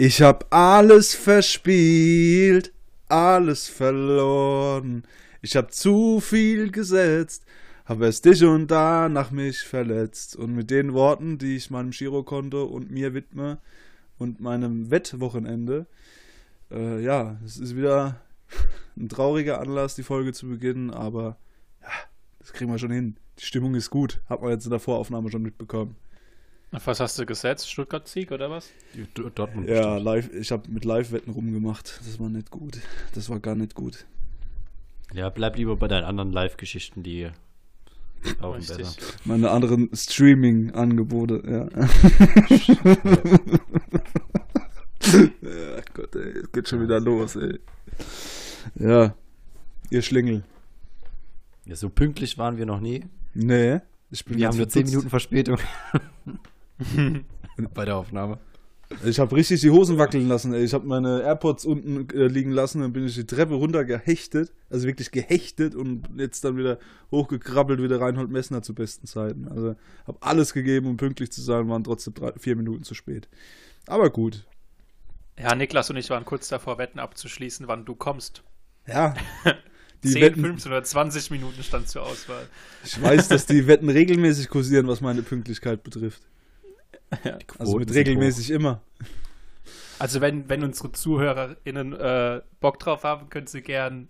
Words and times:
Ich 0.00 0.22
hab 0.22 0.54
alles 0.54 1.12
verspielt, 1.12 2.72
alles 3.08 3.66
verloren. 3.66 5.02
Ich 5.42 5.56
hab 5.56 5.72
zu 5.72 6.20
viel 6.20 6.70
gesetzt, 6.70 7.44
hab 7.84 8.00
erst 8.00 8.24
dich 8.24 8.44
und 8.44 8.68
danach 8.68 9.32
mich 9.32 9.58
verletzt. 9.58 10.36
Und 10.36 10.54
mit 10.54 10.70
den 10.70 10.92
Worten, 10.92 11.38
die 11.38 11.56
ich 11.56 11.70
meinem 11.70 11.90
Girokonto 11.90 12.62
und 12.62 12.92
mir 12.92 13.12
widme 13.12 13.58
und 14.18 14.38
meinem 14.38 14.92
Wettwochenende, 14.92 15.88
äh, 16.70 17.02
ja, 17.02 17.36
es 17.44 17.58
ist 17.58 17.74
wieder 17.74 18.20
ein 18.96 19.08
trauriger 19.08 19.60
Anlass, 19.60 19.96
die 19.96 20.04
Folge 20.04 20.32
zu 20.32 20.48
beginnen, 20.48 20.92
aber 20.92 21.38
ja, 21.82 21.90
das 22.38 22.52
kriegen 22.52 22.70
wir 22.70 22.78
schon 22.78 22.92
hin. 22.92 23.16
Die 23.40 23.46
Stimmung 23.46 23.74
ist 23.74 23.90
gut, 23.90 24.20
hat 24.28 24.42
man 24.42 24.52
jetzt 24.52 24.64
in 24.64 24.70
der 24.70 24.78
Voraufnahme 24.78 25.28
schon 25.28 25.42
mitbekommen. 25.42 25.96
Auf 26.70 26.86
was 26.86 27.00
hast 27.00 27.18
du 27.18 27.24
gesetzt? 27.24 27.70
Stuttgart-Sieg 27.70 28.30
oder 28.30 28.50
was? 28.50 28.70
Dortmund. 29.34 29.66
Ja, 29.68 29.96
live, 29.96 30.30
ich 30.34 30.52
habe 30.52 30.70
mit 30.70 30.84
Live-Wetten 30.84 31.32
rumgemacht. 31.32 31.98
Das 32.04 32.20
war 32.20 32.28
nicht 32.28 32.50
gut. 32.50 32.78
Das 33.14 33.30
war 33.30 33.40
gar 33.40 33.54
nicht 33.54 33.74
gut. 33.74 34.04
Ja, 35.14 35.30
bleib 35.30 35.56
lieber 35.56 35.76
bei 35.76 35.88
deinen 35.88 36.04
anderen 36.04 36.30
Live-Geschichten, 36.30 37.02
die 37.02 37.30
laufen 38.40 38.58
Richtig. 38.58 38.76
besser. 38.76 39.00
Meine 39.24 39.50
anderen 39.50 39.88
Streaming-Angebote, 39.94 41.42
ja. 41.46 41.68
ja, 45.40 45.80
Gott, 45.94 46.14
ey, 46.16 46.40
es 46.40 46.52
geht 46.52 46.68
schon 46.68 46.82
wieder 46.82 47.00
los, 47.00 47.36
ey. 47.36 47.58
Ja, 48.74 49.14
ihr 49.88 50.02
Schlingel. 50.02 50.42
Ja, 51.64 51.76
so 51.76 51.88
pünktlich 51.88 52.36
waren 52.36 52.58
wir 52.58 52.66
noch 52.66 52.80
nie. 52.80 53.06
Nee, 53.32 53.80
ich 54.10 54.22
bin 54.24 54.36
Wir 54.36 54.48
haben 54.48 54.56
nur 54.58 54.68
10 54.68 54.82
verdutzt. 54.82 54.92
Minuten 54.92 55.10
Verspätung. 55.10 55.58
bei 57.74 57.84
der 57.84 57.96
Aufnahme. 57.96 58.38
Ich 59.04 59.20
habe 59.20 59.36
richtig 59.36 59.60
die 59.60 59.70
Hosen 59.70 59.98
wackeln 59.98 60.28
lassen, 60.28 60.54
ey. 60.54 60.64
Ich 60.64 60.72
habe 60.72 60.86
meine 60.86 61.20
AirPods 61.22 61.66
unten 61.66 62.08
äh, 62.16 62.26
liegen 62.26 62.52
lassen, 62.52 62.80
dann 62.80 62.92
bin 62.92 63.06
ich 63.06 63.14
die 63.14 63.26
Treppe 63.26 63.54
runter 63.54 63.84
gehechtet, 63.84 64.50
also 64.70 64.86
wirklich 64.86 65.10
gehechtet 65.10 65.74
und 65.74 66.08
jetzt 66.16 66.42
dann 66.44 66.56
wieder 66.56 66.78
hochgekrabbelt, 67.10 67.82
wieder 67.82 68.00
Reinhold 68.00 68.30
Messner 68.30 68.62
zu 68.62 68.74
besten 68.74 69.06
Zeiten. 69.06 69.46
Also 69.48 69.76
habe 70.06 70.18
alles 70.20 70.54
gegeben, 70.54 70.86
um 70.86 70.96
pünktlich 70.96 71.30
zu 71.30 71.42
sein, 71.42 71.68
waren 71.68 71.84
trotzdem 71.84 72.14
drei, 72.14 72.32
vier 72.38 72.56
Minuten 72.56 72.82
zu 72.82 72.94
spät. 72.94 73.28
Aber 73.86 74.08
gut. 74.08 74.46
Ja, 75.38 75.54
Niklas 75.54 75.90
und 75.90 75.96
ich 75.96 76.08
waren 76.08 76.24
kurz 76.24 76.48
davor, 76.48 76.78
Wetten 76.78 76.98
abzuschließen, 76.98 77.68
wann 77.68 77.84
du 77.84 77.94
kommst. 77.94 78.42
Ja. 78.86 79.14
Die 80.02 80.12
10, 80.12 80.22
Wetten, 80.22 80.40
15 80.42 80.72
oder 80.72 80.84
20 80.84 81.30
Minuten 81.32 81.62
stand 81.62 81.88
zur 81.88 82.04
Auswahl. 82.04 82.46
ich 82.84 83.02
weiß, 83.02 83.26
dass 83.28 83.46
die 83.46 83.66
Wetten 83.66 83.88
regelmäßig 83.88 84.48
kursieren, 84.48 84.86
was 84.86 85.00
meine 85.00 85.22
Pünktlichkeit 85.22 85.82
betrifft. 85.82 86.22
Also 87.58 87.78
mit 87.78 87.92
regelmäßig 87.94 88.50
immer. 88.50 88.82
Also 89.98 90.20
wenn, 90.20 90.48
wenn 90.48 90.62
unsere 90.62 90.92
ZuhörerInnen 90.92 91.92
äh, 91.94 92.40
Bock 92.60 92.78
drauf 92.78 93.02
haben, 93.04 93.30
können 93.30 93.46
sie 93.46 93.62
gern 93.62 94.08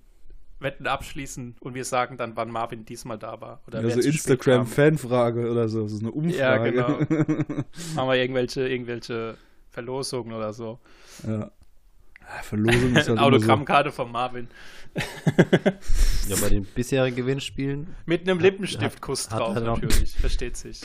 Wetten 0.61 0.87
abschließen 0.87 1.57
und 1.61 1.75
wir 1.75 1.85
sagen 1.85 2.17
dann, 2.17 2.37
wann 2.37 2.51
Marvin 2.51 2.85
diesmal 2.85 3.17
da 3.19 3.41
war. 3.41 3.63
Oder 3.69 3.79
Also. 3.79 4.01
Instagram-Fanfrage 4.01 5.51
oder 5.51 5.69
so. 5.69 5.85
Das 5.85 5.93
ist 5.93 6.01
eine 6.03 6.11
Ja, 6.11 6.15
Umfrage. 6.57 6.73
genau. 6.73 6.89
Machen 7.95 8.09
wir 8.09 8.15
irgendwelche, 8.17 8.69
irgendwelche 8.69 9.37
Verlosungen 9.71 10.33
oder 10.35 10.53
so. 10.53 10.79
ja. 11.27 11.51
Ja, 12.31 12.43
Verlosung 12.43 12.91
ist 12.91 12.97
halt 12.97 13.09
immer 13.09 13.17
so. 13.21 13.23
Autogrammkarte 13.23 13.91
von 13.91 14.13
Marvin. 14.13 14.49
Ja, 16.29 16.37
bei 16.43 16.51
den 16.51 16.65
bisherigen 16.67 17.17
Gewinnspielen. 17.17 17.95
Mit 18.05 18.29
einem 18.29 18.39
Lippenstiftkuss 18.39 19.29
drauf, 19.29 19.55
hat 19.55 19.65
natürlich. 19.65 20.13
Versteht 20.15 20.59
sich. 20.59 20.83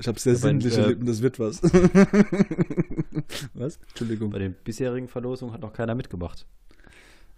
Ich 0.00 0.08
habe 0.08 0.18
sehr 0.18 0.32
Ja, 0.34 0.38
sinnliche 0.38 0.80
äh, 0.82 0.88
Lippen, 0.88 1.06
das 1.06 1.22
wird 1.22 1.38
was. 1.38 1.62
was? 3.54 3.78
Entschuldigung. 3.88 4.30
Bei 4.30 4.38
den 4.38 4.54
bisherigen 4.64 5.08
Verlosungen 5.08 5.52
hat 5.54 5.60
noch 5.60 5.72
keiner 5.72 5.94
mitgemacht. 5.94 6.46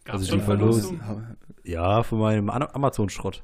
Gab's 0.04 0.20
Also 0.20 0.30
schon 0.30 0.38
die 0.40 0.44
Verlosung- 0.44 0.98
Verlosungen? 0.98 1.36
Ja, 1.64 2.02
von 2.02 2.18
meinem 2.20 2.48
Amazon-Schrott. 2.50 3.42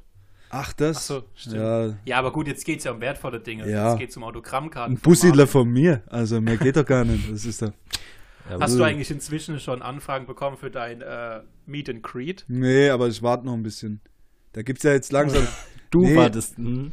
Ach, 0.50 0.72
das? 0.72 0.96
Achso, 0.98 1.24
stimmt. 1.34 1.56
ja, 1.56 1.94
Ja, 2.04 2.18
aber 2.18 2.32
gut, 2.32 2.46
jetzt 2.46 2.64
geht 2.64 2.78
es 2.78 2.84
ja 2.84 2.92
um 2.92 3.00
wertvolle 3.00 3.40
Dinge. 3.40 3.68
Ja. 3.68 3.90
Jetzt 3.90 3.98
geht 3.98 4.10
es 4.10 4.16
um 4.16 4.22
Autogrammkarten. 4.24 4.94
ein 4.94 4.98
von 4.98 5.10
Bussidler 5.10 5.46
von 5.46 5.68
mir. 5.68 6.02
Also 6.06 6.40
mehr 6.40 6.56
geht 6.56 6.76
doch 6.76 6.86
gar 6.86 7.04
nicht. 7.04 7.30
Das 7.32 7.44
ist 7.44 7.60
doch. 7.62 7.72
Ja, 8.48 8.60
Hast 8.60 8.78
du 8.78 8.82
eigentlich 8.84 9.10
inzwischen 9.10 9.58
schon 9.58 9.82
Anfragen 9.82 10.26
bekommen 10.26 10.56
für 10.56 10.70
dein 10.70 11.00
äh, 11.00 11.40
Meet 11.66 11.88
and 11.90 12.02
Greet? 12.02 12.44
Nee, 12.46 12.90
aber 12.90 13.08
ich 13.08 13.22
warte 13.22 13.46
noch 13.46 13.54
ein 13.54 13.62
bisschen. 13.62 14.00
Da 14.52 14.62
gibt's 14.62 14.84
ja 14.84 14.92
jetzt 14.92 15.10
langsam. 15.12 15.46
du 15.90 16.02
Nee. 16.02 16.14
wartest. 16.16 16.56
hm. 16.58 16.92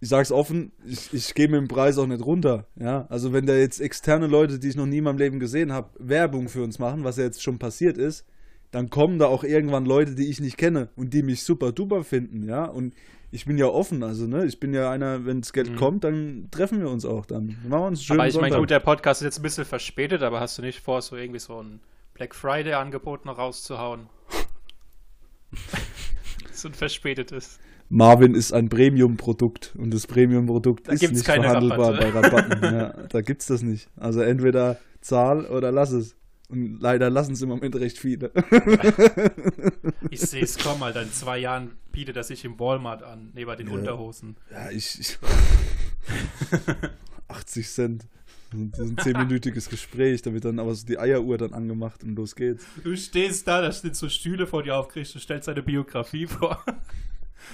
Ich 0.00 0.08
sag's 0.10 0.30
offen, 0.30 0.72
ich, 0.86 1.12
ich 1.14 1.34
gehe 1.34 1.48
mit 1.48 1.58
dem 1.58 1.68
Preis 1.68 1.96
auch 1.96 2.06
nicht 2.06 2.24
runter. 2.24 2.66
Ja, 2.78 3.06
also 3.08 3.32
wenn 3.32 3.46
da 3.46 3.54
jetzt 3.54 3.80
externe 3.80 4.26
Leute, 4.26 4.58
die 4.58 4.68
ich 4.68 4.76
noch 4.76 4.86
nie 4.86 4.98
in 4.98 5.04
meinem 5.04 5.18
Leben 5.18 5.40
gesehen 5.40 5.72
habe, 5.72 5.90
Werbung 5.98 6.48
für 6.48 6.62
uns 6.62 6.78
machen, 6.78 7.02
was 7.04 7.16
ja 7.16 7.24
jetzt 7.24 7.42
schon 7.42 7.58
passiert 7.58 7.96
ist, 7.96 8.26
dann 8.72 8.90
kommen 8.90 9.18
da 9.18 9.26
auch 9.26 9.42
irgendwann 9.42 9.86
Leute, 9.86 10.14
die 10.14 10.28
ich 10.28 10.40
nicht 10.40 10.58
kenne 10.58 10.90
und 10.96 11.14
die 11.14 11.22
mich 11.22 11.44
super 11.44 11.72
duper 11.72 12.04
finden, 12.04 12.42
ja. 12.46 12.64
Und 12.64 12.94
ich 13.30 13.46
bin 13.46 13.56
ja 13.56 13.66
offen, 13.66 14.02
also 14.02 14.26
ne, 14.26 14.44
ich 14.44 14.60
bin 14.60 14.74
ja 14.74 14.90
einer, 14.90 15.24
wenn 15.24 15.40
das 15.40 15.52
Geld 15.52 15.70
Mhm. 15.70 15.76
kommt, 15.76 16.04
dann 16.04 16.48
treffen 16.50 16.80
wir 16.80 16.90
uns 16.90 17.04
auch 17.04 17.24
dann. 17.24 17.56
Machen 17.66 17.70
wir 17.70 17.86
uns 17.86 18.04
schönen 18.04 18.20
aber 18.20 18.28
ich 18.28 18.38
meine, 18.38 18.58
gut, 18.58 18.70
der 18.70 18.80
Podcast 18.80 19.22
ist 19.22 19.26
jetzt 19.26 19.38
ein 19.38 19.42
bisschen 19.42 19.64
verspätet, 19.64 20.22
aber 20.22 20.40
hast 20.40 20.58
du 20.58 20.62
nicht 20.62 20.80
vor, 20.80 21.00
so 21.00 21.16
irgendwie 21.16 21.40
so 21.40 21.62
ein 21.62 21.80
Black 22.14 22.34
Friday-Angebot 22.34 23.24
noch 23.24 23.38
rauszuhauen? 23.38 24.08
so 26.52 26.68
ein 26.68 26.74
verspätetes. 26.74 27.58
Marvin 27.88 28.34
ist 28.34 28.52
ein 28.52 28.68
Premium-Produkt 28.68 29.74
und 29.78 29.92
das 29.94 30.06
Premium-Produkt 30.06 30.88
Da 30.88 30.92
ist 30.92 31.02
nicht 31.10 31.24
verhandelbar 31.24 31.94
Rabatte. 31.94 32.12
bei 32.12 32.20
Rabatten. 32.20 32.62
ja, 32.62 32.88
da 33.08 33.20
gibt's 33.20 33.46
das 33.46 33.62
nicht. 33.62 33.88
Also 33.96 34.20
entweder 34.20 34.78
zahl 35.00 35.46
oder 35.46 35.72
lass 35.72 35.92
es. 35.92 36.14
Und 36.48 36.78
leider 36.80 37.10
lassen 37.10 37.32
es 37.32 37.42
im 37.42 37.48
Moment 37.48 37.74
recht 37.76 37.98
viele. 37.98 38.30
Ich 40.10 40.20
sehe 40.20 40.42
es 40.44 40.58
kommen, 40.58 40.82
Alter. 40.82 41.02
In 41.02 41.10
zwei 41.12 41.38
Jahren 41.38 41.72
bietet 41.92 42.16
er 42.16 42.22
sich 42.22 42.44
im 42.44 42.58
Walmart 42.60 43.02
an, 43.02 43.30
neben 43.34 43.56
den 43.56 43.66
Ja. 43.68 43.72
Unterhosen. 43.74 44.36
Ja, 44.52 44.70
ich. 44.70 44.98
ich 45.00 45.18
80 47.28 47.68
Cent. 47.68 48.06
Das 48.52 48.78
ist 48.78 48.90
ein 48.90 48.98
zehnminütiges 48.98 49.68
Gespräch, 49.68 50.22
da 50.22 50.32
wird 50.32 50.44
dann 50.44 50.60
aber 50.60 50.72
so 50.74 50.86
die 50.86 50.98
Eieruhr 51.00 51.36
dann 51.36 51.52
angemacht 51.52 52.04
und 52.04 52.14
los 52.14 52.36
geht's. 52.36 52.64
Du 52.84 52.96
stehst 52.96 53.48
da, 53.48 53.60
da 53.60 53.72
stehen 53.72 53.92
so 53.94 54.08
Stühle 54.08 54.46
vor 54.46 54.62
dir 54.62 54.76
aufgerichtet, 54.76 55.16
du 55.16 55.20
stellst 55.20 55.48
deine 55.48 55.62
Biografie 55.62 56.26
vor. 56.28 56.64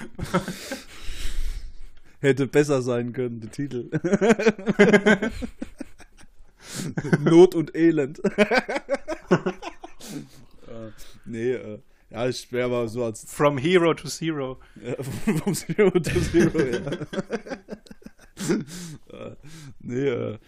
Hätte 2.20 2.46
besser 2.46 2.82
sein 2.82 3.12
können, 3.12 3.40
der 3.40 3.50
Titel. 3.50 3.90
Not 7.20 7.54
und 7.54 7.74
Elend. 7.74 8.20
äh, 8.24 8.60
nee, 11.24 11.52
äh, 11.52 11.78
ja, 12.10 12.28
ich 12.28 12.52
wäre 12.52 12.66
aber 12.66 12.88
so 12.88 13.04
als 13.04 13.24
From 13.24 13.58
Hero 13.58 13.94
to 13.94 14.08
Zero. 14.08 14.58
Ja, 14.80 14.94
vom 15.02 15.54
Zero 15.54 15.90
to 15.90 16.20
Zero, 16.20 16.60
ja. 16.60 16.78
Äh, 19.12 19.36
nee, 19.80 20.08
äh, 20.08 20.38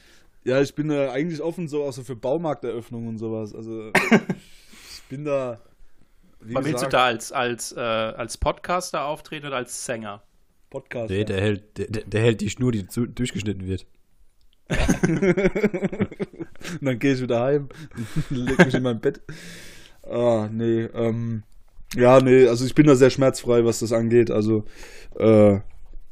ja, 0.44 0.60
ich 0.60 0.74
bin 0.74 0.90
äh, 0.90 1.08
eigentlich 1.08 1.40
offen 1.40 1.68
so 1.68 1.84
auch 1.84 1.92
so 1.92 2.02
für 2.02 2.16
Baumarkteröffnungen 2.16 3.08
und 3.08 3.18
sowas. 3.18 3.54
Also 3.54 3.90
ich 3.92 5.02
bin 5.08 5.24
da. 5.24 5.60
Wie 6.44 6.54
willst 6.54 6.68
du 6.68 6.72
gesagt, 6.72 6.92
da 6.92 7.04
als, 7.06 7.32
als, 7.32 7.72
äh, 7.72 7.80
als 7.80 8.38
Podcaster 8.38 9.04
auftreten 9.04 9.46
oder 9.46 9.56
als 9.56 9.84
Sänger? 9.84 10.22
Podcast? 10.70 11.10
Nee, 11.10 11.24
der 11.24 11.40
hält, 11.40 11.78
der, 11.78 11.86
der 11.86 12.20
hält 12.20 12.40
die 12.40 12.50
Schnur, 12.50 12.72
die 12.72 12.86
zu, 12.86 13.06
durchgeschnitten 13.06 13.66
wird. 13.66 13.86
und 14.68 14.78
dann 16.80 16.98
gehe 16.98 17.14
ich 17.14 17.20
wieder 17.20 17.42
heim 17.42 17.68
und 18.30 18.36
leg 18.36 18.58
mich 18.64 18.74
in 18.74 18.82
mein 18.82 19.00
Bett. 19.00 19.20
Ah, 20.02 20.48
nee, 20.50 20.84
ähm, 20.84 21.42
ja, 21.94 22.20
nee, 22.20 22.46
also 22.46 22.64
ich 22.64 22.74
bin 22.74 22.86
da 22.86 22.94
sehr 22.94 23.10
schmerzfrei, 23.10 23.64
was 23.64 23.80
das 23.80 23.92
angeht. 23.92 24.30
Also, 24.30 24.64
äh, 25.18 25.54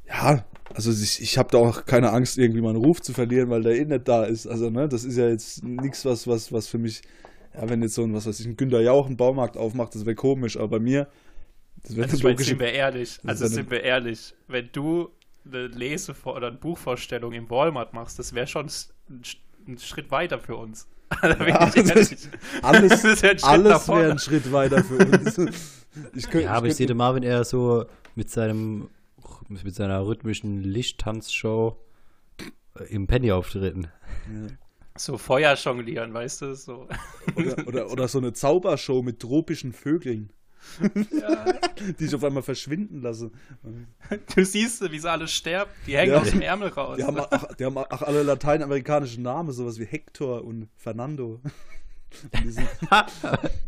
ja, 0.06 0.44
also 0.74 0.90
ich, 0.90 1.20
ich 1.20 1.38
habe 1.38 1.50
da 1.50 1.58
auch 1.58 1.84
keine 1.84 2.12
Angst, 2.12 2.38
irgendwie 2.38 2.60
meinen 2.60 2.76
Ruf 2.76 3.02
zu 3.02 3.12
verlieren, 3.12 3.50
weil 3.50 3.62
der 3.62 3.76
eh 3.76 3.84
nicht 3.84 4.08
da 4.08 4.24
ist. 4.24 4.46
Also, 4.46 4.70
ne, 4.70 4.88
das 4.88 5.04
ist 5.04 5.16
ja 5.16 5.28
jetzt 5.28 5.64
nichts, 5.64 6.04
was, 6.04 6.26
was, 6.26 6.52
was 6.52 6.68
für 6.68 6.78
mich, 6.78 7.02
ja, 7.54 7.68
wenn 7.68 7.82
jetzt 7.82 7.94
so 7.94 8.02
ein, 8.02 8.14
was 8.14 8.26
weiß 8.26 8.40
ich, 8.40 8.46
ein 8.46 8.56
Günter 8.56 8.80
Jauch 8.80 9.06
einen 9.06 9.16
Baumarkt 9.16 9.56
aufmacht, 9.56 9.94
das 9.94 10.04
wäre 10.06 10.14
komisch, 10.14 10.56
aber 10.56 10.68
bei 10.68 10.78
mir, 10.80 11.08
das 11.82 11.96
wäre 11.96 12.04
Also 12.04 12.16
ich 12.16 12.22
meine, 12.22 12.32
logische 12.34 12.50
sind 12.50 12.60
wir 12.60 12.72
ehrlich, 12.72 13.16
Das 13.22 13.42
also 13.42 13.46
sind 13.54 13.70
wir 13.70 13.82
ehrlich, 13.82 14.34
wenn 14.48 14.68
du 14.72 15.10
eine 15.44 15.66
Lese- 15.66 16.14
oder 16.24 16.48
eine 16.48 16.56
Buchvorstellung 16.56 17.32
im 17.32 17.50
Walmart 17.50 17.92
machst, 17.94 18.18
das 18.18 18.32
wäre 18.34 18.46
schon 18.46 18.66
ein, 18.66 19.22
Sch- 19.22 19.36
ein 19.66 19.78
Schritt 19.78 20.10
weiter 20.10 20.38
für 20.38 20.56
uns. 20.56 20.86
Da 21.20 21.34
bin 21.34 21.48
Ja, 21.48 21.68
ich 21.68 21.76
ehrlich. 21.76 22.28
alles, 22.62 23.02
ja 23.02 23.30
ein 23.30 23.42
alles 23.44 23.88
wäre 23.88 24.12
ein 24.12 24.18
Schritt 24.18 24.50
weiter 24.52 24.82
für 24.84 24.98
uns. 24.98 25.36
Ich 26.14 26.30
könnt, 26.30 26.44
Ja, 26.44 26.52
aber 26.52 26.68
ich 26.68 26.74
sehe 26.76 26.86
könnte- 26.86 26.94
den 26.94 26.96
Marvin 26.96 27.22
eher 27.22 27.44
so 27.44 27.84
mit 28.14 28.30
seinem 28.30 28.88
mit 29.50 29.74
seiner 29.74 30.06
rhythmischen 30.06 30.62
Lichttanzshow 30.64 31.76
äh, 32.78 32.84
im 32.84 33.06
Penny 33.06 33.30
auftreten. 33.30 33.88
So 34.96 35.16
Feuer 35.18 35.54
jonglieren, 35.54 36.12
weißt 36.12 36.42
du? 36.42 36.54
So. 36.54 36.88
Oder, 37.36 37.66
oder, 37.66 37.90
oder 37.90 38.08
so 38.08 38.18
eine 38.18 38.32
Zaubershow 38.32 39.02
mit 39.02 39.20
tropischen 39.20 39.72
Vögeln. 39.72 40.30
Ja. 41.10 41.44
die 41.98 42.04
ich 42.04 42.14
auf 42.14 42.22
einmal 42.22 42.42
verschwinden 42.42 43.00
lasse. 43.02 43.30
Du 44.34 44.44
siehst, 44.44 44.80
wie 44.92 44.98
sie 44.98 45.10
alle 45.10 45.26
sterben. 45.26 45.70
Die 45.86 45.96
hängen 45.96 46.12
Ja. 46.12 46.20
aus 46.20 46.30
dem 46.30 46.40
Ärmel 46.42 46.68
raus. 46.68 46.96
Die 46.98 47.04
haben, 47.04 47.18
auch, 47.18 47.54
die 47.54 47.64
haben 47.64 47.76
auch 47.76 48.02
alle 48.02 48.22
lateinamerikanischen 48.22 49.22
Namen, 49.22 49.50
sowas 49.52 49.78
wie 49.80 49.86
Hector 49.86 50.44
und 50.44 50.68
Fernando. 50.76 51.40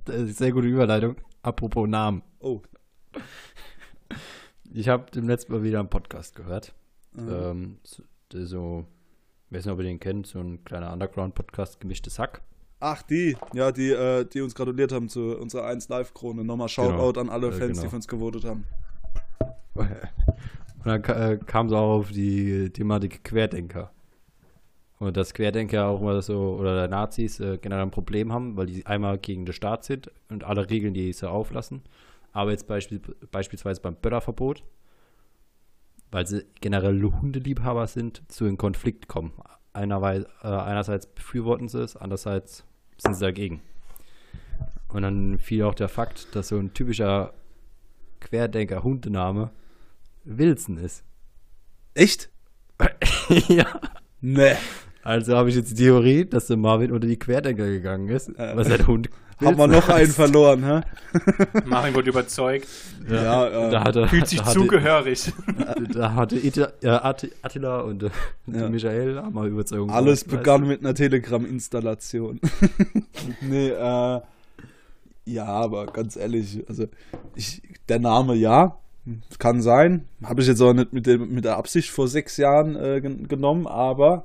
Und 0.06 0.28
sehr 0.34 0.52
gute 0.52 0.66
Überleitung. 0.68 1.16
Apropos 1.42 1.88
Namen. 1.88 2.22
oh, 2.40 2.60
Ich 4.72 4.88
habe 4.88 5.10
dem 5.10 5.26
letzten 5.28 5.52
Mal 5.52 5.62
wieder 5.62 5.80
einen 5.80 5.88
Podcast 5.88 6.34
gehört. 6.36 6.74
Mhm. 7.12 7.28
Ähm, 7.32 7.78
so, 8.32 8.86
wer 9.54 9.58
weiß 9.60 9.66
nicht, 9.66 9.72
ob 9.72 9.78
ihr 9.78 9.84
den 9.84 10.00
kennt, 10.00 10.26
so 10.26 10.40
ein 10.40 10.64
kleiner 10.64 10.92
Underground-Podcast, 10.92 11.78
gemischtes 11.78 12.18
Hack. 12.18 12.42
Ach, 12.80 13.02
die, 13.02 13.36
ja, 13.54 13.70
die, 13.70 13.90
äh, 13.90 14.24
die 14.24 14.40
uns 14.40 14.52
gratuliert 14.54 14.90
haben 14.90 15.08
zu 15.08 15.38
unserer 15.38 15.66
1 15.66 15.88
Live-Krone. 15.88 16.42
Nochmal 16.44 16.68
Shoutout 16.68 17.12
Genau. 17.12 17.20
an 17.20 17.28
alle 17.30 17.48
Äh, 17.48 17.52
Fans, 17.52 17.70
genau. 17.70 17.82
die 17.82 17.88
für 17.88 17.96
uns 17.96 18.08
gewotet 18.08 18.44
haben. 18.44 18.64
Und 19.74 19.86
dann 20.84 21.04
äh, 21.04 21.38
kam 21.46 21.66
es 21.68 21.72
auch 21.72 21.98
auf 21.98 22.10
die 22.10 22.68
Thematik 22.70 23.22
Querdenker. 23.22 23.92
Und 24.98 25.16
dass 25.16 25.34
Querdenker 25.34 25.86
auch 25.86 26.00
mal 26.00 26.20
so, 26.20 26.56
oder 26.58 26.88
Nazis 26.88 27.38
äh, 27.38 27.58
generell 27.58 27.84
ein 27.84 27.90
Problem 27.90 28.32
haben, 28.32 28.56
weil 28.56 28.66
die 28.66 28.84
einmal 28.86 29.18
gegen 29.18 29.46
den 29.46 29.52
Staat 29.52 29.84
sind 29.84 30.10
und 30.30 30.42
alle 30.42 30.68
Regeln, 30.68 30.94
die 30.94 31.12
sie 31.12 31.30
auflassen. 31.30 31.82
Aber 32.32 32.50
jetzt 32.50 32.66
beispiel, 32.66 33.00
beispielsweise 33.30 33.80
beim 33.80 33.94
Böllerverbot, 33.94 34.64
weil 36.14 36.28
sie 36.28 36.46
generell 36.60 37.02
Hundeliebhaber 37.02 37.88
sind, 37.88 38.22
zu 38.28 38.44
einem 38.44 38.56
Konflikt 38.56 39.08
kommen. 39.08 39.32
Einerweise, 39.72 40.28
äh, 40.44 40.46
einerseits 40.46 41.08
befürworten 41.08 41.66
sie 41.66 41.82
es, 41.82 41.96
andererseits 41.96 42.62
sind 42.98 43.14
sie 43.14 43.24
dagegen. 43.24 43.62
Und 44.86 45.02
dann 45.02 45.40
fiel 45.40 45.64
auch 45.64 45.74
der 45.74 45.88
Fakt, 45.88 46.28
dass 46.36 46.46
so 46.48 46.56
ein 46.56 46.72
typischer 46.72 47.34
Querdenker-Hundename 48.20 49.50
Wilson 50.22 50.78
ist. 50.78 51.02
Echt? 51.94 52.30
ja. 53.48 53.66
Nee. 54.20 54.54
Also 55.04 55.36
habe 55.36 55.50
ich 55.50 55.54
jetzt 55.56 55.70
die 55.70 55.74
Theorie, 55.84 56.24
dass 56.24 56.46
der 56.46 56.56
Marvin 56.56 56.90
unter 56.90 57.06
die 57.06 57.18
Querdenker 57.18 57.66
gegangen 57.66 58.08
ist, 58.08 58.30
Äh, 58.38 58.56
weil 58.56 58.64
sein 58.64 58.86
Hund. 58.86 59.10
Haben 59.44 59.58
wir 59.58 59.66
noch 59.66 59.88
einen 59.88 60.10
verloren, 60.10 60.64
hä? 60.64 60.80
Marvin 61.66 61.92
wurde 61.94 62.08
überzeugt. 62.10 62.68
Ja, 63.10 63.48
äh, 63.66 63.70
da 63.70 63.82
hatte, 63.84 64.06
Fühlt 64.08 64.28
sich 64.28 64.38
da 64.38 64.46
hatte, 64.46 64.58
zugehörig. 64.60 65.32
Da 65.92 66.14
hatte 66.14 66.36
Ita, 66.36 66.68
äh, 66.82 66.86
Atti- 66.88 67.32
Attila 67.42 67.80
und, 67.80 68.04
äh, 68.04 68.10
Ja. 68.46 68.68
Michael 68.68 69.16
haben 69.16 69.34
wir 69.34 69.44
Überzeugung. 69.44 69.90
Alles 69.90 70.24
gemacht, 70.24 70.38
begann 70.38 70.60
weißt 70.62 70.68
mit 70.70 70.80
einer 70.80 70.94
Telegram-Installation. 70.94 72.40
nee, 73.42 73.68
äh, 73.70 74.20
ja, 75.26 75.46
aber 75.46 75.86
ganz 75.86 76.16
ehrlich, 76.16 76.62
also 76.68 76.86
ich, 77.34 77.60
der 77.88 77.98
Name 77.98 78.34
ja, 78.36 78.78
kann 79.38 79.60
sein. 79.62 80.04
Habe 80.22 80.42
ich 80.42 80.46
jetzt 80.46 80.60
auch 80.62 80.72
nicht 80.74 80.92
mit, 80.92 81.06
dem, 81.06 81.34
mit 81.34 81.44
der 81.44 81.56
Absicht 81.56 81.90
vor 81.90 82.06
sechs 82.08 82.36
Jahren 82.36 82.76
äh, 82.76 83.00
gen- 83.00 83.26
genommen, 83.28 83.66
aber 83.66 84.24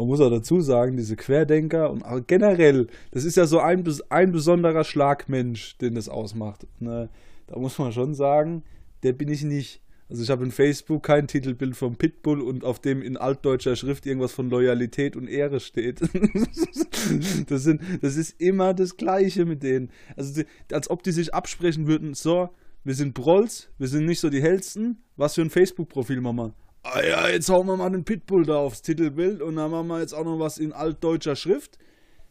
man 0.00 0.08
muss 0.08 0.20
auch 0.20 0.30
dazu 0.30 0.62
sagen, 0.62 0.96
diese 0.96 1.14
Querdenker 1.14 1.90
und 1.90 2.26
generell, 2.26 2.86
das 3.10 3.24
ist 3.24 3.36
ja 3.36 3.46
so 3.46 3.58
ein, 3.58 3.84
ein 4.08 4.32
besonderer 4.32 4.82
Schlagmensch, 4.82 5.76
den 5.76 5.94
das 5.94 6.08
ausmacht. 6.08 6.66
Ne? 6.78 7.10
Da 7.46 7.58
muss 7.58 7.78
man 7.78 7.92
schon 7.92 8.14
sagen, 8.14 8.62
der 9.02 9.12
bin 9.12 9.28
ich 9.28 9.44
nicht. 9.44 9.82
Also 10.08 10.22
ich 10.22 10.30
habe 10.30 10.42
in 10.42 10.52
Facebook 10.52 11.02
kein 11.02 11.28
Titelbild 11.28 11.76
vom 11.76 11.96
Pitbull 11.96 12.40
und 12.40 12.64
auf 12.64 12.80
dem 12.80 13.02
in 13.02 13.18
altdeutscher 13.18 13.76
Schrift 13.76 14.06
irgendwas 14.06 14.32
von 14.32 14.48
Loyalität 14.48 15.16
und 15.16 15.28
Ehre 15.28 15.60
steht. 15.60 16.00
das, 17.46 17.62
sind, 17.62 17.82
das 18.00 18.16
ist 18.16 18.40
immer 18.40 18.72
das 18.72 18.96
Gleiche 18.96 19.44
mit 19.44 19.62
denen. 19.62 19.90
Also 20.16 20.42
als 20.72 20.88
ob 20.88 21.02
die 21.02 21.12
sich 21.12 21.34
absprechen 21.34 21.86
würden, 21.86 22.14
so, 22.14 22.48
wir 22.84 22.94
sind 22.94 23.12
Prolls, 23.12 23.68
wir 23.76 23.86
sind 23.86 24.06
nicht 24.06 24.20
so 24.20 24.30
die 24.30 24.40
hellsten, 24.40 25.02
was 25.16 25.34
für 25.34 25.42
ein 25.42 25.50
Facebook-Profil 25.50 26.22
wir? 26.22 26.54
Ah 26.82 27.02
ja, 27.02 27.28
jetzt 27.28 27.48
hauen 27.50 27.66
wir 27.66 27.76
mal 27.76 27.90
den 27.90 28.04
Pitbull 28.04 28.46
da 28.46 28.56
aufs 28.56 28.82
Titelbild 28.82 29.42
und 29.42 29.56
dann 29.56 29.70
machen 29.70 29.88
wir 29.88 30.00
jetzt 30.00 30.14
auch 30.14 30.24
noch 30.24 30.38
was 30.38 30.58
in 30.58 30.72
altdeutscher 30.72 31.36
Schrift 31.36 31.78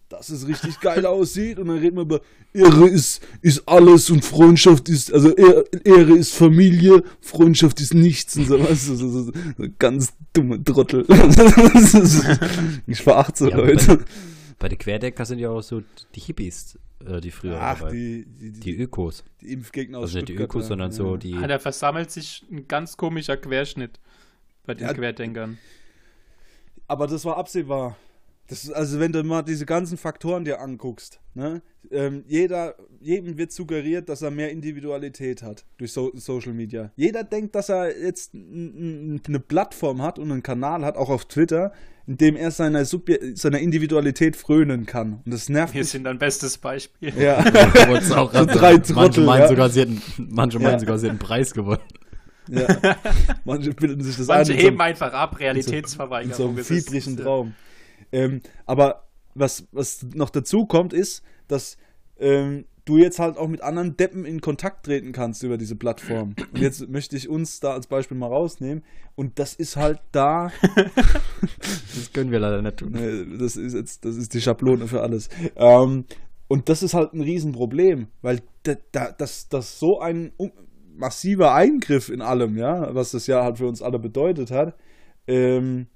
dass 0.09 0.29
es 0.29 0.47
richtig 0.47 0.79
geil 0.81 1.05
aussieht 1.05 1.59
und 1.59 1.67
dann 1.67 1.77
reden 1.77 1.95
wir 1.97 2.01
über 2.01 2.21
Ehre 2.51 2.89
ist, 2.89 3.21
ist 3.41 3.67
alles 3.67 4.09
und 4.09 4.25
Freundschaft 4.25 4.89
ist, 4.89 5.13
also 5.13 5.31
Ehre, 5.35 6.17
ist 6.17 6.33
Familie, 6.33 7.03
Freundschaft 7.21 7.79
ist 7.79 7.93
nichts 7.93 8.35
und 8.35 8.47
so, 8.47 8.59
weißt 8.59 8.89
du, 8.89 8.95
so, 8.95 9.23
so, 9.23 9.31
ganz 9.77 10.13
dumme 10.33 10.63
Trottel. 10.63 11.05
ich 12.87 13.01
verachte 13.01 13.37
so 13.45 13.49
Ja, 13.51 13.57
Leute. 13.57 13.97
Bei, 13.97 14.05
bei 14.57 14.69
den 14.69 14.79
Querdenker 14.79 15.25
sind 15.25 15.37
ja 15.37 15.51
auch 15.51 15.61
so 15.61 15.83
die 16.15 16.19
Hippies, 16.19 16.79
äh, 17.05 17.21
die 17.21 17.29
früher 17.29 17.61
Ach, 17.61 17.77
dabei. 17.77 17.91
die, 17.91 18.25
die, 18.25 18.51
die 18.51 18.59
die, 18.59 18.81
Ökos. 18.81 19.23
die 19.41 19.53
Impfgegner 19.53 19.99
aus 19.99 20.05
Also 20.05 20.17
nicht 20.17 20.29
die 20.29 20.35
Ökos, 20.35 20.67
sondern 20.67 20.89
ja. 20.89 20.97
so 20.97 21.17
die. 21.17 21.35
Ah, 21.35 21.45
da 21.45 21.59
versammelt 21.59 22.09
sich 22.09 22.43
ein 22.51 22.67
ganz 22.67 22.97
komischer 22.97 23.37
Querschnitt 23.37 23.99
bei 24.69 24.75
den 24.75 24.87
Ja. 24.87 24.93
Querdenkern. 24.93 25.57
Aber 26.87 27.07
das 27.07 27.25
war 27.25 27.37
absehbar. 27.37 27.97
Das 28.47 28.63
ist, 28.63 28.71
also 28.71 28.99
wenn 28.99 29.11
du 29.11 29.23
mal 29.23 29.43
diese 29.43 29.65
ganzen 29.65 29.95
Faktoren 29.97 30.43
dir 30.43 30.59
anguckst, 30.59 31.19
ne, 31.35 31.61
ähm, 31.91 32.23
jeder, 32.27 32.75
jedem 32.99 33.37
wird 33.37 33.51
suggeriert, 33.51 34.09
dass 34.09 34.21
er 34.23 34.31
mehr 34.31 34.51
Individualität 34.51 35.43
hat 35.43 35.65
durch 35.77 35.91
so 35.91 36.11
Social 36.15 36.53
Media. 36.53 36.91
Jeder 36.95 37.23
denkt, 37.23 37.53
dass 37.55 37.69
er 37.69 37.95
jetzt 37.99 38.33
eine 38.33 39.39
Plattform 39.47 40.01
hat 40.01 40.17
und 40.17 40.31
einen 40.31 40.41
Kanal 40.43 40.83
hat, 40.83 40.97
auch 40.97 41.09
auf 41.09 41.25
Twitter, 41.25 41.73
in 42.07 42.17
dem 42.17 42.35
er 42.35 42.49
seiner, 42.49 42.85
Subje 42.85 43.35
seiner 43.35 43.59
Individualität 43.59 44.35
frönen 44.35 44.87
kann. 44.87 45.21
Und 45.25 45.31
das 45.33 45.47
nervt 45.49 45.75
Wir 45.75 45.81
mich. 45.81 45.89
sind 45.91 46.07
ein 46.07 46.17
bestes 46.17 46.57
Beispiel. 46.57 47.13
Ja. 47.21 47.43
Wollt's 47.87 48.11
auch 48.11 48.33
So 48.33 48.45
drei. 48.45 48.77
Trottel, 48.77 48.95
manche 48.95 49.21
meinen 49.21 49.41
ja. 49.41 49.47
sogar, 49.47 49.69
sie 49.69 49.81
hätten, 49.81 50.01
manche 50.17 50.57
meinen 50.57 50.73
Ja. 50.73 50.79
sogar, 50.79 50.97
sie 50.97 51.05
hätten 51.05 51.17
einen 51.17 51.27
Preis 51.27 51.53
gewonnen. 51.53 51.81
Ja. 52.51 52.67
Manche 53.45 53.71
bilden 53.73 54.01
sich 54.03 54.17
das 54.17 54.27
Manche 54.27 54.53
ein. 54.53 54.57
in 54.57 54.61
so 54.61 54.67
einem- 54.67 54.73
heben 54.73 54.81
einfach 54.81 55.13
ab, 55.13 55.31
in 55.33 55.37
so 55.37 55.43
Realitätsverweigerung. 55.43 56.49
einem 56.55 56.63
fiebrigen 56.65 57.17
äh, 57.17 57.21
Traum. 57.21 57.53
Ähm, 58.11 58.41
aber 58.65 59.07
was, 59.35 59.67
was 59.71 60.05
noch 60.13 60.29
dazu 60.29 60.65
kommt, 60.65 60.93
ist, 60.93 61.23
dass 61.47 61.77
ähm, 62.19 62.65
du 62.85 62.97
jetzt 62.97 63.19
halt 63.19 63.37
auch 63.37 63.47
mit 63.47 63.61
anderen 63.61 63.95
Deppen 63.97 64.25
in 64.25 64.41
Kontakt 64.41 64.85
treten 64.87 65.11
kannst 65.11 65.43
über 65.43 65.57
diese 65.57 65.75
Plattform. 65.75 66.33
Und 66.53 66.59
jetzt 66.59 66.89
möchte 66.89 67.15
ich 67.15 67.29
uns 67.29 67.59
da 67.59 67.73
als 67.73 67.85
Beispiel 67.87 68.17
mal 68.17 68.27
rausnehmen. 68.27 68.83
Und 69.15 69.37
das 69.37 69.53
ist 69.53 69.75
halt 69.77 69.99
da, 70.11 70.51
Das 71.41 72.11
können 72.13 72.31
wir 72.31 72.39
leider 72.39 72.61
nicht 72.61 72.77
tun. 72.77 72.93
das 73.39 73.55
ist 73.57 73.73
jetzt, 73.73 74.05
das 74.05 74.15
ist 74.15 74.33
die 74.33 74.41
Schablone 74.41 74.87
für 74.87 75.01
alles. 75.01 75.29
Ähm, 75.55 76.05
und 76.47 76.69
das 76.69 76.81
ist 76.81 76.93
halt 76.95 77.13
ein 77.13 77.21
Riesenproblem, 77.21 78.07
weil 78.21 78.41
da, 78.63 78.73
da, 78.91 79.11
das, 79.11 79.49
das 79.49 79.79
so 79.79 79.99
ein 79.99 80.31
massiver 80.99 81.53
Eingriff 81.53 82.09
in 82.09 82.21
allem, 82.21 82.57
ja, 82.57 82.93
was 82.93 83.11
das 83.11 83.25
ja 83.25 83.43
halt 83.43 83.57
für 83.57 83.67
uns 83.67 83.81
alle 83.81 83.99
bedeutet 83.99 84.51
hat, 84.51 84.77
ähm, 85.27 85.87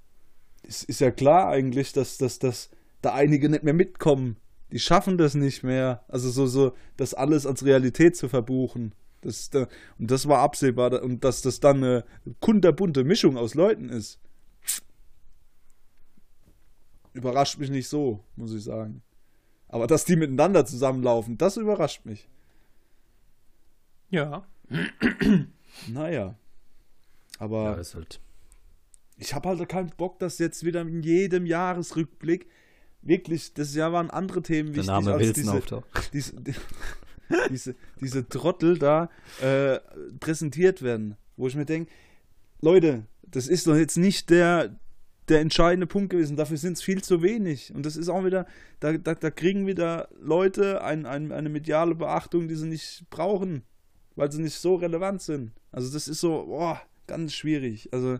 es 0.68 0.84
ist 0.84 1.02
ja 1.02 1.12
klar 1.12 1.50
eigentlich, 1.50 1.94
dass, 1.94 2.18
dass, 2.18 2.40
dass 2.40 2.70
da 3.02 3.14
einige 3.14 3.50
nicht 3.50 3.64
mehr 3.64 3.74
mitkommen. 3.74 4.38
Die 4.72 4.80
schaffen 4.80 5.18
das 5.18 5.36
nicht 5.36 5.64
mehr. 5.64 6.04
Also 6.08 6.30
so, 6.30 6.48
so, 6.48 6.74
das 6.98 7.14
alles 7.14 7.46
als 7.46 7.66
Realität 7.66 8.16
zu 8.16 8.30
verbuchen. 8.30 8.96
Das, 9.22 9.50
da, 9.50 9.68
und 10.00 10.10
das 10.10 10.28
war 10.28 10.40
absehbar. 10.40 11.04
Und 11.04 11.24
dass 11.24 11.42
das 11.42 11.60
dann 11.60 11.78
eine 11.78 12.06
kunterbunte 12.40 13.04
Mischung 13.04 13.38
aus 13.38 13.56
Leuten 13.56 13.90
ist, 13.90 14.20
überrascht 17.12 17.60
mich 17.60 17.70
nicht 17.70 17.90
so, 17.90 18.24
muss 18.36 18.54
ich 18.54 18.64
sagen. 18.64 19.04
Aber 19.68 19.86
dass 19.86 20.06
die 20.06 20.16
miteinander 20.16 20.66
zusammenlaufen, 20.66 21.38
das 21.38 21.58
überrascht 21.58 22.06
mich. 22.06 22.30
Ja. 24.10 24.46
Naja. 25.88 26.36
Aber 27.40 27.64
Ja, 27.64 27.74
ist 27.74 27.96
halt. 27.96 28.20
ich 29.18 29.34
habe 29.34 29.50
halt 29.50 29.70
keinen 29.70 29.90
Bock, 29.98 30.20
dass 30.20 30.38
jetzt 30.38 30.64
wieder 30.64 30.82
in 30.82 31.02
jedem 31.02 31.46
Jahresrückblick 31.46 32.48
wirklich, 33.02 33.54
das 33.54 33.76
Jahr 33.76 33.92
waren 33.92 34.10
andere 34.10 34.42
Themen 34.42 34.70
Der 34.70 34.78
wichtig 34.78 34.88
Name 34.88 35.14
als 35.14 35.36
Wilson 35.36 35.62
diese, 35.62 35.84
diese, 36.14 36.42
die, 36.42 36.56
diese, 37.50 37.76
diese 38.00 38.28
Trottel 38.28 38.78
da 38.78 39.10
äh, 39.42 39.80
präsentiert 40.20 40.82
werden, 40.82 41.18
wo 41.36 41.48
ich 41.48 41.56
mir 41.56 41.66
denke, 41.66 41.92
Leute, 42.62 43.06
das 43.24 43.48
ist 43.48 43.68
doch 43.68 43.76
jetzt 43.76 43.98
nicht 43.98 44.30
der, 44.30 44.80
der 45.28 45.42
entscheidende 45.42 45.88
Punkt 45.88 46.12
gewesen, 46.12 46.38
dafür 46.38 46.58
sind 46.58 46.74
es 46.74 46.84
viel 46.84 47.02
zu 47.02 47.22
wenig. 47.22 47.74
Und 47.74 47.86
das 47.86 47.98
ist 47.98 48.10
auch 48.10 48.24
wieder, 48.24 48.46
da, 48.80 48.94
da, 48.94 49.16
da 49.16 49.32
kriegen 49.32 49.68
wieder 49.68 50.08
Leute 50.20 50.82
ein, 50.84 51.06
ein, 51.06 51.32
eine 51.32 51.50
mediale 51.50 51.96
Beachtung, 51.96 52.48
die 52.48 52.56
sie 52.56 52.68
nicht 52.68 53.06
brauchen, 53.10 53.64
weil 54.16 54.32
sie 54.32 54.42
nicht 54.42 54.56
so 54.56 54.76
relevant 54.76 55.22
sind. 55.22 55.52
Also 55.72 55.92
das 55.92 56.08
ist 56.08 56.22
so, 56.22 56.46
boah, 56.46 56.82
ganz 57.08 57.34
schwierig. 57.34 57.90
Also 57.92 58.20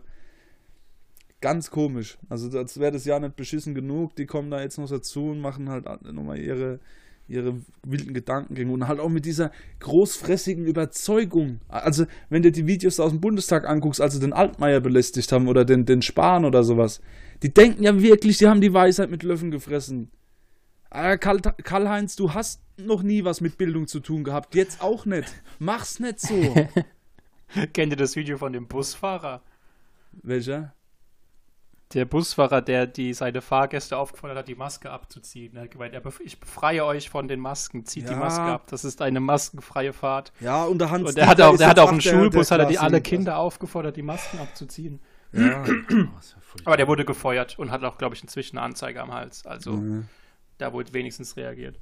ganz 1.40 1.70
komisch. 1.70 2.18
Also 2.28 2.56
als 2.58 2.78
wäre 2.80 2.92
das 2.92 3.04
Jahr 3.04 3.20
nicht 3.20 3.36
beschissen 3.36 3.74
genug. 3.74 4.16
Die 4.16 4.26
kommen 4.26 4.50
da 4.50 4.62
jetzt 4.62 4.78
noch 4.78 4.88
dazu 4.88 5.30
und 5.30 5.40
machen 5.40 5.68
halt 5.68 5.84
nochmal 6.10 6.38
ihre, 6.38 6.80
ihre 7.28 7.60
wilden 7.86 8.14
Gedankengänge 8.14 8.72
und 8.72 8.88
halt 8.88 8.98
auch 8.98 9.08
mit 9.08 9.24
dieser 9.26 9.52
großfressigen 9.80 10.66
Überzeugung. 10.66 11.60
Also 11.68 12.06
wenn 12.30 12.42
du 12.42 12.50
die 12.50 12.66
Videos 12.66 12.98
aus 12.98 13.10
dem 13.10 13.20
Bundestag 13.20 13.68
anguckst, 13.68 14.00
als 14.00 14.14
sie 14.14 14.20
den 14.20 14.32
Altmaier 14.32 14.80
belästigt 14.80 15.30
haben 15.32 15.48
oder 15.48 15.64
den, 15.64 15.84
den 15.84 16.02
Spahn 16.02 16.44
oder 16.44 16.64
sowas, 16.64 17.00
die 17.42 17.52
denken 17.52 17.82
ja 17.82 18.00
wirklich, 18.00 18.38
die 18.38 18.48
haben 18.48 18.60
die 18.60 18.72
Weisheit 18.72 19.10
mit 19.10 19.22
Löffeln 19.22 19.50
gefressen. 19.50 20.10
Karl- 21.18 21.40
Karl-Heinz, 21.40 22.16
du 22.16 22.34
hast 22.34 22.60
noch 22.76 23.02
nie 23.02 23.24
was 23.24 23.40
mit 23.40 23.58
Bildung 23.58 23.86
zu 23.86 24.00
tun 24.00 24.24
gehabt. 24.24 24.54
Jetzt 24.54 24.82
auch 24.82 25.06
nicht. 25.06 25.32
Mach's 25.58 25.98
nicht 26.00 26.20
so. 26.20 26.34
Kennt 27.72 27.92
ihr 27.92 27.96
das 27.96 28.16
Video 28.16 28.38
von 28.38 28.52
dem 28.52 28.66
Busfahrer? 28.66 29.42
Welcher? 30.22 30.72
Der 31.92 32.04
Busfahrer, 32.06 32.60
der 32.62 32.86
die 32.88 33.12
seine 33.14 33.40
Fahrgäste 33.40 33.96
aufgefordert 33.96 34.38
hat, 34.38 34.48
die 34.48 34.54
Maske 34.56 34.90
abzuziehen. 34.90 35.54
Er 35.54 35.62
hat 35.64 35.70
gemeint, 35.70 35.94
ich 36.24 36.40
befreie 36.40 36.84
euch 36.84 37.08
von 37.10 37.28
den 37.28 37.38
Masken, 37.38 37.84
zieht 37.84 38.08
die 38.08 38.12
Ja. 38.12 38.18
Maske 38.18 38.42
ab. 38.42 38.66
Das 38.68 38.84
ist 38.84 39.00
eine 39.02 39.20
maskenfreie 39.20 39.92
Fahrt. 39.92 40.32
Ja, 40.40 40.64
und 40.64 40.78
der 40.78 40.90
Hans 40.90 41.08
Und 41.10 41.16
er 41.18 41.26
hat 41.28 41.40
auch, 41.40 41.56
der 41.56 41.68
hat 41.68 41.78
auch 41.78 41.92
der- 41.92 42.00
Schulbus, 42.00 42.48
der 42.48 42.58
hat 42.58 42.64
er 42.66 42.68
die 42.70 42.78
alle 42.78 43.00
Kinder 43.00 43.38
aufgefordert, 43.38 43.96
die 43.96 44.02
Masken 44.02 44.38
abzuziehen. 44.40 45.00
Ja. 45.32 45.64
Aber 46.64 46.76
der 46.76 46.88
wurde 46.88 47.04
gefeuert 47.04 47.58
und 47.58 47.70
hat 47.70 47.84
auch, 47.84 47.98
glaube 47.98 48.14
ich, 48.16 48.22
inzwischen 48.22 48.56
eine 48.58 48.66
Anzeige 48.66 49.00
am 49.00 49.12
Hals. 49.12 49.46
Also 49.46 49.72
Mhm. 49.72 50.08
Da 50.58 50.72
wurde 50.72 50.92
wenigstens 50.92 51.36
reagiert. 51.36 51.78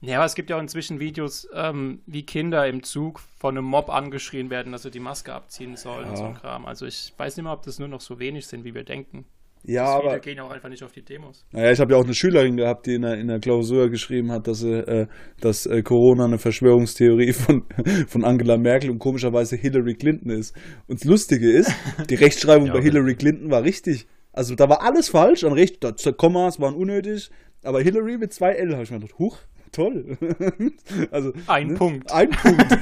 Ja, 0.00 0.18
aber 0.18 0.26
es 0.26 0.36
gibt 0.36 0.48
ja 0.48 0.56
auch 0.56 0.60
inzwischen 0.60 1.00
Videos, 1.00 1.48
ähm, 1.52 2.02
wie 2.06 2.22
Kinder 2.24 2.68
im 2.68 2.84
Zug 2.84 3.18
von 3.18 3.56
einem 3.58 3.66
Mob 3.66 3.88
angeschrien 3.90 4.48
werden, 4.48 4.70
dass 4.70 4.82
sie 4.84 4.92
die 4.92 5.00
Maske 5.00 5.32
abziehen 5.34 5.74
sollen 5.76 6.08
und 6.10 6.16
so 6.16 6.24
ein 6.24 6.34
Kram. 6.34 6.66
Also 6.66 6.86
ich 6.86 7.12
weiß 7.16 7.36
nicht 7.36 7.42
mal, 7.44 7.52
ob 7.52 7.62
das 7.62 7.80
nur 7.80 7.88
noch 7.88 8.00
so 8.00 8.20
wenig 8.20 8.46
sind, 8.46 8.64
wie 8.64 8.74
wir 8.74 8.84
denken. 8.84 9.24
Ja, 9.64 9.98
Viele 9.98 10.10
aber 10.12 10.20
gehen 10.20 10.38
auch 10.38 10.52
einfach 10.52 10.68
nicht 10.68 10.84
auf 10.84 10.92
die 10.92 11.02
Demos. 11.02 11.44
naja, 11.50 11.72
ich 11.72 11.80
habe 11.80 11.92
ja 11.92 11.98
auch 11.98 12.04
eine 12.04 12.14
Schülerin 12.14 12.56
gehabt, 12.56 12.86
die 12.86 12.94
in 12.94 13.02
der, 13.02 13.18
in 13.18 13.26
der 13.26 13.40
Klausur 13.40 13.90
geschrieben 13.90 14.30
hat, 14.30 14.46
dass, 14.46 14.60
sie, 14.60 14.70
äh, 14.72 15.08
dass 15.40 15.66
äh, 15.66 15.82
Corona 15.82 16.26
eine 16.26 16.38
Verschwörungstheorie 16.38 17.32
von, 17.32 17.64
von 18.06 18.24
Angela 18.24 18.56
Merkel 18.56 18.90
und 18.90 19.00
komischerweise 19.00 19.56
Hillary 19.56 19.96
Clinton 19.96 20.30
ist. 20.30 20.54
Und 20.86 21.00
das 21.00 21.04
Lustige 21.08 21.50
ist, 21.50 21.72
die 22.08 22.14
Rechtschreibung 22.14 22.66
Ja, 22.68 22.72
bei 22.74 22.78
aber- 22.78 22.84
Hillary 22.88 23.16
Clinton 23.16 23.50
war 23.50 23.64
richtig. 23.64 24.06
Also 24.38 24.54
da 24.54 24.68
war 24.68 24.82
alles 24.82 25.08
falsch, 25.08 25.42
an 25.42 25.52
Recht, 25.52 25.82
da, 25.82 25.90
Kommas 26.12 26.60
waren 26.60 26.76
unnötig, 26.76 27.28
aber 27.64 27.82
Hillary 27.82 28.18
mit 28.18 28.32
zwei 28.32 28.52
L 28.52 28.72
habe 28.72 28.84
ich 28.84 28.90
mir 28.92 29.00
gedacht, 29.00 29.18
huch, 29.18 29.36
toll. 29.72 30.16
also 31.10 31.32
Ein 31.48 31.66
ne? 31.66 31.74
Punkt. 31.74 32.12
Ein 32.12 32.30
Punkt. 32.30 32.76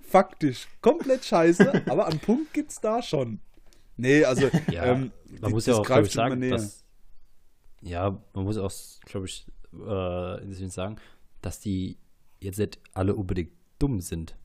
Faktisch. 0.08 0.68
Komplett 0.80 1.24
scheiße, 1.24 1.82
aber 1.88 2.06
einen 2.06 2.20
Punkt 2.20 2.54
gibt's 2.54 2.80
da 2.80 3.02
schon. 3.02 3.40
Nee, 3.96 4.24
also 4.24 4.48
Ja, 4.70 4.84
ähm, 4.84 5.10
man 5.40 5.48
die- 5.48 5.54
muss 5.54 5.66
ja 5.66 5.74
auch, 5.74 5.82
glaube 5.82 6.02
greift 6.02 6.12
sagen, 6.14 6.40
dass. 6.48 6.84
Ja, 7.82 8.22
man 8.32 8.44
muss 8.44 8.56
auch, 8.56 8.70
glaube 9.06 9.26
ich, 9.26 9.44
äh, 9.74 10.42
in 10.44 10.52
Sinn 10.52 10.70
sagen, 10.70 10.98
dass 11.42 11.58
die 11.58 11.96
jetzt 12.40 12.60
nicht 12.60 12.78
alle 12.94 13.16
unbedingt 13.16 13.50
dumm 13.80 14.00
sind. 14.00 14.36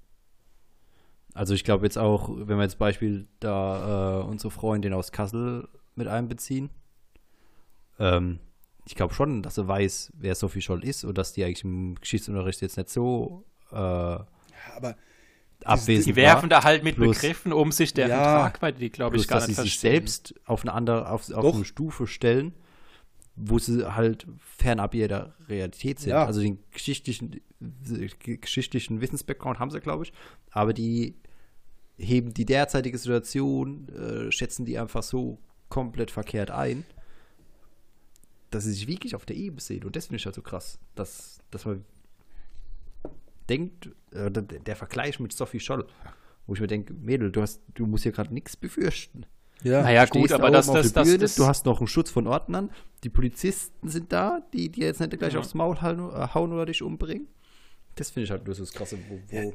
Also 1.36 1.54
ich 1.54 1.64
glaube 1.64 1.86
jetzt 1.86 2.00
auch, 2.00 2.30
wenn 2.34 2.58
wir 2.58 2.64
jetzt 2.64 2.80
Beispiel 2.80 3.28
da 3.40 4.22
äh, 4.22 4.24
unsere 4.24 4.50
Freundin 4.50 4.94
aus 4.94 5.12
Kassel 5.12 5.68
mit 6.02 6.10
einbeziehen, 6.10 6.70
ähm, 8.00 8.40
ich 8.86 8.96
glaube 8.96 9.14
schon, 9.14 9.44
dass 9.44 9.56
sie 9.56 9.68
weiß, 9.68 10.12
wer 10.18 10.36
Sophie 10.36 10.62
Scholl 10.62 10.84
ist 10.84 11.04
und 11.04 11.18
dass 11.18 11.34
die 11.34 11.44
eigentlich 11.44 11.64
im 11.64 11.96
Geschichtsunterricht 11.96 12.62
jetzt 12.62 12.78
nicht 12.78 12.90
so 12.90 13.46
äh, 13.72 13.76
aber 13.76 14.96
abwesend 15.64 16.08
Die 16.08 16.16
werfen 16.16 16.50
war. 16.50 16.62
da 16.62 16.64
halt 16.64 16.84
mit 16.84 16.96
Plus- 16.96 17.18
Begriffen 17.22 17.54
um 17.54 17.72
sich, 17.72 17.94
deren 17.94 18.10
Ja. 18.10 18.50
Tragweite 18.50 18.80
die, 18.80 18.90
glaube 18.90 19.16
ich, 19.16 19.22
Bloß, 19.22 19.28
gar 19.28 19.40
dass 19.40 19.48
nicht 19.48 19.58
sie 19.58 19.64
sich 19.64 19.80
selbst 19.80 20.34
auf 20.46 20.64
eine 20.64 20.74
andere, 20.74 21.10
auf, 21.12 21.32
auf 21.32 21.56
eine 21.56 21.66
Stufe 21.66 22.08
stellen, 22.08 22.54
wo 23.36 23.60
sie 23.60 23.94
halt 23.96 24.26
fernab 24.40 24.96
ihrer 24.96 25.36
Realität 25.48 26.00
sind. 26.00 26.10
Ja. 26.12 26.26
Also 26.26 26.42
den 26.42 26.58
geschichtlichen, 26.72 27.40
äh, 27.62 28.08
geschichtlichen 28.38 29.02
Wissensbackground 29.02 29.60
haben 29.60 29.70
sie, 29.70 29.80
glaube 29.80 30.04
ich, 30.06 30.14
aber 30.50 30.74
die 30.74 31.16
heben 31.98 32.34
die 32.34 32.46
derzeitige 32.46 32.98
Situation, 32.98 33.88
äh, 33.90 34.32
schätzen 34.32 34.66
die 34.66 34.80
einfach 34.80 35.04
so 35.04 35.38
komplett 35.72 36.12
verkehrt 36.12 36.52
ein, 36.52 36.86
dass 38.52 38.66
sie 38.66 38.74
sich 38.74 38.88
wirklich 38.88 39.16
auf 39.16 39.26
der 39.26 39.36
Ebene 39.36 39.62
sehen. 39.62 39.84
Und 39.86 39.96
das 39.96 40.06
finde 40.08 40.18
ich 40.18 40.26
halt 40.26 40.36
so 40.36 40.44
krass, 40.44 40.78
dass, 40.94 41.40
dass 41.50 41.66
man 41.66 41.84
denkt, 43.50 43.90
äh, 44.12 44.30
der, 44.30 44.76
Vergleich 44.76 45.20
mit 45.20 45.34
Sophie 45.34 45.60
Scholl, 45.60 45.88
wo 46.46 46.54
ich 46.54 46.62
mir 46.62 46.68
denke, 46.68 46.94
Mädel, 46.94 47.32
du 47.32 47.42
hast, 47.42 47.62
du 47.74 47.88
musst 47.88 48.04
hier 48.04 48.12
gerade 48.12 48.34
nichts 48.34 48.56
befürchten. 48.56 49.26
ja. 49.64 49.82
Naja, 49.82 50.06
gut, 50.06 50.32
aber 50.32 50.52
da 50.52 50.58
das, 50.58 50.68
das, 50.68 50.94
das, 50.94 51.08
Bühne, 51.08 51.18
das, 51.20 51.36
du 51.36 51.46
hast 51.46 51.66
noch 51.66 51.80
einen 51.80 51.88
Schutz 51.88 52.12
von 52.12 52.28
Ordnern, 52.28 52.70
die 53.04 53.10
Polizisten 53.10 53.88
sind 53.88 54.12
da, 54.12 54.42
die 54.54 54.70
dir 54.70 54.86
jetzt 54.88 55.00
nicht 55.00 55.18
gleich 55.18 55.34
Ja. 55.34 55.40
aufs 55.40 55.54
Maul 55.54 55.82
hauen, 55.82 56.00
äh, 56.00 56.28
hauen 56.34 56.52
oder 56.52 56.66
dich 56.66 56.82
umbringen. 56.84 57.28
Das 57.96 58.10
finde 58.10 58.26
ich 58.26 58.32
halt 58.32 58.46
nur 58.46 58.56
so 58.56 58.64
das 58.64 58.72
Krasse, 58.74 58.98
wo, 59.10 59.20
wo, 59.30 59.38
Äh, 59.38 59.54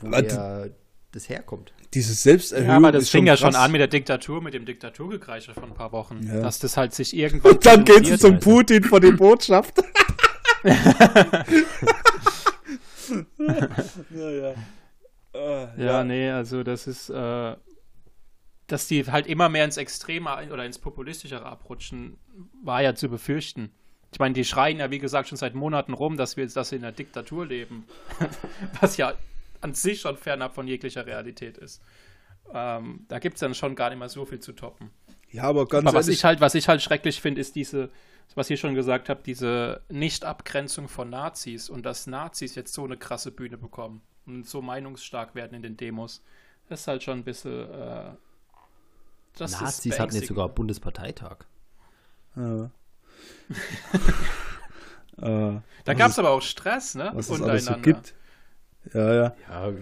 wo 0.00 0.06
aber 0.06 0.22
der, 0.22 0.70
das 1.12 1.28
herkommt. 1.28 1.72
Dieses 1.94 2.22
Selbsterhöhung 2.22 2.68
ja, 2.68 2.76
aber 2.76 2.92
das 2.92 3.04
ist 3.04 3.10
fing 3.10 3.26
ja 3.26 3.36
schon 3.36 3.56
an 3.56 3.72
mit 3.72 3.80
der 3.80 3.88
Diktatur, 3.88 4.40
mit 4.40 4.54
dem 4.54 4.64
Diktaturgekreische 4.64 5.54
von 5.54 5.64
ein 5.64 5.74
paar 5.74 5.90
Wochen. 5.92 6.20
Ja. 6.22 6.40
Dass 6.40 6.60
das 6.60 6.76
halt 6.76 6.94
sich 6.94 7.16
irgendwann. 7.16 7.52
Und 7.52 7.66
dann 7.66 7.84
gehen 7.84 8.04
sie 8.04 8.10
kristallisiert 8.10 8.20
zum 8.20 8.34
hat. 8.34 8.42
Putin 8.42 8.84
vor 8.84 9.00
die 9.00 9.10
Botschaft. 9.12 9.82
naja. 14.10 14.54
Äh, 15.32 15.84
Ja, 15.84 16.04
nee, 16.04 16.30
also 16.30 16.62
das 16.62 16.86
ist, 16.86 17.10
äh, 17.10 17.56
dass 18.68 18.86
die 18.86 19.04
halt 19.04 19.26
immer 19.26 19.48
mehr 19.48 19.64
ins 19.64 19.76
Extreme 19.76 20.30
oder 20.52 20.64
ins 20.64 20.78
Populistischere 20.78 21.44
abrutschen, 21.44 22.18
war 22.62 22.82
ja 22.82 22.94
zu 22.94 23.08
befürchten. 23.08 23.72
Ich 24.12 24.18
meine, 24.18 24.34
die 24.34 24.44
schreien 24.44 24.78
ja, 24.78 24.90
wie 24.90 24.98
gesagt, 24.98 25.28
schon 25.28 25.38
seit 25.38 25.54
Monaten 25.54 25.92
rum, 25.92 26.16
dass 26.16 26.36
wir 26.36 26.44
jetzt 26.44 26.56
dass 26.56 26.70
wir 26.70 26.78
in 26.78 26.84
einer 26.84 26.92
Diktatur 26.92 27.46
leben. 27.46 27.84
Was 28.80 28.96
ja 28.96 29.14
an 29.60 29.74
sich 29.74 30.00
schon 30.00 30.16
fernab 30.16 30.54
von 30.54 30.66
jeglicher 30.66 31.06
Realität 31.06 31.58
ist. 31.58 31.82
Ähm, 32.52 33.04
da 33.08 33.18
gibt 33.18 33.34
es 33.34 33.40
dann 33.40 33.54
schon 33.54 33.76
gar 33.76 33.90
nicht 33.90 33.98
mehr 33.98 34.08
so 34.08 34.24
viel 34.24 34.40
zu 34.40 34.52
toppen. 34.52 34.90
ja, 35.30 35.44
aber 35.44 35.66
ganz 35.66 35.86
Aber 35.86 35.98
was 35.98 36.06
ehrlich, 36.06 36.18
ich 36.18 36.24
halt, 36.24 36.40
was 36.40 36.54
ich 36.54 36.68
halt 36.68 36.82
schrecklich 36.82 37.20
finde, 37.20 37.40
ist 37.40 37.54
diese, 37.54 37.90
was 38.34 38.50
ich 38.50 38.58
schon 38.58 38.74
gesagt 38.74 39.08
habe, 39.08 39.20
diese 39.24 39.82
Nicht-Abgrenzung 39.88 40.88
von 40.88 41.10
Nazis 41.10 41.68
und 41.68 41.84
dass 41.84 42.06
Nazis 42.06 42.54
jetzt 42.54 42.72
so 42.72 42.84
eine 42.84 42.96
krasse 42.96 43.30
Bühne 43.30 43.56
bekommen 43.56 44.02
und 44.26 44.48
so 44.48 44.62
meinungsstark 44.62 45.34
werden 45.34 45.54
in 45.54 45.62
den 45.62 45.76
Demos. 45.76 46.22
Das 46.68 46.80
ist 46.80 46.88
halt 46.88 47.02
schon 47.02 47.18
ein 47.18 47.24
bisschen. 47.24 47.70
Äh, 47.70 48.12
das 49.36 49.52
ist 49.52 49.60
Nazis 49.60 49.98
hatten 49.98 50.14
jetzt 50.14 50.28
sogar 50.28 50.48
Bundesparteitag. 50.48 51.38
Ja. 52.36 52.70
äh, 55.18 55.60
Da 55.84 55.94
gab 55.94 56.10
es 56.10 56.18
aber 56.18 56.30
auch 56.30 56.42
Stress, 56.42 56.94
ne? 56.94 57.10
was 57.14 57.28
es 57.28 57.42
alles 57.42 57.66
so 57.66 57.74
gibt. 57.76 58.14
Ja, 58.94 59.14
ja. 59.14 59.34
Ja, 59.48 59.72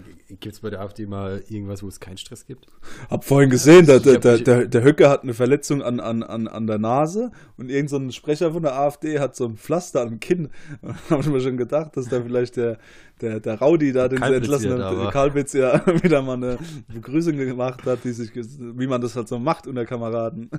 gibt 0.41 0.55
es 0.55 0.61
bei 0.61 0.71
der 0.71 0.81
AfD 0.81 1.07
mal 1.07 1.43
irgendwas, 1.49 1.83
wo 1.83 1.89
es 1.89 2.01
keinen 2.01 2.19
Stress 2.19 2.47
gibt? 2.47 2.67
Hab 3.09 3.25
vorhin 3.25 3.49
gesehen, 3.49 3.87
der, 3.87 4.01
der, 4.01 4.19
der, 4.19 4.67
der, 4.67 4.85
Höcke 4.85 5.09
hat 5.09 5.23
eine 5.23 5.35
Verletzung 5.35 5.83
an, 5.83 6.01
an, 6.01 6.23
an, 6.25 6.49
an 6.49 6.67
der 6.67 6.79
Nase 6.79 7.31
und 7.57 7.71
irgendein 7.71 7.89
so 7.89 7.97
ein 7.97 8.13
Sprecher 8.13 8.53
von 8.53 8.63
der 8.63 8.75
AfD 8.75 9.21
hat 9.21 9.37
so 9.37 9.47
ein 9.47 9.57
Pflaster 9.57 10.03
am 10.03 10.19
Kinn. 10.19 10.51
Hab 11.11 11.21
ich 11.21 11.29
mir 11.29 11.41
schon 11.41 11.57
gedacht, 11.57 11.97
dass 11.97 12.09
da 12.09 12.21
vielleicht 12.21 12.57
der, 12.57 12.79
der, 13.21 13.39
der 13.41 13.61
Rowdy 13.61 13.93
da, 13.93 14.09
den 14.09 14.23
sie 14.23 14.35
entlassen 14.35 14.81
aber- 14.81 15.11
Kalbitz 15.11 15.53
ja 15.53 15.87
wieder 16.03 16.21
mal 16.21 16.35
eine 16.35 16.59
Begrüßung 16.93 17.37
gemacht 17.37 17.85
hat, 17.87 18.05
die 18.05 18.13
sich, 18.13 18.33
wie 18.35 18.87
man 18.87 19.01
das 19.01 19.15
halt 19.15 19.29
so 19.29 19.39
macht 19.39 19.69
unter 19.69 19.87
Kameraden. 19.87 20.51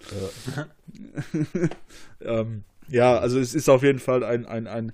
ähm, 2.20 2.64
ja, 2.88 3.18
also 3.18 3.38
es 3.38 3.54
ist 3.54 3.68
auf 3.70 3.82
jeden 3.82 3.98
Fall 3.98 4.22
ein, 4.22 4.44
ein, 4.44 4.66
ein, 4.66 4.92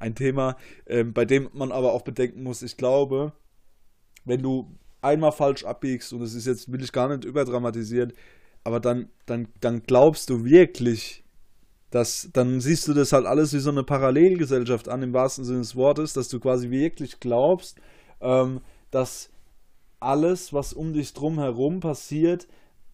ein 0.00 0.14
Thema, 0.14 0.56
ähm, 0.86 1.12
bei 1.12 1.24
dem 1.24 1.48
man 1.52 1.70
aber 1.70 1.92
auch 1.92 2.02
bedenken 2.02 2.42
muss, 2.42 2.62
ich 2.62 2.76
glaube, 2.76 3.32
wenn 4.24 4.42
du 4.42 4.74
einmal 5.02 5.32
falsch 5.32 5.64
abbiegst, 5.64 6.12
und 6.12 6.20
das 6.20 6.34
ist 6.34 6.46
jetzt, 6.46 6.72
will 6.72 6.82
ich 6.82 6.92
gar 6.92 7.08
nicht 7.08 7.24
überdramatisieren, 7.24 8.12
aber 8.64 8.80
dann, 8.80 9.08
dann, 9.26 9.48
dann 9.60 9.82
glaubst 9.82 10.30
du 10.30 10.44
wirklich, 10.44 11.24
dass, 11.90 12.30
dann 12.32 12.60
siehst 12.60 12.86
du 12.88 12.94
das 12.94 13.12
halt 13.12 13.26
alles 13.26 13.52
wie 13.52 13.58
so 13.58 13.70
eine 13.70 13.82
Parallelgesellschaft 13.82 14.88
an, 14.88 15.02
im 15.02 15.12
wahrsten 15.12 15.44
Sinne 15.44 15.60
des 15.60 15.76
Wortes, 15.76 16.12
dass 16.12 16.28
du 16.28 16.40
quasi 16.40 16.70
wirklich 16.70 17.20
glaubst, 17.20 17.78
ähm, 18.20 18.60
dass 18.90 19.30
alles, 19.98 20.52
was 20.52 20.72
um 20.72 20.92
dich 20.92 21.12
drum 21.12 21.38
herum 21.38 21.80
passiert, 21.80 22.46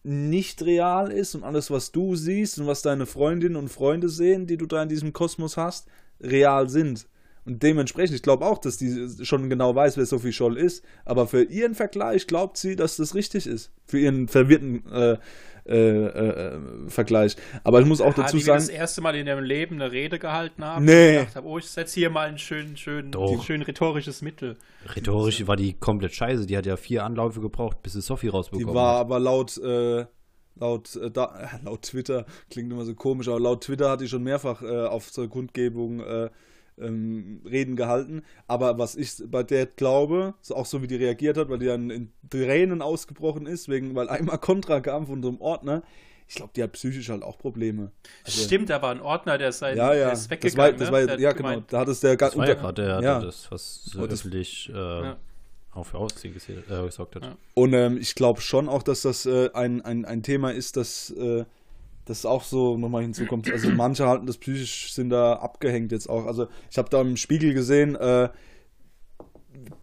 nicht 0.03 0.61
real 0.63 1.11
ist 1.11 1.35
und 1.35 1.43
alles, 1.43 1.69
was 1.69 1.91
du 1.91 2.15
siehst 2.15 2.59
und 2.59 2.67
was 2.67 2.81
deine 2.81 3.05
Freundinnen 3.05 3.55
und 3.55 3.69
Freunde 3.69 4.09
sehen, 4.09 4.47
die 4.47 4.57
du 4.57 4.65
da 4.65 4.83
in 4.83 4.89
diesem 4.89 5.13
Kosmos 5.13 5.57
hast, 5.57 5.87
real 6.21 6.69
sind. 6.69 7.07
Und 7.45 7.63
dementsprechend, 7.63 8.15
ich 8.15 8.23
glaube 8.23 8.45
auch, 8.45 8.57
dass 8.57 8.75
die 8.75 9.07
schon 9.23 9.49
genau 9.49 9.73
weiß, 9.73 9.95
wer 9.95 10.05
Sophie 10.05 10.33
Scholl 10.33 10.57
ist, 10.57 10.83
aber 11.05 11.27
für 11.27 11.43
ihren 11.43 11.75
Vergleich 11.75 12.27
glaubt 12.27 12.57
sie, 12.57 12.75
dass 12.75 12.97
das 12.97 13.15
richtig 13.15 13.47
ist. 13.47 13.71
Für 13.85 13.99
ihren 13.99 14.27
verwirrten 14.27 14.83
äh, 14.91 15.17
äh, 15.65 15.75
äh, 15.75 16.59
Vergleich. 16.87 17.35
Aber 17.63 17.81
ich 17.81 17.85
muss 17.85 17.99
auch 17.99 18.15
Ja, 18.17 18.23
dazu 18.23 18.37
die 18.37 18.45
wir 18.45 18.53
das 18.53 18.67
sagen, 18.67 18.77
erste 18.77 19.01
Mal 19.01 19.15
in 19.15 19.27
ihrem 19.27 19.43
Leben 19.43 19.81
eine 19.81 19.91
Rede 19.91 20.17
gehalten 20.17 20.63
haben. 20.63 20.85
Nee. 20.85 21.09
Und 21.09 21.19
gedacht 21.19 21.35
habe, 21.35 21.47
oh, 21.47 21.57
ich 21.57 21.65
setze 21.67 21.95
hier 21.95 22.09
mal 22.09 22.29
ein 22.29 22.37
schön, 22.37 22.77
schön, 22.77 23.11
schön 23.43 23.61
rhetorisches 23.61 24.21
Mittel. 24.21 24.55
Rhetorisch 24.95 25.45
war 25.45 25.57
die 25.57 25.73
komplett 25.73 26.13
scheiße. 26.13 26.45
Die 26.45 26.55
hat 26.55 26.65
ja 26.65 26.77
vier 26.77 27.03
Anläufe 27.03 27.41
gebraucht, 27.41 27.83
bis 27.83 27.93
sie 27.93 28.01
Sophie 28.01 28.27
die 28.27 28.31
rausbekommen 28.31 28.73
war 28.73 28.95
hat. 28.95 29.01
aber 29.01 29.19
laut, 29.19 29.57
äh, 29.57 30.05
laut, 30.59 30.95
äh, 30.95 31.09
da, 31.11 31.39
äh, 31.39 31.47
laut 31.65 31.81
Twitter, 31.83 32.25
klingt 32.49 32.71
immer 32.71 32.85
so 32.85 32.93
komisch, 32.95 33.27
aber 33.27 33.39
laut 33.39 33.63
Twitter 33.63 33.89
hat 33.91 34.01
die 34.01 34.07
schon 34.07 34.23
mehrfach 34.23 34.61
äh, 34.61 34.85
auf 34.85 35.11
zur 35.11 35.29
Kundgebung 35.29 35.99
äh, 36.01 36.29
ähm, 36.79 37.41
Reden 37.45 37.75
gehalten. 37.75 38.21
Aber 38.47 38.77
was 38.77 38.95
ich 38.95 39.11
bei 39.27 39.43
der 39.43 39.65
glaube, 39.65 40.35
so 40.41 40.55
auch 40.55 40.65
so 40.65 40.81
wie 40.81 40.87
die 40.87 40.95
reagiert 40.95 41.37
hat, 41.37 41.49
weil 41.49 41.59
die 41.59 41.65
dann 41.65 41.89
in 41.89 42.11
Tränen 42.29 42.81
ausgebrochen 42.81 43.47
ist, 43.47 43.67
wegen, 43.69 43.95
weil 43.95 44.09
einmal 44.09 44.37
Kontra 44.37 44.79
kam 44.81 45.07
von 45.07 45.21
so 45.23 45.29
einem 45.29 45.41
Ordner. 45.41 45.81
Ich 46.29 46.35
glaube, 46.35 46.51
die 46.55 46.61
hat 46.61 46.73
psychisch 46.73 47.07
halt 47.09 47.23
auch 47.23 47.37
Probleme. 47.37 47.91
Also, 48.25 48.43
Stimmt, 48.43 48.69
aber 48.69 48.89
ein 48.89 48.99
Ordner, 48.99 49.37
der 49.37 49.47
ist, 49.49 49.61
halt, 49.61 49.77
ja, 49.77 49.93
ja. 49.93 50.03
der 50.05 50.11
ist 50.11 50.23
Das 50.23 50.29
weggegangen. 50.29 50.57
war, 50.73 50.77
das 50.77 50.87
ne? 50.91 51.07
war, 51.07 51.13
hat 51.13 51.19
ja, 51.21 51.31
genau. 51.31 51.47
gemeint, 51.49 51.71
Da 51.73 51.79
hat 51.79 51.87
es 51.87 52.01
der 52.01 52.17
Das 52.17 52.35
war 52.37 52.45
ja 52.45 52.51
unter- 52.51 52.61
gerade 52.63 52.81
der, 52.83 53.01
ja. 53.01 53.19
das, 53.21 53.49
was 53.49 53.85
so 53.85 54.01
Und 54.01 54.11
das- 54.11 54.19
öffentlich 54.19 54.69
äh, 54.69 54.73
Ja. 54.73 55.17
Auch 55.77 55.85
für 55.85 55.97
gese- 55.97 56.63
äh, 56.69 56.85
gesorgt 56.85 57.15
hat. 57.15 57.23
Ja. 57.23 57.37
Und 57.53 57.73
ähm, 57.73 57.97
ich 57.97 58.15
glaube 58.15 58.41
schon 58.41 58.67
auch, 58.67 58.83
dass 58.83 59.03
das 59.03 59.25
äh, 59.25 59.49
ein, 59.53 59.81
ein, 59.81 60.05
ein 60.05 60.23
Thema 60.23 60.51
ist, 60.51 60.77
das, 60.77 61.11
äh, 61.11 61.45
das 62.05 62.25
auch 62.25 62.43
so 62.43 62.77
nochmal 62.77 63.03
hinzukommt. 63.03 63.51
Also 63.51 63.69
manche 63.69 64.07
halten 64.07 64.25
das 64.25 64.37
psychisch, 64.37 64.93
sind 64.93 65.09
da 65.09 65.33
abgehängt 65.33 65.91
jetzt 65.91 66.09
auch. 66.09 66.25
Also 66.25 66.47
ich 66.71 66.77
habe 66.77 66.89
da 66.89 67.01
im 67.01 67.17
Spiegel 67.17 67.53
gesehen, 67.53 67.95
äh, 67.95 68.29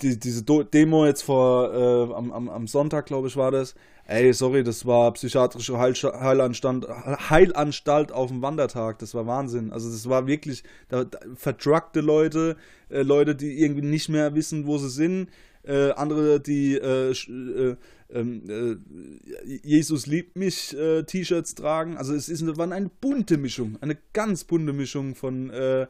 die, 0.02 0.18
diese 0.18 0.42
Do 0.42 0.62
Demo 0.62 1.06
jetzt 1.06 1.22
vor, 1.22 1.72
äh, 1.72 2.14
am, 2.14 2.32
am, 2.32 2.48
am 2.48 2.66
Sonntag, 2.66 3.06
glaube 3.06 3.28
ich, 3.28 3.36
war 3.36 3.50
das. 3.50 3.74
Ey, 4.06 4.34
sorry, 4.34 4.62
das 4.62 4.84
war 4.84 5.12
psychiatrische 5.12 5.78
Heil 5.78 5.94
Heilanstalt, 5.94 6.86
Heilanstalt 7.30 8.12
auf 8.12 8.28
dem 8.28 8.42
Wandertag. 8.42 8.98
Das 8.98 9.14
war 9.14 9.26
Wahnsinn. 9.26 9.72
Also 9.72 9.90
das 9.90 10.08
war 10.08 10.26
wirklich 10.26 10.62
da, 10.88 11.04
da, 11.04 11.18
verdruckte 11.36 12.02
Leute, 12.02 12.56
äh, 12.90 13.00
Leute, 13.02 13.34
die 13.34 13.58
irgendwie 13.60 13.86
nicht 13.86 14.10
mehr 14.10 14.34
wissen, 14.34 14.66
wo 14.66 14.76
sie 14.76 14.90
sind. 14.90 15.30
Äh, 15.66 15.92
andere, 15.92 16.40
die 16.40 16.74
äh, 16.76 17.12
sch- 17.12 17.72
äh, 17.72 17.76
ähm, 18.10 18.42
äh, 18.48 19.58
Jesus 19.62 20.06
liebt 20.06 20.36
mich 20.36 20.76
äh, 20.76 21.04
T-Shirts 21.04 21.54
tragen. 21.54 21.96
Also 21.96 22.14
es 22.14 22.28
ist, 22.28 22.44
war 22.58 22.70
eine 22.70 22.90
bunte 23.00 23.38
Mischung, 23.38 23.78
eine 23.80 23.96
ganz 24.12 24.44
bunte 24.44 24.72
Mischung 24.72 25.14
von 25.14 25.50
äh, 25.50 25.86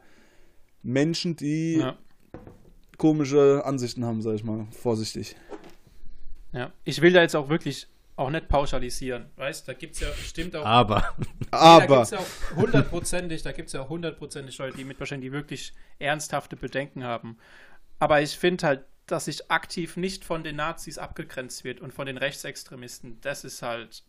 Menschen, 0.81 1.35
die 1.35 1.77
Ja. 1.79 1.97
komische 2.97 3.63
Ansichten 3.65 4.05
haben, 4.05 4.21
sag 4.21 4.35
ich 4.35 4.43
mal, 4.43 4.65
vorsichtig. 4.71 5.35
Ja. 6.53 6.71
Ich 6.85 7.01
will 7.01 7.11
da 7.11 7.21
jetzt 7.21 7.35
auch 7.35 7.49
wirklich 7.49 7.87
auch 8.15 8.29
nicht 8.29 8.47
pauschalisieren. 8.47 9.25
Weißt 9.35 9.67
da 9.67 9.73
gibt 9.73 9.95
es 9.95 9.99
ja, 9.99 10.07
stimmt 10.13 10.55
auch. 10.55 10.65
Aber 10.65 11.13
da 11.51 11.57
Aber 11.57 11.79
gibt 11.97 12.03
es 12.03 12.11
ja 12.11 12.19
auch 12.19 12.55
hundertprozentig, 12.55 13.43
da 13.43 13.51
gibt 13.51 13.67
es 13.67 13.73
ja 13.73 13.81
auch 13.81 13.89
hundertprozentig 13.89 14.57
Leute, 14.57 14.77
die 14.77 14.85
mit 14.85 14.97
wahrscheinlich 14.99 15.27
die 15.29 15.33
wirklich 15.33 15.73
ernsthafte 15.99 16.55
Bedenken 16.55 17.03
haben. 17.03 17.37
Aber 17.99 18.21
ich 18.21 18.37
finde 18.37 18.67
halt, 18.67 18.85
dass 19.07 19.25
sich 19.25 19.51
aktiv 19.51 19.97
nicht 19.97 20.23
von 20.25 20.43
den 20.43 20.55
Nazis 20.55 20.97
abgegrenzt 20.97 21.63
wird 21.63 21.79
und 21.79 21.93
von 21.93 22.07
den 22.07 22.17
Rechtsextremisten. 22.17 23.19
Das 23.21 23.43
ist 23.43 23.61
halt, 23.61 24.03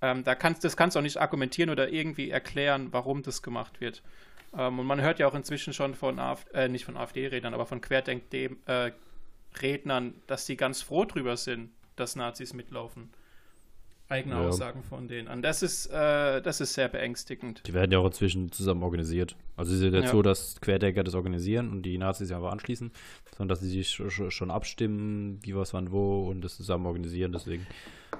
ähm, 0.00 0.22
da 0.24 0.34
kannst, 0.34 0.64
das 0.64 0.76
kannst 0.76 0.96
du 0.96 1.00
auch 1.00 1.04
nicht 1.04 1.18
argumentieren 1.18 1.70
oder 1.70 1.90
irgendwie 1.90 2.30
erklären, 2.30 2.88
warum 2.92 3.22
das 3.22 3.42
gemacht 3.42 3.80
wird. 3.80 4.02
Ähm, 4.56 4.78
und 4.78 4.86
man 4.86 5.00
hört 5.00 5.18
ja 5.18 5.26
auch 5.26 5.34
inzwischen 5.34 5.72
schon 5.72 5.94
von 5.94 6.18
AfD, 6.18 6.50
äh, 6.52 6.68
nicht 6.68 6.84
von 6.84 6.96
AfD-Rednern, 6.96 7.54
aber 7.54 7.66
von 7.66 7.80
Querdenk-Rednern, 7.80 10.14
dass 10.26 10.46
die 10.46 10.56
ganz 10.56 10.82
froh 10.82 11.04
drüber 11.04 11.36
sind, 11.36 11.70
dass 11.96 12.16
Nazis 12.16 12.52
mitlaufen. 12.52 13.10
Eigene 14.08 14.34
Ja. 14.34 14.48
Aussagen 14.48 14.82
von 14.82 15.08
denen. 15.08 15.26
Und 15.28 15.40
das 15.42 15.62
ist, 15.62 15.86
äh, 15.86 16.42
das 16.42 16.60
ist 16.60 16.74
sehr 16.74 16.88
beängstigend. 16.88 17.62
die 17.66 17.72
werden 17.72 17.90
ja 17.92 17.98
auch 17.98 18.04
inzwischen 18.06 18.52
zusammen 18.52 18.82
organisiert. 18.82 19.36
Also 19.56 19.72
es 19.72 19.78
ist 19.78 19.84
ja 19.84 19.90
nicht 19.90 20.04
Ja. 20.04 20.10
so, 20.10 20.20
dass 20.22 20.60
Querdenker 20.60 21.02
das 21.02 21.14
organisieren 21.14 21.70
und 21.70 21.82
die 21.82 21.96
Nazis 21.96 22.28
ja 22.30 22.36
aber 22.36 22.52
anschließen, 22.52 22.90
sondern 23.30 23.48
dass 23.48 23.60
sie 23.60 23.70
sich 23.70 23.88
sch- 23.88 24.08
sch- 24.10 24.30
schon 24.30 24.50
abstimmen, 24.50 25.38
wie 25.42 25.54
was 25.56 25.72
wann 25.72 25.92
wo 25.92 26.28
und 26.28 26.42
das 26.42 26.56
zusammen 26.56 26.84
organisieren. 26.86 27.32
Deswegen. 27.32 27.66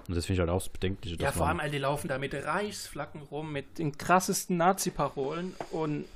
Und 0.09 0.17
das 0.17 0.25
finde 0.25 0.35
ich 0.35 0.41
halt 0.41 0.51
auch 0.51 0.59
das 0.63 0.71
Bedenkliche. 0.71 1.17
Ja, 1.21 1.31
vor 1.33 1.47
allem, 1.49 1.61
all 1.61 1.71
die 1.71 1.77
laufen 1.79 2.09
da 2.09 2.17
mit 2.17 2.33
Reichsflaggen 2.35 3.21
rum, 3.23 3.53
mit 3.53 3.79
den 3.79 3.97
krassesten 3.99 4.57
Nazi-Parolen 4.57 5.55
und 5.73 6.07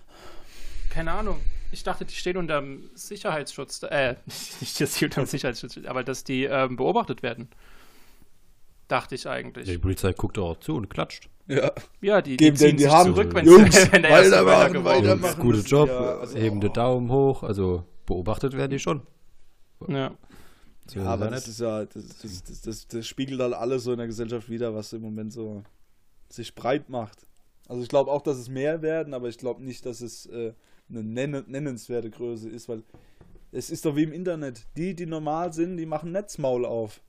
keine 0.88 1.12
Ahnung. 1.12 1.38
Ich 1.72 1.82
dachte, 1.82 2.06
die 2.06 2.14
stehen 2.14 2.38
unter 2.38 2.60
dem 2.60 2.88
Sicherheitsschutz, 2.94 3.82
äh, 3.82 4.14
nicht, 4.60 4.80
dass 4.80 4.94
die 4.94 5.04
unter 5.04 5.20
dem 5.22 5.26
Sicherheitsschutz 5.26 5.78
aber 5.86 6.02
dass 6.02 6.24
die 6.24 6.44
ähm, 6.44 6.76
beobachtet 6.76 7.22
werden. 7.22 7.48
Dachte 8.88 9.14
ich 9.16 9.28
eigentlich. 9.28 9.66
Die 9.68 9.78
Polizei 9.78 10.12
guckt 10.12 10.36
doch 10.36 10.50
auch 10.50 10.60
zu 10.60 10.74
und 10.76 10.88
klatscht. 10.88 11.28
ja, 11.48 11.72
Ja, 12.00 12.22
die, 12.22 12.36
Geben 12.36 12.54
die 12.54 12.58
ziehen 12.60 12.66
denen 12.68 12.78
die 12.78 12.88
Hand. 12.88 13.14
zurück, 13.16 13.34
wenn, 13.34 13.44
Jungs, 13.46 13.74
wenn 13.92 14.02
der 14.02 14.10
erste 14.12 14.30
weitermachen, 14.32 14.72
Männergewalt 14.72 15.04
weitermachen. 15.04 15.40
guter 15.42 15.60
Job, 15.60 15.88
ja, 15.88 16.18
also- 16.18 16.38
hebende 16.38 16.70
Daumen 16.70 17.10
hoch. 17.10 17.42
Also 17.42 17.84
beobachtet 18.06 18.56
werden 18.56 18.70
die 18.70 18.78
schon. 18.78 19.02
Ja. 19.88 20.12
So 20.88 21.00
Ja, 21.00 21.06
aber 21.06 21.28
das 21.30 21.48
ist 21.48 21.58
ja, 21.60 21.84
das, 21.84 22.18
das, 22.22 22.44
das, 22.44 22.60
das, 22.62 22.86
das 22.86 23.06
spiegelt 23.06 23.40
halt 23.40 23.54
alles 23.54 23.82
so 23.84 23.90
in 23.92 23.98
der 23.98 24.06
Gesellschaft 24.06 24.48
wieder, 24.48 24.72
was 24.74 24.92
im 24.92 25.02
Moment 25.02 25.32
so 25.32 25.64
sich 26.28 26.54
breit 26.54 26.88
macht. 26.88 27.26
Also 27.68 27.82
ich 27.82 27.88
glaube 27.88 28.12
auch, 28.12 28.22
dass 28.22 28.36
es 28.36 28.48
mehr 28.48 28.82
werden, 28.82 29.12
aber 29.12 29.28
ich 29.28 29.38
glaube 29.38 29.64
nicht, 29.64 29.84
dass 29.84 30.00
es 30.00 30.26
äh, 30.26 30.52
eine 30.88 31.02
nenn 31.02 31.42
nennenswerte 31.48 32.10
Größe 32.10 32.48
ist, 32.48 32.68
weil 32.68 32.84
es 33.50 33.70
ist 33.70 33.84
doch 33.84 33.96
wie 33.96 34.04
im 34.04 34.12
Internet. 34.12 34.64
Die, 34.76 34.94
die 34.94 35.06
normal 35.06 35.52
sind, 35.52 35.76
die 35.76 35.86
machen 35.86 36.12
Netzmaul 36.12 36.64
auf. 36.64 37.00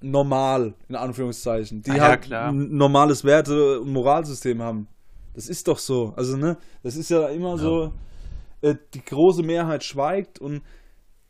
Normal, 0.00 0.74
in 0.88 0.96
Anführungszeichen. 0.96 1.82
Die 1.82 1.90
Ah 1.90 1.96
ja, 1.96 2.08
halt 2.08 2.22
klar. 2.22 2.52
ein 2.52 2.76
normales 2.76 3.24
Werte- 3.24 3.80
und 3.80 3.92
Moralsystem 3.92 4.60
haben. 4.62 4.88
Das 5.34 5.48
ist 5.48 5.66
doch 5.68 5.78
so. 5.78 6.12
Also, 6.16 6.36
ne, 6.36 6.56
das 6.82 6.96
ist 6.96 7.10
ja 7.10 7.28
immer 7.28 7.56
so, 7.58 7.92
äh, 8.60 8.74
die 8.94 9.04
große 9.04 9.42
Mehrheit 9.42 9.84
schweigt 9.84 10.38
und 10.38 10.62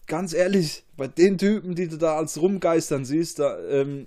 ganz 0.06 0.32
ehrlich, 0.32 0.84
bei 0.96 1.08
den 1.08 1.38
Typen, 1.38 1.74
die 1.74 1.88
du 1.88 1.96
da 1.96 2.16
als 2.16 2.40
rumgeistern 2.40 3.04
siehst, 3.04 3.38
da, 3.38 3.58
ähm, 3.68 4.06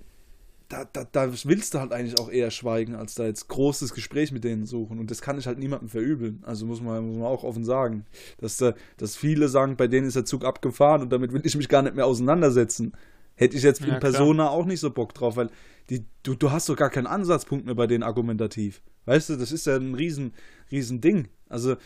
da, 0.68 0.84
da, 0.84 1.04
da 1.10 1.32
willst 1.44 1.74
du 1.74 1.80
halt 1.80 1.92
eigentlich 1.92 2.18
auch 2.18 2.30
eher 2.30 2.50
schweigen, 2.50 2.94
als 2.94 3.14
da 3.14 3.24
jetzt 3.24 3.48
großes 3.48 3.94
Gespräch 3.94 4.32
mit 4.32 4.44
denen 4.44 4.66
suchen. 4.66 4.98
Und 4.98 5.10
das 5.10 5.22
kann 5.22 5.38
ich 5.38 5.46
halt 5.46 5.58
niemandem 5.58 5.88
verübeln. 5.88 6.42
Also 6.44 6.66
muss 6.66 6.82
man, 6.82 7.06
muss 7.06 7.16
man 7.16 7.26
auch 7.26 7.42
offen 7.42 7.64
sagen. 7.64 8.04
Dass, 8.38 8.58
da, 8.58 8.74
dass 8.98 9.16
viele 9.16 9.48
sagen, 9.48 9.76
bei 9.76 9.88
denen 9.88 10.06
ist 10.06 10.16
der 10.16 10.26
Zug 10.26 10.44
abgefahren 10.44 11.02
und 11.02 11.10
damit 11.10 11.32
will 11.32 11.40
ich 11.44 11.56
mich 11.56 11.68
gar 11.68 11.82
nicht 11.82 11.96
mehr 11.96 12.06
auseinandersetzen. 12.06 12.92
Hätte 13.38 13.56
ich 13.56 13.62
jetzt 13.62 13.80
Ja, 13.80 13.86
in 13.86 13.90
klar. 13.90 14.00
Persona 14.00 14.48
auch 14.50 14.66
nicht 14.66 14.80
so 14.80 14.90
Bock 14.90 15.14
drauf, 15.14 15.36
weil 15.36 15.48
die, 15.90 16.04
du, 16.24 16.34
du 16.34 16.50
hast 16.50 16.68
doch 16.68 16.76
gar 16.76 16.90
keinen 16.90 17.06
Ansatzpunkt 17.06 17.64
mehr 17.66 17.76
bei 17.76 17.86
denen 17.86 18.02
argumentativ. 18.02 18.82
Weißt 19.06 19.30
du, 19.30 19.36
das 19.36 19.52
ist 19.52 19.66
ja 19.66 19.76
ein 19.76 19.94
riesen, 19.94 20.34
riesen 20.72 21.00
Ding. 21.00 21.28
Also, 21.48 21.76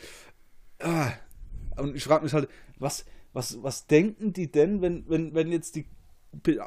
ah, 0.80 1.12
und 1.76 1.94
ich 1.94 2.04
frage 2.04 2.24
mich 2.24 2.32
halt, 2.32 2.48
was, 2.78 3.04
was, 3.34 3.62
was 3.62 3.86
denken 3.86 4.32
die 4.32 4.50
denn, 4.50 4.80
wenn, 4.80 5.04
wenn, 5.08 5.34
wenn 5.34 5.52
jetzt 5.52 5.76
die 5.76 5.84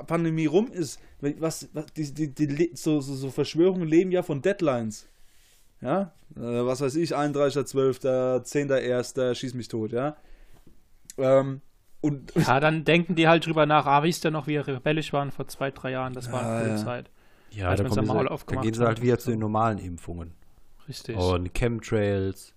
Pandemie 0.05 0.45
rum 0.45 0.71
ist? 0.71 0.99
Was, 1.19 1.67
was, 1.73 1.87
die, 1.97 2.13
die, 2.13 2.33
die, 2.33 2.71
so, 2.75 3.01
so, 3.01 3.15
so 3.15 3.31
Verschwörungen 3.31 3.87
leben 3.87 4.11
ja 4.11 4.21
von 4.21 4.43
Deadlines. 4.43 5.07
Ja, 5.81 6.13
äh, 6.35 6.41
was 6.41 6.81
weiß 6.81 6.95
ich, 6.95 7.15
31.12., 7.15 8.45
10.1., 8.45 9.33
schieß 9.35 9.55
mich 9.55 9.67
tot, 9.67 9.91
ja. 9.91 10.15
Ähm, 11.17 11.61
und 12.01 12.33
ja, 12.35 12.59
dann 12.59 12.85
denken 12.85 13.15
die 13.15 13.27
halt 13.27 13.45
drüber 13.45 13.65
nach, 13.65 13.85
ah, 13.85 14.03
wisst 14.03 14.25
ihr 14.25 14.31
noch, 14.31 14.47
wie 14.47 14.53
wir 14.53 14.67
rebellisch 14.67 15.11
waren 15.13 15.31
vor 15.31 15.47
zwei, 15.47 15.71
drei 15.71 15.91
Jahren? 15.91 16.13
Das 16.13 16.31
war 16.31 16.41
Ja, 16.41 16.49
eine 16.49 16.59
coole 16.59 16.77
ja. 16.77 16.83
Zeit. 16.83 17.09
Ja, 17.51 17.75
da, 17.75 17.83
kommen 17.83 18.05
Maul 18.05 18.19
sie, 18.19 18.25
da 18.25 18.31
aufgemacht 18.31 18.63
gehen 18.63 18.73
sie 18.73 18.85
halt 18.85 19.01
wieder 19.01 19.17
zu 19.17 19.31
den 19.31 19.39
normalen 19.39 19.77
Impfungen. 19.77 20.33
Richtig. 20.87 21.15
Und 21.15 21.53
Chemtrails 21.53 22.53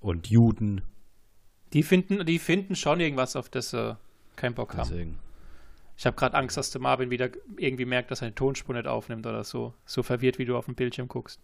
und 0.00 0.28
Juden. 0.28 0.82
Die 1.72 1.82
finden, 1.82 2.24
die 2.24 2.38
finden 2.38 2.76
schon 2.76 3.00
irgendwas, 3.00 3.36
auf 3.36 3.48
das 3.48 3.70
sie 3.70 3.96
keinen 4.36 4.54
Bock 4.54 4.74
haben. 4.76 4.88
Deswegen. 4.88 5.18
Ich 5.96 6.06
habe 6.06 6.16
gerade 6.16 6.36
Angst, 6.36 6.56
dass 6.56 6.70
der 6.70 6.80
Marvin 6.80 7.10
wieder 7.10 7.28
irgendwie 7.56 7.84
merkt, 7.84 8.10
dass 8.10 8.20
er 8.20 8.26
eine 8.26 8.34
Tonspur 8.34 8.74
nicht 8.74 8.88
aufnimmt 8.88 9.26
oder 9.26 9.44
so. 9.44 9.74
So 9.86 10.02
verwirrt, 10.02 10.38
wie 10.38 10.44
du 10.44 10.56
auf 10.56 10.64
dem 10.64 10.74
Bildschirm 10.74 11.06
guckst. 11.06 11.40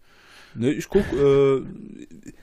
ne, 0.55 0.73
ich 0.73 0.89
guck, 0.89 1.05
äh, 1.13 1.63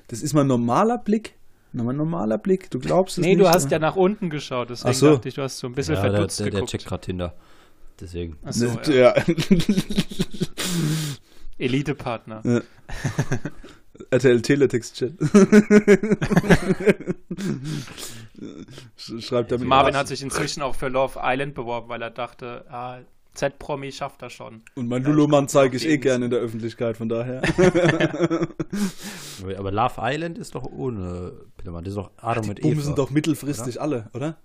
das 0.08 0.21
ist 0.21 0.34
mein 0.34 0.47
normaler 0.47 0.97
Blick. 1.00 1.36
Mein 1.74 1.98
normaler 1.98 2.38
Blick, 2.38 2.72
du 2.72 2.80
glaubst 2.80 3.18
es 3.18 3.24
Nee, 3.24 3.36
nicht. 3.36 3.42
du 3.46 3.50
hast 3.50 3.70
ja 3.72 3.78
nach 3.80 3.96
unten 3.96 4.30
geschaut, 4.30 4.70
deswegen 4.70 4.90
Ach 4.90 4.96
so. 4.96 5.12
dachte 5.14 5.30
ich, 5.30 5.36
du 5.36 5.42
hast 5.44 5.58
so 5.60 5.68
ein 5.68 5.74
bisschen 5.74 5.96
Ja, 5.96 6.02
der, 6.02 6.12
verdutzt 6.12 6.40
der, 6.40 6.46
der 6.46 6.52
geguckt. 6.52 6.72
checkt 6.72 6.86
gerade 6.86 7.02
Tinder. 7.06 7.34
Deswegen. 8.00 8.38
Ach 8.46 8.54
so, 8.54 8.66
Ne, 8.68 8.80
ja. 8.88 9.16
ja. 9.18 9.24
Elite-Partner. 11.58 12.42
Ja. 12.44 12.62
RTL 14.12 14.42
Teletext-Chat. 14.42 15.14
Sch- 18.98 19.22
Schreibt 19.22 19.52
damit. 19.52 19.68
Marvin 19.68 19.96
hat 19.96 20.08
sich 20.08 20.22
inzwischen 20.22 20.62
auch 20.62 20.76
für 20.76 20.88
Love 20.88 21.20
Island 21.22 21.56
beworben, 21.56 21.90
weil 21.90 22.02
er 22.02 22.12
dachte, 22.12 22.66
ah, 22.70 23.00
Z-Promi 23.38 23.91
schafft 23.91 24.21
er 24.21 24.30
schon. 24.30 24.63
Und 24.76 24.88
mein 24.88 25.04
Lulumann 25.04 25.47
zeige 25.47 25.78
ich 25.78 25.88
eh 25.88 25.97
gerne 25.97 26.26
in 26.26 26.32
der 26.32 26.39
Öffentlichkeit, 26.39 26.97
von 26.97 27.08
daher. 27.10 27.41
Aber 29.58 29.71
Love 29.71 29.93
Island 30.00 30.38
ist 30.38 30.56
doch 30.56 30.65
ohne 30.65 31.34
Pillermann. 31.58 31.84
Das 31.84 31.91
ist 31.91 31.97
doch 31.97 32.12
Adam 32.17 32.43
Die 32.43 32.50
und 32.50 32.60
Eva. 32.60 32.67
bumsen 32.69 32.95
doch 32.95 33.10
mittelfristig 33.10 33.80
alle, 33.80 34.10
oder? 34.13 34.38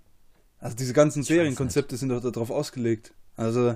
Also 0.59 0.77
diese 0.77 0.93
ganzen 0.93 1.23
Serienkonzepte 1.23 1.97
sind 1.97 2.09
doch 2.09 2.21
darauf 2.21 2.51
ausgelegt. 2.51 3.13
Also 3.35 3.75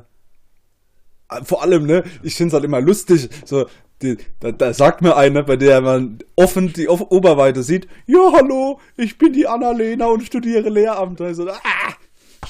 äh, 1.29 1.43
vor 1.43 1.61
allem, 1.61 1.85
ne, 1.85 2.03
ich 2.23 2.35
finde 2.35 2.49
es 2.49 2.53
halt 2.53 2.63
immer 2.63 2.79
lustig, 2.81 3.29
so, 3.45 3.67
die, 4.01 4.17
da, 4.39 4.51
da 4.51 4.73
sagt 4.73 5.01
mir 5.01 5.17
einer, 5.17 5.43
bei 5.43 5.57
der 5.57 5.81
man 5.81 6.19
offen 6.35 6.71
die 6.71 6.87
Oberweite 6.87 7.63
sieht, 7.63 7.87
ja, 8.05 8.31
hallo, 8.33 8.79
ich 8.95 9.17
bin 9.17 9.33
die 9.33 9.47
Annalena 9.47 10.05
und 10.05 10.23
studiere 10.23 10.69
Lehramt. 10.69 11.19
Also, 11.19 11.49
ah, 11.49 11.93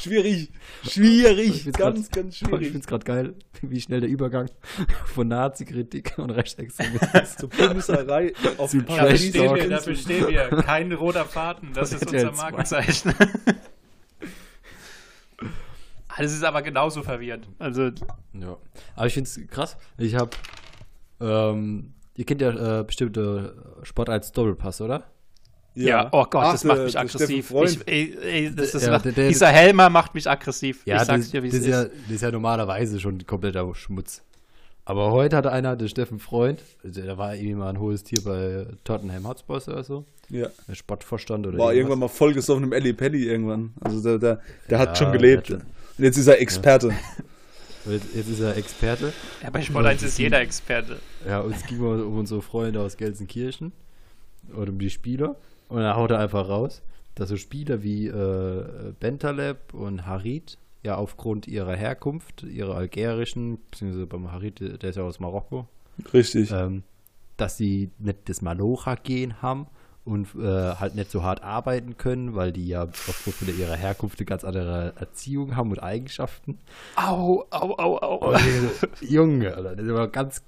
Schwierig. 0.01 0.51
Schwierig. 0.87 1.49
Ich 1.55 1.63
find's 1.63 1.77
Ganz, 1.79 2.09
grad- 2.09 2.13
ganz 2.23 2.33
Ich 2.41 2.47
schwierig. 2.47 2.65
finde 2.67 2.79
es 2.79 2.87
gerade 2.87 3.05
geil, 3.05 3.35
wie 3.61 3.81
schnell 3.81 4.01
der 4.01 4.09
Übergang 4.09 4.49
von 5.05 5.27
Nazi-Kritik 5.27 6.13
und 6.17 6.29
Rechtsextremismus 6.31 7.35
Zur 7.37 7.49
Bumserei 7.49 8.33
auf 8.57 8.71
Zu 8.71 8.81
Dafür 8.81 9.17
stehen, 9.17 9.55
wir, 9.55 9.69
dafür 9.69 9.95
stehen 9.95 10.27
wir. 10.27 10.47
Kein 10.63 10.91
roter 10.93 11.25
Faden, 11.25 11.73
das 11.73 11.93
ist 11.93 12.05
unser 12.05 12.33
2. 12.33 12.37
Markenzeichen. 12.37 13.13
Das 16.17 16.33
ist 16.33 16.43
aber 16.43 16.61
genauso 16.63 17.03
verwirrend. 17.03 17.47
Also, 17.59 17.91
Ja. 18.33 18.57
Aber 18.95 19.05
ich 19.07 19.13
finde 19.13 19.29
es 19.29 19.39
krass. 19.49 19.77
Ich 19.97 20.15
habe, 20.15 20.31
ähm, 21.21 21.93
ihr 22.15 22.25
kennt 22.25 22.41
ja 22.41 22.79
äh, 22.79 22.83
bestimmte 22.83 23.77
Sport 23.83 24.09
als 24.09 24.31
Doppelpass, 24.31 24.81
oder? 24.81 25.03
Ja, 25.85 26.09
oh 26.11 26.23
Gott, 26.29 26.43
Ach, 26.45 26.51
das 26.53 26.63
macht 26.63 26.79
mich 26.83 26.97
aggressiv. 26.97 27.25
Steffen 27.27 27.43
Freund. 27.43 27.69
Ich, 27.71 27.87
ey, 27.87 28.17
ey, 28.23 28.55
das, 28.55 28.71
das 28.71 28.85
Ja, 28.85 28.91
macht, 28.91 29.05
der- 29.05 29.11
der- 29.11 29.27
dieser 29.29 29.47
Helmer 29.49 29.89
macht 29.89 30.13
mich 30.15 30.29
aggressiv. 30.29 30.81
ich 30.85 30.93
sag's 30.93 31.07
das, 31.07 31.31
dir, 31.31 31.43
wie 31.43 31.47
es 31.47 31.53
ist. 31.55 31.67
Ja, 31.67 31.83
das 31.85 31.91
ist 32.09 32.21
ja 32.21 32.31
normalerweise 32.31 32.99
schon 32.99 33.25
kompletter 33.25 33.73
Schmutz. 33.75 34.23
Aber 34.85 35.11
heute 35.11 35.35
hatte 35.35 35.51
einer, 35.51 35.75
der 35.75 35.87
Steffen 35.89 36.17
Freund, 36.19 36.61
also 36.83 37.01
der 37.01 37.17
war 37.17 37.35
irgendwie 37.35 37.55
mal 37.55 37.69
ein 37.69 37.79
hohes 37.79 38.03
Tier 38.03 38.21
bei 38.23 38.67
Tottenham 38.85 39.27
Hotspurs 39.27 39.67
oder 39.67 39.83
so, 39.83 40.05
ja. 40.29 40.47
der 40.67 40.75
Sportvorstand 40.75 41.45
oder 41.45 41.57
War 41.57 41.65
irgendwas. 41.73 41.77
irgendwann 41.77 41.99
mal 41.99 42.07
vollgesoffen 42.07 42.63
im 42.63 42.71
Ellie 42.73 42.93
Penny 42.93 43.23
irgendwann. 43.23 43.73
Also 43.81 44.01
der, 44.01 44.17
der, 44.17 44.41
der 44.69 44.77
Ja, 44.77 44.79
hat 44.79 44.97
schon 44.97 45.11
gelebt. 45.11 45.49
der 45.49 45.57
Und 45.57 45.61
hat- 45.63 45.67
jetzt 45.97 46.17
ist 46.17 46.27
er 46.27 46.39
Experte. 46.39 46.93
Und 47.83 47.93
Jetzt, 48.15 48.29
ist 48.29 48.39
er 48.41 48.55
Experte. 48.57 49.13
ja, 49.41 49.49
bei 49.49 49.61
Sport 49.61 49.85
1 49.85 50.03
ist 50.03 50.17
jeder 50.19 50.41
Experte. 50.41 50.99
Ja, 51.25 51.39
uns 51.39 51.65
ging 51.65 51.77
mal 51.79 52.01
um 52.01 52.17
unsere 52.19 52.41
Freunde 52.41 52.81
aus 52.81 52.97
Gelsenkirchen 52.97 53.71
oder 54.55 54.71
um 54.71 54.77
die 54.79 54.89
Spieler. 54.89 55.35
Und 55.69 55.81
dann 55.81 55.95
haut 55.95 56.11
er 56.11 56.19
einfach 56.19 56.47
raus, 56.47 56.81
dass 57.15 57.29
so 57.29 57.37
Spieler 57.37 57.83
wie 57.83 58.07
äh, 58.07 58.93
Bentaleb 58.99 59.73
und 59.73 60.05
Harit 60.05 60.57
ja 60.83 60.95
aufgrund 60.95 61.47
ihrer 61.47 61.75
Herkunft, 61.75 62.43
ihrer 62.43 62.75
algerischen, 62.75 63.59
beziehungsweise 63.71 64.07
beim 64.07 64.31
Harit, 64.31 64.59
der 64.59 64.89
ist 64.89 64.95
ja 64.95 65.03
aus 65.03 65.19
Marokko, 65.19 65.67
Richtig. 66.13 66.51
ähm, 66.51 66.83
dass 67.35 67.57
sie 67.57 67.91
nicht 67.99 68.29
das 68.29 68.41
Malocha-Gen 68.41 69.41
haben 69.41 69.67
und 70.05 70.27
äh, 70.35 70.75
halt 70.75 70.95
nicht 70.95 71.11
so 71.11 71.23
hart 71.23 71.43
arbeiten 71.43 71.97
können, 71.97 72.33
weil 72.33 72.53
die 72.53 72.67
ja 72.67 72.83
aufgrund 72.83 73.35
von 73.35 73.59
ihrer 73.59 73.75
Herkunft 73.75 74.19
eine 74.19 74.25
ganz 74.25 74.45
andere 74.45 74.93
Erziehung 74.95 75.55
haben 75.57 75.71
und 75.71 75.79
Eigenschaften. 75.79 76.59
Au, 76.95 77.45
au, 77.49 77.77
au, 77.77 77.97
au. 77.97 78.33
Junge, 79.01 79.53
Alter, 79.53 79.75
das 79.75 79.87
war 79.87 80.07
ganz 80.07 80.41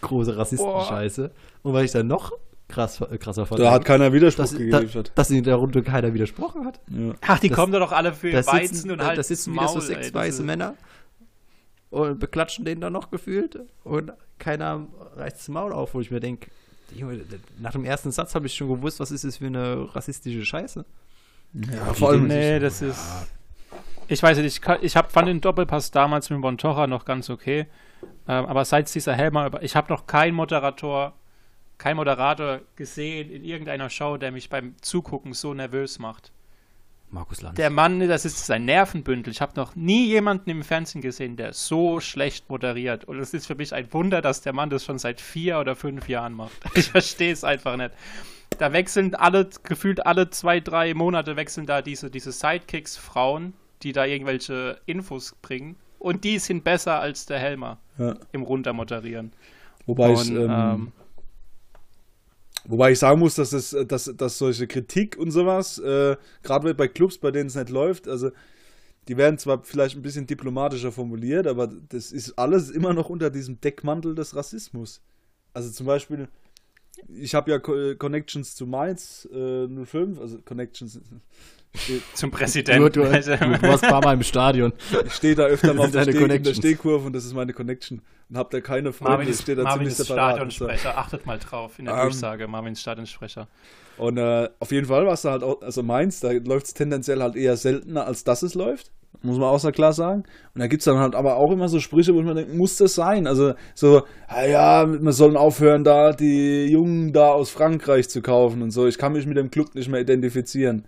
große 0.00 0.36
Rassistenscheiße. 0.36 1.30
Und 1.62 1.72
was 1.74 1.82
ich 1.84 1.92
dann 1.92 2.06
noch 2.06 2.32
krass, 2.68 3.02
krasser 3.20 3.46
fand, 3.46 3.60
Da 3.60 3.70
hat 3.72 3.84
keiner 3.84 4.12
Widerspruch 4.12 4.44
dass, 4.44 4.52
da, 4.52 4.58
geliefert. 4.58 5.12
dass 5.14 5.30
in 5.30 5.44
der 5.44 5.56
Runde 5.56 5.82
keiner 5.82 6.12
widersprochen 6.14 6.64
hat. 6.66 6.80
Ja. 6.88 7.12
Ach, 7.26 7.38
die 7.38 7.48
Das- 7.48 7.56
kommen 7.58 7.72
doch 7.72 7.92
alle 7.92 8.12
für 8.12 8.30
Da 8.30 8.46
Weizen 8.46 8.74
sitzen, 8.74 8.90
und 8.90 8.98
da, 8.98 9.06
halt 9.06 9.18
da 9.18 9.22
sitzen 9.22 9.52
wieder 9.52 9.68
so 9.68 9.74
Maul, 9.74 9.82
sechs 9.82 10.06
ey, 10.08 10.14
weiße 10.14 10.42
ist- 10.42 10.46
Männer 10.46 10.74
und 11.90 12.18
beklatschen 12.18 12.64
den 12.64 12.80
dann 12.80 12.92
noch 12.92 13.10
gefühlt 13.10 13.58
und 13.84 14.12
keiner 14.38 14.86
reißt 15.16 15.36
das 15.38 15.48
Maul 15.48 15.72
auf, 15.72 15.94
wo 15.94 16.00
ich 16.00 16.10
mir 16.10 16.20
denke, 16.20 16.50
Junge, 16.94 17.20
nach 17.60 17.72
dem 17.72 17.84
ersten 17.84 18.10
Satz 18.12 18.34
habe 18.34 18.46
ich 18.46 18.54
schon 18.54 18.68
gewusst, 18.68 19.00
was 19.00 19.10
ist 19.10 19.24
das 19.24 19.38
für 19.38 19.46
eine 19.46 19.88
rassistische 19.94 20.44
Scheiße. 20.44 20.84
Ja, 21.54 21.94
vor 21.94 22.10
allem, 22.10 22.26
Nee, 22.26 22.58
das 22.58 22.82
ist. 22.82 23.28
Ich 24.08 24.22
weiß 24.22 24.36
nicht, 24.38 24.46
ich, 24.62 24.82
ich 24.82 24.96
hab, 24.96 25.10
fand 25.12 25.28
den 25.28 25.40
Doppelpass 25.40 25.90
damals 25.90 26.28
mit 26.30 26.40
Bontocha 26.42 26.86
noch 26.86 27.04
ganz 27.04 27.30
okay. 27.30 27.66
Ähm, 28.28 28.44
aber 28.46 28.64
seit 28.64 28.92
dieser 28.94 29.14
Helmer, 29.14 29.62
ich 29.62 29.76
habe 29.76 29.90
noch 29.92 30.06
keinen 30.06 30.34
Moderator, 30.34 31.14
kein 31.84 31.96
Moderator 31.98 32.62
gesehen 32.76 33.30
in 33.30 33.44
irgendeiner 33.44 33.90
Show, 33.90 34.16
der 34.16 34.32
mich 34.32 34.48
beim 34.48 34.74
Zugucken 34.80 35.34
so 35.34 35.52
nervös 35.52 35.98
macht. 35.98 36.32
Markus 37.10 37.42
Lanz. 37.42 37.56
Der 37.56 37.68
Mann, 37.68 38.00
das 38.08 38.24
ist 38.24 38.46
sein 38.46 38.64
Nervenbündel. 38.64 39.30
Ich 39.30 39.42
habe 39.42 39.52
noch 39.56 39.76
nie 39.76 40.06
jemanden 40.06 40.48
im 40.48 40.62
Fernsehen 40.62 41.02
gesehen, 41.02 41.36
der 41.36 41.52
so 41.52 42.00
schlecht 42.00 42.48
moderiert. 42.48 43.04
Und 43.04 43.18
es 43.18 43.34
ist 43.34 43.46
für 43.46 43.54
mich 43.54 43.74
ein 43.74 43.92
Wunder, 43.92 44.22
dass 44.22 44.40
der 44.40 44.54
Mann 44.54 44.70
das 44.70 44.82
schon 44.82 44.98
seit 44.98 45.20
vier 45.20 45.58
oder 45.58 45.76
fünf 45.76 46.08
Jahren 46.08 46.32
macht. 46.32 46.52
Ich 46.74 46.88
verstehe 46.90 47.34
es 47.34 47.44
einfach 47.44 47.76
nicht. 47.76 47.90
Da 48.58 48.72
wechseln 48.72 49.14
alle, 49.14 49.50
gefühlt 49.62 50.06
alle 50.06 50.30
zwei, 50.30 50.60
drei 50.60 50.94
Monate 50.94 51.36
wechseln 51.36 51.66
da 51.66 51.82
diese, 51.82 52.10
diese 52.10 52.32
Sidekicks 52.32 52.96
Frauen, 52.96 53.52
die 53.82 53.92
da 53.92 54.06
irgendwelche 54.06 54.80
Infos 54.86 55.36
bringen. 55.42 55.76
Und 55.98 56.24
die 56.24 56.38
sind 56.38 56.64
besser 56.64 56.98
als 57.00 57.26
der 57.26 57.40
Helmer 57.40 57.76
ja. 57.98 58.14
im 58.32 58.40
Runtermoderieren. 58.40 59.34
Wobei, 59.84 60.14
ich, 60.14 60.30
Und, 60.30 60.36
ähm, 60.36 60.50
ähm, 60.50 60.92
wobei 62.66 62.92
ich 62.92 62.98
sagen 62.98 63.20
muss, 63.20 63.34
dass, 63.34 63.52
es, 63.52 63.76
dass, 63.86 64.12
dass 64.16 64.38
solche 64.38 64.66
Kritik 64.66 65.16
und 65.16 65.30
sowas, 65.30 65.78
äh, 65.78 66.16
gerade 66.42 66.74
bei 66.74 66.88
Clubs, 66.88 67.18
bei 67.18 67.30
denen 67.30 67.48
es 67.48 67.54
nicht 67.54 67.70
läuft, 67.70 68.08
also 68.08 68.30
die 69.08 69.16
werden 69.16 69.38
zwar 69.38 69.62
vielleicht 69.62 69.96
ein 69.96 70.02
bisschen 70.02 70.26
diplomatischer 70.26 70.90
formuliert, 70.90 71.46
aber 71.46 71.66
das 71.66 72.10
ist 72.10 72.38
alles 72.38 72.70
immer 72.70 72.94
noch 72.94 73.10
unter 73.10 73.30
diesem 73.30 73.60
Deckmantel 73.60 74.14
des 74.14 74.34
Rassismus. 74.34 75.02
Also 75.52 75.70
zum 75.70 75.86
Beispiel, 75.86 76.28
ich 77.08 77.34
habe 77.34 77.50
ja 77.50 77.56
äh, 77.56 77.96
Connections 77.96 78.54
zu 78.54 78.66
Mainz 78.66 79.28
äh, 79.30 79.68
05, 79.68 80.18
also 80.18 80.38
Connections, 80.42 81.00
zum 82.14 82.30
Präsidenten. 82.30 82.92
du, 82.92 83.02
du, 83.02 83.04
du 83.04 83.10
warst 83.62 83.84
ein 83.84 83.90
paar 83.90 84.02
Mal 84.04 84.14
im 84.14 84.22
Stadion. 84.22 84.72
ich 85.04 85.12
stehe 85.12 85.34
da 85.34 85.44
öfter 85.44 85.74
mal 85.74 85.86
auf 85.86 85.90
der, 85.90 86.04
Deine 86.04 86.16
Steh, 86.16 86.34
in 86.36 86.42
der. 86.42 86.54
Stehkurve 86.54 87.06
und 87.06 87.12
das 87.14 87.24
ist 87.24 87.34
meine 87.34 87.52
Connection. 87.52 88.00
Und 88.30 88.38
hab 88.38 88.50
da 88.50 88.60
keine 88.60 88.92
Freunde, 88.92 89.10
Marvin 89.12 89.28
ich 89.28 89.34
ist, 89.34 89.42
stehe 89.42 89.56
da 89.56 89.64
Marvin 89.64 89.88
ziemlich 89.88 89.98
ist 89.98 90.06
separat. 90.06 90.40
und 90.40 90.52
so. 90.52 90.64
Stadionsprecher. 90.64 90.98
Achtet 90.98 91.26
mal 91.26 91.38
drauf 91.38 91.78
in 91.78 91.84
der 91.86 91.94
Ähm, 91.94 92.00
Durchsage. 92.02 92.48
Marvin 92.48 92.72
ist 92.72 92.80
Stadionsprecher. 92.80 93.48
Und 93.98 94.18
äh, 94.18 94.48
auf 94.60 94.72
jeden 94.72 94.86
Fall 94.86 95.04
war 95.04 95.12
es 95.12 95.22
da 95.22 95.32
halt 95.32 95.42
auch, 95.42 95.60
also 95.62 95.82
Mainz, 95.82 96.20
da 96.20 96.32
läuft 96.32 96.66
es 96.66 96.74
tendenziell 96.74 97.20
halt 97.22 97.36
eher 97.36 97.56
seltener, 97.56 98.06
als 98.06 98.24
dass 98.24 98.42
es 98.42 98.54
läuft. 98.54 98.90
Muss 99.22 99.38
man 99.38 99.48
außer 99.48 99.72
klar 99.72 99.92
sagen. 99.92 100.24
Und 100.54 100.60
da 100.60 100.66
gibt 100.66 100.80
es 100.80 100.84
dann 100.84 100.98
halt 100.98 101.14
aber 101.14 101.36
auch 101.36 101.50
immer 101.52 101.68
so 101.68 101.80
Sprüche, 101.80 102.12
wo 102.12 102.20
man 102.22 102.36
denkt, 102.36 102.52
muss 102.54 102.76
das 102.76 102.94
sein? 102.94 103.26
Also 103.26 103.54
so, 103.74 104.02
ah 104.26 104.44
ja, 104.44 104.86
wir 104.86 105.12
sollen 105.12 105.36
aufhören, 105.36 105.84
da 105.84 106.12
die 106.12 106.66
Jungen 106.66 107.12
da 107.12 107.28
aus 107.30 107.50
Frankreich 107.50 108.08
zu 108.08 108.20
kaufen 108.20 108.60
und 108.62 108.70
so. 108.70 108.86
Ich 108.86 108.98
kann 108.98 109.12
mich 109.12 109.26
mit 109.26 109.36
dem 109.36 109.50
Club 109.50 109.74
nicht 109.74 109.88
mehr 109.88 110.00
identifizieren. 110.00 110.84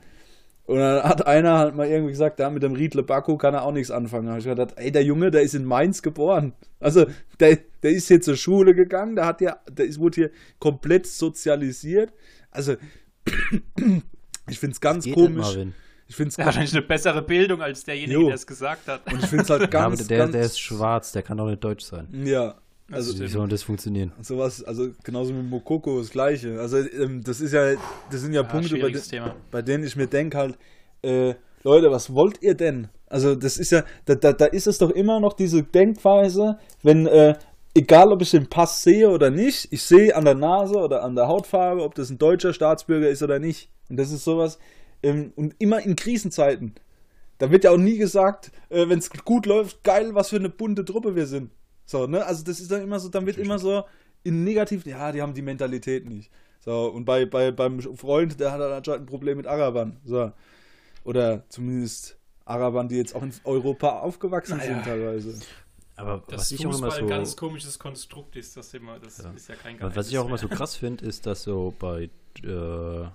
Und 0.67 0.79
dann 0.79 1.03
hat 1.05 1.27
einer 1.27 1.59
halt 1.59 1.77
mal 1.77 1.87
irgendwie 1.87 2.11
gesagt, 2.11 2.41
ja, 2.41 2.51
mit 2.51 2.63
dem 2.63 2.73
Riedle 2.75 3.05
Baku 3.05 3.37
kann 3.37 3.55
er 3.55 3.63
auch 3.63 3.73
nichts 3.73 3.91
anfangen. 3.93 4.25
Da 4.27 4.31
habe 4.33 4.41
ich 4.41 4.47
gedacht, 4.47 4.75
ey, 4.77 4.91
der 4.91 5.05
Junge, 5.05 5.31
der 5.31 5.43
ist 5.43 5.55
in 5.55 5.65
Mainz 5.65 6.03
geboren. 6.03 6.55
Also, 6.81 7.07
der, 7.39 7.59
der 7.85 7.93
ist 7.93 8.09
hier 8.09 8.21
zur 8.21 8.37
Schule 8.37 8.75
gegangen, 8.75 9.15
der 9.15 9.27
hat 9.27 9.41
ja, 9.41 9.59
der 9.71 9.87
ist, 9.87 10.01
wurde 10.01 10.15
hier 10.17 10.31
komplett 10.59 11.07
sozialisiert. 11.07 12.13
Also, 12.51 12.75
ich 14.49 14.59
finde 14.59 14.73
es 14.75 14.81
ganz 14.81 15.11
komisch. 15.11 15.47
Marvin. 15.47 15.75
Ich 16.09 16.15
finde 16.15 16.29
es 16.31 16.37
Der 16.37 16.45
hat 16.45 16.55
wahrscheinlich 16.55 16.73
eine 16.73 16.83
bessere 16.83 17.23
Bildung 17.23 17.63
als 17.63 17.85
derjenige, 17.85 18.21
Jo. 18.21 18.27
der 18.27 18.35
es 18.37 18.47
gesagt 18.47 18.87
hat. 18.87 19.07
und 19.13 19.21
ich 19.23 19.29
finde 19.29 19.43
es 19.45 19.51
halt 19.51 19.61
Ja, 19.73 19.81
aber 19.81 19.91
ganz, 19.97 20.07
der, 20.07 20.19
ganz, 20.19 20.33
der 20.33 20.43
ist 20.43 20.61
schwarz, 20.61 21.13
der 21.13 21.23
kann 21.23 21.37
doch 21.39 21.47
nicht 21.49 21.63
deutsch 21.65 21.85
sein. 21.85 22.07
ja, 22.25 22.55
Also, 22.91 23.13
also 23.13 23.25
Wie 23.25 23.29
soll 23.29 23.49
das 23.49 23.65
funktionieren? 23.65 24.13
sowas, 24.23 24.63
also 24.63 24.91
genauso 25.03 25.33
mit 25.33 25.49
Mokoko 25.51 25.99
das 25.99 26.11
Gleiche. 26.11 26.61
Also 26.61 26.79
ähm, 26.79 27.23
das 27.25 27.41
ist 27.41 27.53
ja, 27.53 27.75
das 28.11 28.21
sind 28.21 28.33
ja, 28.33 28.43
ja, 28.43 28.49
Punkte, 28.49 28.79
bei, 28.79 28.91
de 28.91 29.01
bei 29.51 29.63
denen 29.63 29.85
ich 29.85 29.97
mir 29.97 30.07
denke 30.07 30.39
halt, 30.39 30.59
äh, 31.03 31.35
Leute, 31.65 31.91
was 31.91 32.15
wollt 32.15 32.43
ihr 32.43 32.55
denn? 32.55 32.89
Also 33.09 33.35
das 33.35 33.59
ist 33.59 33.73
ja, 33.73 33.85
da, 34.05 34.15
da, 34.15 34.33
da 34.33 34.47
ist 34.47 34.69
es 34.69 34.79
doch 34.79 34.91
immer 34.91 35.19
noch 35.19 35.33
diese 35.33 35.65
Denkweise, 35.65 36.59
wenn, 36.83 37.07
äh, 37.07 37.35
egal 37.75 38.13
ob 38.13 38.23
ich 38.23 38.31
den 38.31 38.49
Pass 38.49 38.83
sehe 38.85 39.11
oder 39.11 39.31
nicht, 39.31 39.73
ich 39.73 39.83
sehe 39.83 40.15
an 40.15 40.25
der 40.25 40.35
Nase 40.35 40.77
oder 40.77 41.03
an 41.03 41.17
der 41.17 41.27
Hautfarbe, 41.27 41.83
ob 41.83 41.97
das 41.97 42.11
ein 42.11 42.19
deutscher 42.19 42.53
Staatsbürger 42.53 43.09
ist 43.09 43.23
oder 43.23 43.41
nicht. 43.41 43.69
Und 43.89 43.97
das 43.97 44.13
ist 44.13 44.25
sowas, 44.25 44.59
ähm, 45.03 45.33
und 45.37 45.55
immer 45.59 45.81
in 45.83 45.97
Krisenzeiten. 45.97 46.75
Da 47.39 47.51
wird 47.51 47.65
ja 47.65 47.71
auch 47.71 47.77
nie 47.77 47.99
gesagt, 47.99 48.51
äh, 48.71 48.89
wenn 48.89 48.99
es 48.99 49.11
gut 49.11 49.47
läuft, 49.47 49.85
geil, 49.85 50.15
was 50.15 50.31
für 50.31 50.37
eine 50.37 50.49
bunte 50.49 50.85
Truppe 50.85 51.15
wir 51.17 51.27
sind. 51.27 51.51
So, 51.87 52.07
ne? 52.07 52.25
Also 52.25 52.45
das 52.45 52.61
ist 52.61 52.71
dann 52.71 52.83
immer 52.83 53.01
so, 53.01 53.09
dann 53.09 53.25
wird 53.25 53.39
immer 53.39 53.59
so 53.59 53.85
in 54.25 54.45
negativ, 54.45 54.85
ja, 54.85 55.13
die 55.13 55.23
haben 55.23 55.35
die 55.35 55.43
Mentalität 55.43 56.07
nicht. 56.07 56.31
So, 56.61 56.89
und 56.89 57.05
bei, 57.05 57.25
bei 57.27 57.53
beim 57.53 57.81
Freund, 57.97 58.41
der 58.41 58.53
hat 58.53 58.61
anscheinend 58.61 59.05
ein 59.05 59.07
Problem 59.07 59.37
mit 59.37 59.47
Arabern. 59.47 59.99
So. 60.05 60.33
Oder 61.05 61.49
zumindest 61.49 62.19
Arabern, 62.45 62.89
die 62.89 62.97
jetzt 62.97 63.15
auch 63.15 63.23
in 63.23 63.33
Europa 63.45 64.01
aufgewachsen 64.01 64.59
Naja. 64.59 64.75
sind 64.75 64.85
teilweise. 64.85 65.39
Aber 65.95 66.23
Das 66.29 66.41
was 66.41 66.53
ich 66.53 66.67
auch 66.67 66.77
immer 66.77 66.91
so, 66.91 66.99
ein 66.99 67.07
ganz 67.07 67.37
komisches 67.37 67.79
Konstrukt 67.79 68.37
ist, 68.37 68.57
das, 68.57 68.75
immer, 68.75 68.99
das 68.99 69.19
ist 69.21 69.49
ja 69.49 69.55
kein 69.55 69.81
was, 69.81 69.97
was 69.97 70.09
ich 70.09 70.19
auch 70.19 70.27
immer 70.27 70.37
Geheimnis 70.37 70.51
so 70.51 70.57
krass 70.57 70.77
finde, 70.77 71.07
ist, 71.07 71.25
dass 71.25 71.45
so 71.45 71.75
bei 71.79 72.11
äh, 72.43 73.09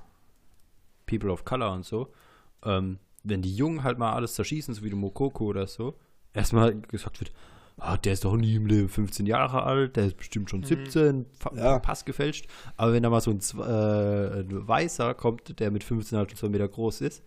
People 1.06 1.32
of 1.32 1.46
Color 1.46 1.74
und 1.74 1.86
so, 1.86 2.12
ähm, 2.64 2.98
wenn 3.24 3.42
die 3.42 3.56
Jungen 3.56 3.84
halt 3.84 4.00
mal 4.00 4.14
alles 4.14 4.34
zerschießen, 4.34 4.74
so 4.74 4.84
wie 4.84 4.90
der 4.90 4.98
Mokoko 4.98 5.46
oder 5.46 5.68
so, 5.68 5.96
erstmal 6.34 6.74
gesagt 6.74 7.20
wird, 7.20 7.32
ah, 7.82 7.98
der 7.98 8.14
ist 8.14 8.24
doch 8.26 8.36
nie 8.38 8.56
im 8.56 8.66
Leben 8.68 8.88
15 8.90 9.26
Jahre 9.26 9.64
alt, 9.64 9.96
der 9.96 10.06
ist 10.06 10.18
bestimmt 10.18 10.50
schon 10.50 10.64
17, 10.64 11.26
fa- 11.38 11.52
Ja. 11.56 11.80
Pass 11.80 12.06
gefälscht. 12.06 12.48
Aber 12.78 12.94
wenn 12.94 13.04
da 13.04 13.10
mal 13.10 13.22
so 13.22 13.32
ein, 13.32 13.40
äh, 13.60 14.40
ein 14.42 14.68
Weißer 14.68 15.14
kommt, 15.16 15.60
der 15.60 15.72
mit 15.72 15.84
15 15.84 16.18
halt 16.18 16.30
schon 16.32 16.38
2 16.38 16.50
Meter 16.50 16.68
groß 16.68 17.02
ist, 17.02 17.24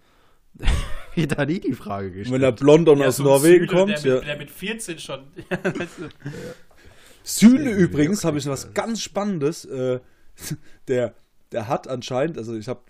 wird 1.17 1.37
da 1.37 1.45
nie 1.45 1.59
die 1.61 1.73
Frage 1.73 2.07
Und 2.09 2.13
gestellt. 2.15 2.35
wenn 2.35 2.41
der 2.41 2.53
Blondon 2.53 2.99
Ja, 3.01 3.09
aus 3.09 3.17
so 3.17 3.25
Norwegen 3.25 3.67
Süle, 3.67 3.79
kommt, 3.79 4.05
der 4.05 4.13
ja. 4.13 4.15
mit, 4.21 4.27
der 4.29 4.37
mit 4.39 4.51
14 4.51 4.99
schon. 5.01 5.21
Süle 7.23 7.71
Ja, 7.71 7.77
übrigens, 7.77 8.25
habe 8.25 8.39
ich 8.39 8.45
noch 8.45 8.53
was 8.53 8.73
ganz 8.75 9.01
Spannendes. 9.01 9.65
Äh, 9.65 10.01
der, 10.89 11.15
der 11.53 11.69
hat 11.69 11.89
anscheinend, 11.89 12.39
also 12.39 12.55
ich 12.55 12.69
habe, 12.69 12.81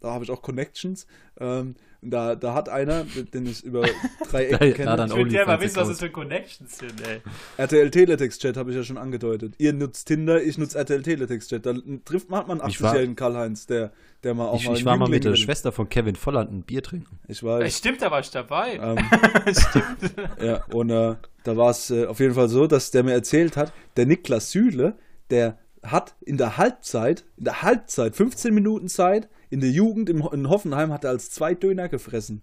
da 0.00 0.10
habe 0.12 0.24
ich 0.24 0.30
auch 0.30 0.42
Connections. 0.42 1.06
Ähm, 1.38 1.76
Da, 2.10 2.34
da 2.34 2.54
hat 2.54 2.68
einer, 2.68 3.04
den 3.32 3.46
ich 3.46 3.62
über 3.64 3.82
drei 4.30 4.46
Da- 4.50 4.58
Ecken 4.58 4.86
da 4.86 4.96
kenne. 4.96 5.02
er 5.02 5.06
Ich 5.06 5.14
würde 5.16 5.30
gerne 5.30 5.46
mal 5.46 5.60
wissen, 5.60 5.76
was 5.76 5.88
das 5.88 6.00
für 6.00 6.10
Connections 6.10 6.78
sind, 6.78 6.94
ey. 7.06 7.20
RTL 7.56 7.90
Teletext-Chat 7.90 8.56
habe 8.56 8.70
ich 8.70 8.76
ja 8.76 8.82
schon 8.84 8.98
angedeutet. 8.98 9.54
Ihr 9.58 9.72
nutzt 9.72 10.06
Tinder, 10.08 10.42
ich 10.42 10.58
nutze 10.58 10.78
RTL 10.78 11.02
Teletext-Chat. 11.02 11.64
Da 11.66 11.74
trifft 12.04 12.30
man 12.30 12.50
einen 12.50 12.68
Ich 12.68 12.80
war- 12.82 12.92
80-jährigen 12.92 13.16
Karl-Heinz, 13.16 13.66
der, 13.66 13.92
der 14.22 14.34
mal 14.34 14.46
auch 14.48 14.60
Ich, 14.60 14.68
mal 14.68 14.76
ich 14.76 14.84
war 14.84 14.96
mal 14.96 15.08
mit 15.08 15.24
der 15.24 15.32
will. 15.32 15.36
Schwester 15.38 15.72
von 15.72 15.88
Kevin 15.88 16.16
Volland 16.16 16.52
ein 16.52 16.62
Bier 16.62 16.82
trinken. 16.82 17.18
Ich 17.28 17.42
weiß. 17.42 17.76
Stimmt, 17.76 18.02
da 18.02 18.10
war 18.10 18.20
ich 18.20 18.30
dabei. 18.30 18.74
Ähm, 18.82 18.98
Stimmt. 19.54 20.14
ja, 20.42 20.64
und 20.72 20.90
äh, 20.90 21.14
da 21.44 21.56
war 21.56 21.70
es 21.70 21.90
äh, 21.90 22.06
auf 22.06 22.20
jeden 22.20 22.34
Fall 22.34 22.48
so, 22.48 22.66
dass 22.66 22.90
der 22.90 23.02
mir 23.02 23.12
erzählt 23.12 23.56
hat, 23.56 23.72
der 23.96 24.06
Niklas 24.06 24.50
Süle, 24.50 24.96
der 25.30 25.58
hat 25.82 26.14
in 26.22 26.38
der 26.38 26.56
Halbzeit, 26.56 27.24
in 27.36 27.44
der 27.44 27.60
Halbzeit, 27.62 28.16
15 28.16 28.54
Minuten 28.54 28.88
Zeit, 28.88 29.28
in 29.54 29.60
der 29.60 29.70
Jugend 29.70 30.10
im, 30.10 30.20
in 30.32 30.48
Hoffenheim 30.48 30.92
hat 30.92 31.04
er 31.04 31.10
als 31.10 31.30
zwei 31.30 31.54
Döner 31.54 31.88
gefressen. 31.88 32.42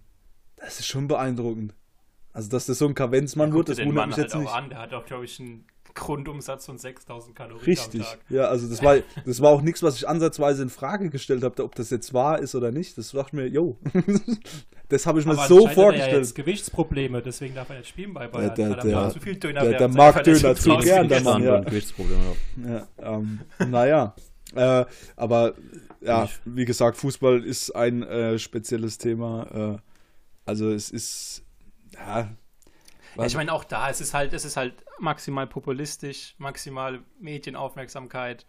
Das 0.56 0.80
ist 0.80 0.86
schon 0.86 1.08
beeindruckend. 1.08 1.74
Also, 2.32 2.48
dass 2.48 2.64
das 2.66 2.78
so 2.78 2.86
ein 2.88 2.94
Kavenzmann 2.94 3.52
wird, 3.52 3.68
das 3.68 3.78
wundert 3.78 4.06
mich 4.06 4.16
halt 4.16 4.24
jetzt 4.28 4.34
auch 4.34 4.40
nicht. 4.40 4.50
an. 4.52 4.70
Der 4.70 4.78
hat 4.78 4.94
auch, 4.94 5.04
glaube 5.04 5.26
ich, 5.26 5.38
einen 5.38 5.66
Grundumsatz 5.94 6.64
von 6.64 6.78
6000 6.78 7.36
Kalorien 7.36 7.64
Richtig. 7.66 8.00
am 8.00 8.06
Tag. 8.06 8.18
Ja, 8.30 8.44
also 8.44 8.66
das 8.66 8.82
war, 8.82 8.96
das 9.26 9.42
war 9.42 9.50
auch 9.50 9.60
nichts, 9.60 9.82
was 9.82 9.96
ich 9.96 10.08
ansatzweise 10.08 10.62
in 10.62 10.70
Frage 10.70 11.10
gestellt 11.10 11.44
habe, 11.44 11.62
ob 11.62 11.74
das 11.74 11.90
jetzt 11.90 12.14
wahr 12.14 12.38
ist 12.38 12.54
oder 12.54 12.70
nicht. 12.72 12.96
Das 12.96 13.10
dachte 13.10 13.26
ich 13.28 13.32
mir, 13.34 13.46
yo, 13.48 13.76
das 14.88 15.06
habe 15.06 15.20
ich 15.20 15.26
mir 15.26 15.32
Aber 15.32 15.46
so 15.46 15.56
hat 15.56 15.64
er 15.64 15.68
ja 15.68 15.74
vorgestellt. 15.74 16.16
jetzt 16.16 16.34
Gewichtsprobleme, 16.34 17.20
deswegen 17.20 17.54
darf 17.54 17.68
er 17.68 17.76
jetzt 17.76 17.88
spielen 17.88 18.14
bei 18.14 18.26
Bayern. 18.28 18.54
der- 18.54 18.70
weil 18.70 18.78
er 18.78 18.82
der- 18.84 18.96
macht 18.96 19.12
zu 19.12 19.20
viel 19.20 19.36
Döner 19.36 19.60
der- 19.60 19.78
der 19.78 19.88
mag 19.88 20.24
Döner 20.24 20.54
zu 20.54 20.76
gern, 20.78 21.08
der 21.08 21.20
Mann, 21.20 21.42
ja. 21.42 21.56
ein 21.56 21.64
Gewichtsproblem. 21.66 22.18
Ja. 22.64 22.70
Ja, 23.00 23.16
ähm, 23.16 23.40
naja. 23.68 24.14
Äh, 24.54 24.84
aber 25.16 25.54
ja, 26.02 26.28
wie 26.44 26.64
gesagt, 26.64 26.96
Fußball 26.96 27.44
ist 27.44 27.70
ein 27.70 28.02
äh, 28.02 28.38
spezielles 28.38 28.98
Thema. 28.98 29.76
Äh, 29.76 29.78
also 30.44 30.70
es 30.70 30.90
ist 30.90 31.44
ja, 31.94 32.28
Ja, 33.16 33.26
ich 33.26 33.36
meine, 33.36 33.52
auch 33.52 33.64
da, 33.64 33.90
es 33.90 34.00
ist 34.00 34.14
halt, 34.14 34.32
es 34.32 34.44
ist 34.44 34.56
halt 34.56 34.74
maximal 34.98 35.46
populistisch, 35.46 36.34
maximal 36.38 37.00
Medienaufmerksamkeit. 37.20 38.46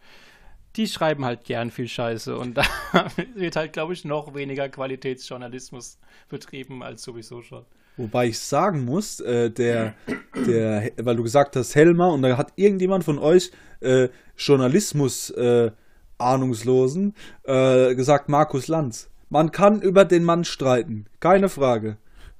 Die 0.76 0.88
schreiben 0.88 1.24
halt 1.24 1.44
gern 1.44 1.70
viel 1.70 1.86
Scheiße 1.86 2.36
und 2.36 2.54
da 2.54 2.64
wird 3.34 3.56
halt, 3.56 3.72
glaube 3.72 3.92
ich, 3.92 4.04
noch 4.04 4.34
weniger 4.34 4.68
Qualitätsjournalismus 4.68 5.98
betrieben 6.28 6.82
als 6.82 7.02
sowieso 7.02 7.42
schon. 7.42 7.64
Wobei 7.96 8.26
ich 8.26 8.40
sagen 8.40 8.84
muss, 8.84 9.20
äh, 9.20 9.50
der, 9.50 9.94
der, 10.34 10.90
weil 10.96 11.14
du 11.14 11.22
gesagt 11.22 11.54
hast, 11.54 11.76
Helmer, 11.76 12.12
und 12.12 12.22
da 12.22 12.36
hat 12.36 12.52
irgendjemand 12.56 13.04
von 13.04 13.20
euch 13.20 13.52
äh, 13.80 14.08
Journalismus 14.36 15.30
äh, 15.30 15.70
Ahnungslosen 16.18 17.14
äh, 17.44 17.94
gesagt, 17.94 18.28
Markus 18.28 18.68
Lanz. 18.68 19.10
Man 19.30 19.50
kann 19.50 19.80
über 19.82 20.04
den 20.04 20.24
Mann 20.24 20.44
streiten, 20.44 21.06
keine 21.20 21.48
Frage. 21.48 21.96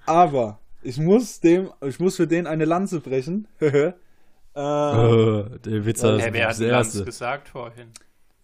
Aber 0.06 0.60
ich 0.82 0.98
muss 0.98 1.40
dem, 1.40 1.70
ich 1.80 1.98
muss 1.98 2.16
für 2.16 2.26
den 2.26 2.46
eine 2.46 2.64
Lanze 2.66 3.00
brechen. 3.00 3.48
äh, 3.60 3.92
Äh, 4.56 5.58
der 5.64 5.84
Witz 5.86 6.02
Hey, 6.02 6.32
wer 6.32 6.48
hat 6.48 6.58
Lanz 6.58 6.94
erste. 6.94 7.04
gesagt 7.04 7.48
vorhin? 7.48 7.88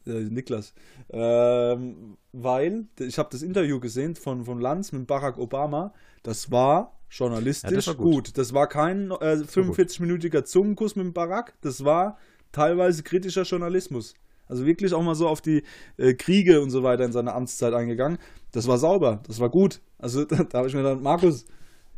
äh, 0.06 0.10
Niklas. 0.24 0.74
Ähm, 1.10 2.16
weil, 2.32 2.86
ich 2.98 3.18
habe 3.18 3.28
das 3.30 3.42
Interview 3.42 3.78
gesehen 3.80 4.16
von, 4.16 4.44
von 4.44 4.60
Lanz 4.60 4.92
mit 4.92 5.06
Barack 5.06 5.38
Obama. 5.38 5.92
Das 6.22 6.50
war 6.50 6.98
journalistisch 7.10 7.70
Ja, 7.70 7.76
das 7.76 7.86
war 7.88 7.94
gut. 7.94 8.12
gut. 8.28 8.38
Das 8.38 8.52
war 8.54 8.66
kein 8.68 9.10
äh, 9.10 9.44
45-minütiger 9.44 10.44
Zungenkuss 10.44 10.96
mit 10.96 11.12
Barack. 11.14 11.54
Das 11.60 11.84
war 11.84 12.18
teilweise 12.52 13.02
kritischer 13.02 13.42
Journalismus. 13.42 14.14
Also 14.50 14.66
wirklich 14.66 14.92
auch 14.92 15.02
mal 15.02 15.14
so 15.14 15.28
auf 15.28 15.40
die 15.40 15.62
äh, 15.96 16.14
Kriege 16.14 16.60
und 16.60 16.70
so 16.70 16.82
weiter 16.82 17.04
in 17.04 17.12
seiner 17.12 17.34
Amtszeit 17.34 17.72
eingegangen. 17.72 18.18
Das 18.52 18.66
war 18.66 18.78
sauber, 18.78 19.22
das 19.26 19.38
war 19.40 19.48
gut. 19.48 19.80
Also 19.98 20.24
da, 20.26 20.38
habe 20.54 20.68
ich 20.68 20.74
mir 20.74 20.82
gedacht, 20.82 21.00
Markus, 21.02 21.46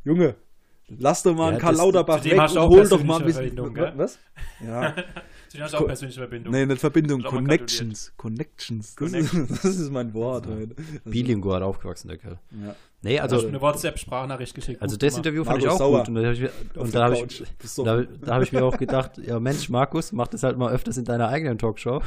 Junge, 0.04 0.34
lass 0.88 1.22
doch 1.22 1.34
mal 1.34 1.44
Ja, 1.44 1.48
einen 1.50 1.58
Karl 1.58 1.72
das- 1.72 1.80
Lauterbach 1.82 2.20
zu 2.20 2.30
weg 2.30 2.40
und 2.40 2.54
du 2.54 2.60
hol 2.60 2.88
doch 2.88 3.02
mal 3.04 3.20
ein 3.20 3.26
bisschen. 3.26 3.96
Was? 3.96 4.18
Ja. 4.64 4.94
Du 5.54 5.60
hast 5.60 5.74
auch 5.74 5.84
persönliche 5.86 6.18
Verbindung. 6.18 6.50
Nee, 6.50 6.64
nicht 6.64 6.78
Verbindung, 6.80 7.22
Connections. 7.22 8.10
Connections. 8.16 8.94
Das, 8.94 9.12
Ist, 9.12 9.34
das 9.50 9.64
ist 9.66 9.92
mein 9.92 10.14
Wort 10.14 10.46
heute. 10.46 10.74
Also, 10.78 11.00
Bilingual 11.04 11.62
aufgewachsen, 11.62 12.08
der 12.08 12.16
Kerl. 12.16 12.38
Ja. 12.52 12.74
Nee, 13.02 13.20
Also 13.20 13.36
also, 13.36 13.48
eine 13.48 13.60
WhatsApp-Sprachnachricht 13.60 14.54
geschickt. 14.54 14.80
also 14.80 14.96
das. 14.96 15.14
Interview 15.14 15.44
fand 15.44 15.58
ich 15.58 15.66
Markus 15.66 15.80
auch 15.82 15.84
Sauer. 15.84 16.04
gut. 16.04 16.08
Und 16.78 16.94
da 16.94 17.04
habe 17.04 17.14
ich, 17.16 17.20
da 17.20 17.44
hab 17.44 17.44
ich, 17.60 17.74
du- 17.74 17.84
da, 17.84 18.02
da 18.24 18.34
hab 18.36 18.42
ich 18.42 18.52
mir 18.52 18.64
auch 18.64 18.78
gedacht, 18.78 19.18
ja 19.18 19.38
Mensch, 19.40 19.68
Markus, 19.68 20.12
mach 20.12 20.28
das 20.28 20.42
halt 20.42 20.56
mal 20.56 20.72
öfters 20.72 20.96
in 20.96 21.04
deiner 21.04 21.28
eigenen 21.28 21.58
Talkshow. 21.58 22.00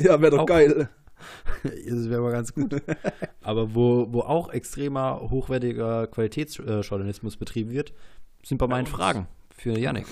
Ja, 0.00 0.20
wäre 0.20 0.30
doch 0.32 0.40
Auch- 0.40 0.46
geil. 0.46 0.88
Das 1.62 2.08
wäre 2.08 2.22
mal 2.22 2.32
ganz 2.32 2.54
gut. 2.54 2.74
Aber 3.42 3.74
wo, 3.74 4.06
wo 4.10 4.20
auch 4.22 4.48
extremer, 4.50 5.20
hochwertiger 5.30 6.06
Qualitätsjournalismus 6.06 7.36
betrieben 7.36 7.70
wird, 7.70 7.92
sind 8.42 8.56
bei 8.56 8.66
meinen. 8.66 8.86
Fragen 8.86 9.26
für 9.54 9.78
Yannick. 9.78 10.06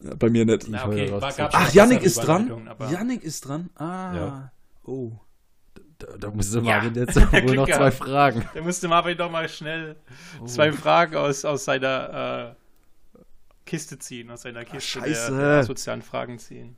Ja, 0.00 0.14
bei 0.16 0.28
mir 0.30 0.44
nicht. 0.44 0.68
Na, 0.68 0.86
okay, 0.86 1.10
war, 1.12 1.32
Ach, 1.52 1.72
Yannick 1.72 2.02
ist 2.02 2.18
dran. 2.18 2.68
Yannick 2.90 3.22
ist 3.22 3.46
dran. 3.46 3.70
Ah. 3.76 4.14
Ja. 4.16 4.52
Oh. 4.84 5.12
Da, 5.98 6.06
da 6.18 6.30
musste 6.30 6.58
Ja. 6.58 6.64
Marvin 6.80 6.94
jetzt 6.94 7.16
wohl 7.32 7.40
Glück 7.40 7.56
noch 7.56 7.66
zwei. 7.68 7.90
Fragen. 7.92 8.44
Da 8.54 8.60
musste 8.60 8.88
Marvin 8.88 9.16
doch 9.18 9.30
mal 9.30 9.48
schnell 9.48 9.96
Oh. 10.40 10.46
zwei 10.46 10.72
Fragen 10.72 11.16
aus, 11.16 11.44
aus 11.44 11.64
seiner 11.64 12.54
äh, 12.56 12.57
Kiste 13.68 13.98
ziehen, 13.98 14.30
aus 14.30 14.42
seiner 14.42 14.64
Kiste 14.64 15.00
der, 15.00 15.06
scheiße. 15.14 15.36
der 15.36 15.64
sozialen 15.64 16.02
Fragen 16.02 16.38
ziehen. 16.38 16.74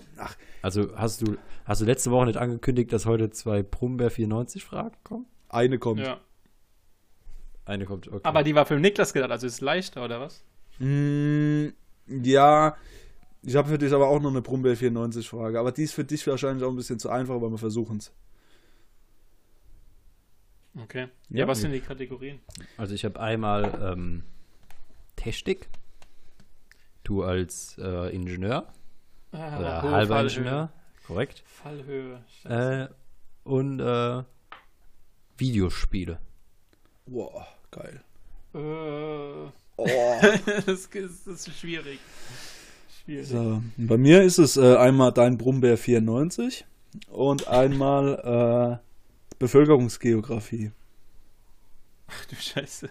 Also 0.61 0.95
hast 0.97 1.23
du, 1.27 1.37
hast 1.65 1.81
du 1.81 1.85
letzte 1.87 2.11
Woche 2.11 2.27
nicht 2.27 2.37
angekündigt, 2.37 2.93
dass 2.93 3.07
heute 3.07 3.31
zwei 3.31 3.63
Brummbär 3.63 4.11
94 4.11 4.65
Fragen 4.65 4.97
kommen? 5.05 5.27
Eine 5.49 5.79
kommt. 5.79 6.01
Ja. 6.01 6.21
Eine 7.65 7.85
kommt, 7.87 8.09
okay. 8.09 8.21
Aber 8.25 8.43
die 8.43 8.55
war 8.55 8.67
für 8.67 8.79
Niklas 8.79 9.13
gedacht, 9.13 9.31
also 9.31 9.47
ist 9.47 9.61
leichter, 9.61 10.05
oder 10.05 10.21
was? 10.21 10.45
Mm, 10.79 11.69
ja. 12.09 12.77
Ich 13.43 13.55
habe 13.57 13.69
für 13.69 13.79
dich 13.79 13.93
aber 13.93 14.09
auch 14.09 14.21
noch 14.21 14.31
eine 14.31 14.43
Brummbär 14.43 14.77
94 14.77 15.29
Frage. 15.29 15.59
Aber 15.59 15.73
die 15.73 15.85
ist 15.85 15.95
für 15.95 16.05
dich 16.05 16.27
wahrscheinlich 16.27 16.65
auch 16.65 16.71
ein 16.71 16.77
bisschen 16.77 16.99
zu 16.99 17.09
einfach, 17.09 17.35
aber 17.37 17.51
wir 17.51 17.59
versuchen 17.59 17.99
es. 17.99 18.13
Okay. 20.83 21.09
Ja, 21.29 21.41
Ja. 21.41 21.49
was 21.49 21.61
sind 21.61 21.73
die 21.73 21.81
Kategorien? 21.81 22.41
Also 22.77 22.95
ich 22.95 23.05
habe 23.05 23.19
einmal 23.21 23.93
ähm, 23.93 24.25
Technik. 25.17 25.69
Du 27.11 27.25
als 27.25 27.77
äh, 27.77 28.15
Ingenieur 28.15 28.69
Ah, 29.33 29.59
oder 29.59 29.83
hohe 29.83 29.91
halber 29.91 30.15
Fallhöhe. 30.15 30.37
Ingenieur, 30.39 30.73
korrekt. 31.09 31.43
Fallhöhe. 31.45 32.21
Äh, 32.45 32.87
und 33.43 33.81
äh, 33.81 34.23
Videospiele. 35.37 36.21
Boah, 37.07 37.49
geil. 37.73 38.01
Äh, 38.55 39.51
Oh. 39.77 39.87
das, 40.67 40.87
ist, 40.87 40.95
das 40.95 41.27
ist 41.27 41.59
schwierig. 41.59 41.99
Schwierig. 43.03 43.27
So, 43.27 43.61
bei 43.77 43.97
mir 43.97 44.23
ist 44.23 44.39
es 44.39 44.57
äh, 44.57 44.77
einmal 44.77 45.11
dein 45.11 45.37
Brummbär 45.37 45.79
94 45.79 46.65
und 47.09 47.49
einmal 47.49 48.81
äh, 48.81 49.37
Bevölkerungsgeografie. 49.41 50.71
Ach 52.07 52.27
du 52.27 52.37
Scheiße. 52.37 52.89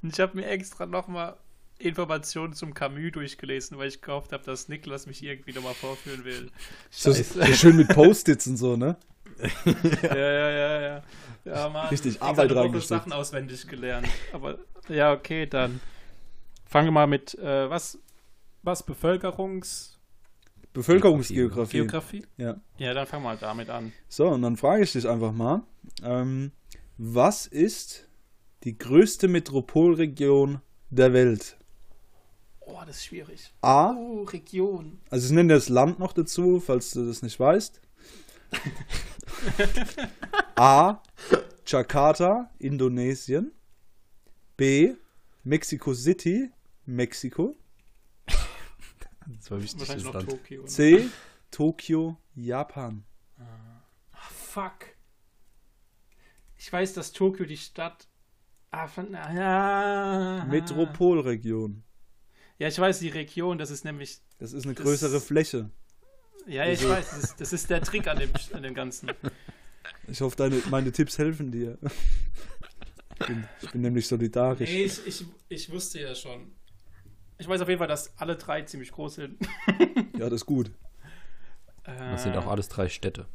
Und 0.00 0.12
ich 0.12 0.20
habe 0.20 0.36
mir 0.36 0.46
extra 0.46 0.86
nochmal 0.86 1.36
Informationen 1.80 2.52
zum 2.52 2.74
Camus 2.74 3.12
durchgelesen, 3.12 3.78
weil 3.78 3.88
ich 3.88 4.00
gehofft 4.00 4.32
habe, 4.32 4.44
dass 4.44 4.68
Niklas 4.68 5.06
mich 5.06 5.22
irgendwie 5.22 5.52
nochmal 5.52 5.74
vorführen 5.74 6.24
will. 6.24 6.50
So, 6.90 7.12
so 7.12 7.44
schön 7.52 7.76
mit 7.76 7.88
Post-its 7.88 8.46
und 8.46 8.56
so, 8.56 8.76
ne? 8.76 8.96
ja, 10.02 10.16
ja, 10.16 10.50
ja, 10.50 10.80
ja. 10.80 11.02
Ja, 11.44 11.68
Mann. 11.70 11.88
Richtig 11.88 12.16
Ich 12.16 12.22
Arbeit 12.22 12.54
reingesteckt. 12.54 13.00
Sachen 13.02 13.12
auswendig 13.12 13.66
gelernt. 13.66 14.06
Aber 14.32 14.58
ja, 14.88 15.12
okay, 15.12 15.46
dann 15.46 15.80
fangen 16.66 16.88
wir 16.88 16.92
mal 16.92 17.06
mit 17.06 17.34
äh, 17.38 17.70
was? 17.70 17.98
Was? 18.62 18.82
Bevölkerungsgeografie? 18.82 19.98
Bevölkerungsgeografie. 20.72 21.78
Geografie? 21.78 22.26
Ja. 22.36 22.56
Ja, 22.76 22.92
dann 22.94 23.06
fangen 23.06 23.22
wir 23.22 23.30
mal 23.30 23.38
damit 23.38 23.70
an. 23.70 23.92
So, 24.08 24.28
und 24.28 24.42
dann 24.42 24.56
frage 24.56 24.82
ich 24.82 24.92
dich 24.92 25.08
einfach 25.08 25.32
mal, 25.32 25.62
ähm, 26.02 26.52
was 26.98 27.46
ist 27.46 28.08
die 28.64 28.76
größte 28.76 29.26
Metropolregion 29.28 30.60
der 30.90 31.12
Welt? 31.14 31.56
Oh, 32.72 32.80
das 32.86 32.96
ist 32.96 33.04
schwierig. 33.06 33.52
A, 33.62 33.92
Oh, 33.92 34.22
Region. 34.24 35.00
also 35.10 35.26
ich 35.26 35.32
nenne 35.32 35.54
das 35.54 35.68
Land 35.68 35.98
noch 35.98 36.12
dazu, 36.12 36.60
falls 36.60 36.90
du 36.92 37.06
das 37.06 37.22
nicht 37.22 37.38
weißt. 37.38 37.80
A, 40.56 41.02
Jakarta, 41.66 42.50
Indonesien. 42.58 43.52
B, 44.56 44.94
Mexico 45.44 45.94
City, 45.94 46.50
Mexiko. 46.86 47.56
Das 49.38 49.50
war 49.50 49.62
wichtig, 49.62 49.86
das 49.88 50.04
Land. 50.04 50.28
Tokio. 50.28 50.62
ne? 50.62 50.68
C, 50.68 51.08
Tokio, 51.50 52.16
Japan. 52.34 53.04
Fuck. 54.12 54.86
Ich 56.56 56.70
weiß, 56.72 56.92
dass 56.94 57.12
Tokio 57.12 57.46
die 57.46 57.56
Stadt. 57.56 58.08
Ah, 58.72 58.86
von, 58.86 59.12
ja. 59.12 60.44
Metropolregion. 60.48 61.82
Ja, 62.60 62.68
ich 62.68 62.78
weiß, 62.78 62.98
die 63.00 63.08
Region, 63.08 63.56
das 63.58 63.70
ist 63.70 63.84
nämlich. 63.84 64.18
Das 64.38 64.52
ist 64.52 64.64
eine 64.66 64.74
Das- 64.74 64.84
größere 64.84 65.20
Fläche. 65.20 65.70
Ja, 66.46 66.66
ich 66.66 66.86
weiß, 66.86 67.10
das 67.10 67.18
ist, 67.24 67.40
das 67.40 67.52
ist 67.52 67.70
der 67.70 67.80
Trick 67.82 68.06
an 68.06 68.18
dem, 68.18 68.30
an 68.52 68.62
dem 68.62 68.74
Ganzen. 68.74 69.10
Ich 70.08 70.20
hoffe, 70.20 70.36
deine, 70.36 70.62
meine 70.70 70.92
Tipps 70.92 71.16
helfen 71.18 71.50
dir. 71.52 71.78
Ich 73.20 73.26
bin, 73.26 73.48
ich 73.62 73.70
bin 73.70 73.80
nämlich 73.82 74.06
solidarisch. 74.06 74.68
Nee, 74.70 74.84
ich, 74.84 75.06
ich, 75.06 75.24
ich 75.48 75.70
wusste 75.70 76.00
ja 76.00 76.14
schon. 76.14 76.52
Ich 77.38 77.48
weiß 77.48 77.60
auf 77.62 77.68
jeden 77.68 77.78
Fall, 77.78 77.88
dass 77.88 78.16
alle 78.18 78.36
drei 78.36 78.62
ziemlich 78.62 78.92
groß 78.92 79.14
sind. 79.16 79.38
Ja, 80.18 80.28
das 80.28 80.42
ist 80.42 80.46
gut. 80.46 80.70
Das 81.84 82.22
sind 82.22 82.36
auch 82.36 82.46
alles 82.46 82.68
drei 82.68 82.88
Städte. 82.88 83.26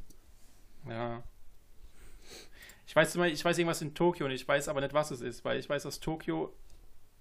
Ja. 0.87 1.23
Ich 2.87 2.95
weiß 2.95 3.15
immer, 3.15 3.27
ich 3.27 3.43
weiß 3.43 3.57
irgendwas 3.57 3.81
in 3.81 3.93
Tokio 3.95 4.25
und 4.27 4.31
ich 4.31 4.47
weiß 4.47 4.67
aber 4.67 4.81
nicht, 4.81 4.93
was 4.93 5.09
es 5.11 5.21
ist, 5.21 5.43
weil 5.45 5.59
ich 5.59 5.67
weiß, 5.69 5.83
dass 5.83 5.99
Tokio 5.99 6.55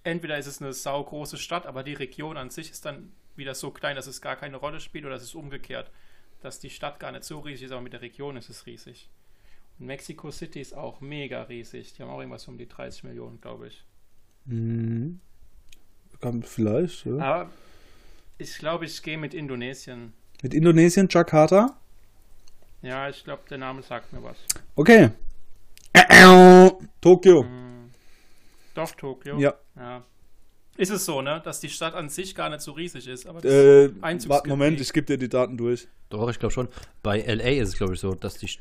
entweder 0.05 0.37
ist 0.37 0.47
es 0.47 0.61
eine 0.61 0.73
saugroße 0.73 1.37
Stadt, 1.37 1.65
aber 1.65 1.83
die 1.83 1.93
Region 1.93 2.37
an 2.37 2.49
sich 2.49 2.71
ist 2.71 2.85
dann 2.85 3.11
wieder 3.35 3.55
so 3.55 3.71
klein, 3.71 3.95
dass 3.95 4.07
es 4.07 4.21
gar 4.21 4.35
keine 4.35 4.57
Rolle 4.57 4.79
spielt, 4.79 5.05
oder 5.05 5.15
es 5.15 5.23
ist 5.23 5.35
umgekehrt, 5.35 5.91
dass 6.41 6.59
die 6.59 6.69
Stadt 6.69 6.99
gar 6.99 7.11
nicht 7.11 7.23
so 7.23 7.39
riesig 7.39 7.65
ist, 7.65 7.71
aber 7.71 7.81
mit 7.81 7.93
der 7.93 8.01
Region 8.01 8.37
ist 8.37 8.49
es 8.49 8.65
riesig. 8.65 9.09
Und 9.79 9.87
Mexico 9.87 10.31
City 10.31 10.61
ist 10.61 10.73
auch 10.73 11.01
mega 11.01 11.43
riesig. 11.43 11.93
Die 11.93 12.01
haben 12.01 12.09
auch 12.09 12.19
irgendwas 12.19 12.47
um 12.47 12.57
die 12.57 12.67
30 12.67 13.03
Millionen, 13.03 13.41
glaube 13.41 13.67
ich. 13.67 13.83
Mhm. 14.45 15.19
Vielleicht, 16.43 17.05
ja. 17.05 17.17
Aber 17.17 17.51
ich 18.37 18.57
glaube, 18.57 18.85
ich 18.85 19.03
gehe 19.03 19.17
mit 19.17 19.33
Indonesien. 19.33 20.13
Mit 20.41 20.53
Indonesien, 20.53 21.07
Jakarta? 21.09 21.77
Ja, 22.81 23.09
ich 23.09 23.23
glaube, 23.23 23.43
der 23.49 23.57
Name 23.57 23.83
sagt 23.83 24.13
mir 24.13 24.23
was. 24.23 24.37
Okay. 24.75 25.11
Tokio. 27.01 27.43
Hm. 27.43 27.64
Doch, 28.75 28.91
Tokio. 28.91 29.39
Ja. 29.39 29.55
ja. 29.75 30.03
Ist 30.77 30.91
es 30.91 31.05
so, 31.05 31.21
ne? 31.21 31.41
Dass 31.43 31.59
die 31.61 31.69
Stadt 31.69 31.93
an 31.95 32.09
sich 32.09 32.35
gar 32.35 32.49
nicht 32.49 32.61
so 32.61 32.73
riesig 32.73 33.07
ist. 33.07 33.25
Aber 33.25 33.41
das 33.41 33.51
Äh, 33.51 33.91
warte, 34.01 34.47
Moment, 34.49 34.79
ich 34.81 34.91
gebe 34.93 35.05
dir 35.07 35.17
die 35.17 35.29
Daten 35.29 35.57
durch. 35.57 35.87
Doch, 36.09 36.29
ich 36.29 36.37
glaube 36.37 36.53
schon. 36.53 36.67
Bei 37.01 37.19
LA 37.21 37.61
ist 37.61 37.69
es, 37.69 37.77
glaube 37.77 37.93
ich, 37.95 37.99
so, 37.99 38.13
dass 38.13 38.37
die 38.37 38.45
LA 38.45 38.51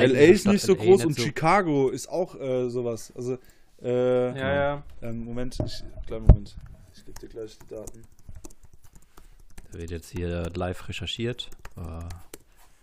ist 0.00 0.46
eigentliche 0.46 0.48
nicht 0.48 0.62
so 0.64 0.72
Stadt 0.74 0.84
groß 0.86 1.00
LA 1.02 1.06
und 1.06 1.16
so- 1.16 1.22
Chicago 1.22 1.88
ist 1.90 2.08
auch 2.08 2.34
äh, 2.40 2.68
sowas. 2.70 3.12
Also, 3.14 3.38
äh, 3.82 4.28
ja, 4.38 4.54
ja. 4.54 4.82
ähm, 5.02 5.24
Moment, 5.24 5.58
ich, 5.64 5.84
kleinen 6.06 6.26
Moment. 6.26 6.56
Ich 6.96 7.04
gebe 7.04 7.20
dir 7.20 7.28
gleich 7.28 7.58
die 7.58 7.74
Daten. 7.74 8.02
Da 9.72 9.78
wird 9.78 9.90
jetzt 9.90 10.10
hier 10.10 10.50
live 10.54 10.88
recherchiert. 10.88 11.50
Äh, 11.76 11.80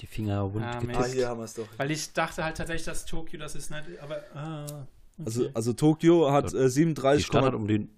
die 0.02 0.08
Finger 0.08 0.54
wund 0.54 0.64
Ah, 0.64 0.80
getippt. 0.80 0.98
Mist. 1.00 1.14
hier 1.14 1.28
haben 1.28 1.40
wir 1.40 1.46
es 1.46 1.54
doch. 1.56 1.68
Weil 1.78 1.92
ich 1.92 2.14
dachte 2.14 2.44
halt 2.44 2.58
tatsächlich, 2.58 2.86
dass 2.86 3.06
Tokio 3.06 3.40
das 3.40 3.56
ist 3.56 3.72
nicht. 3.72 3.84
Aber. 4.02 4.22
Ah, 4.36 4.86
okay. 5.20 5.26
Also, 5.26 5.50
also 5.54 5.74
Tokio 5.74 6.32
hat 6.32 6.54
äh, 6.54 6.64
die 6.64 6.70
37, 6.70 7.26
Stadt 7.26 7.44
hat 7.44 7.54
um 7.54 7.68
den. 7.68 7.90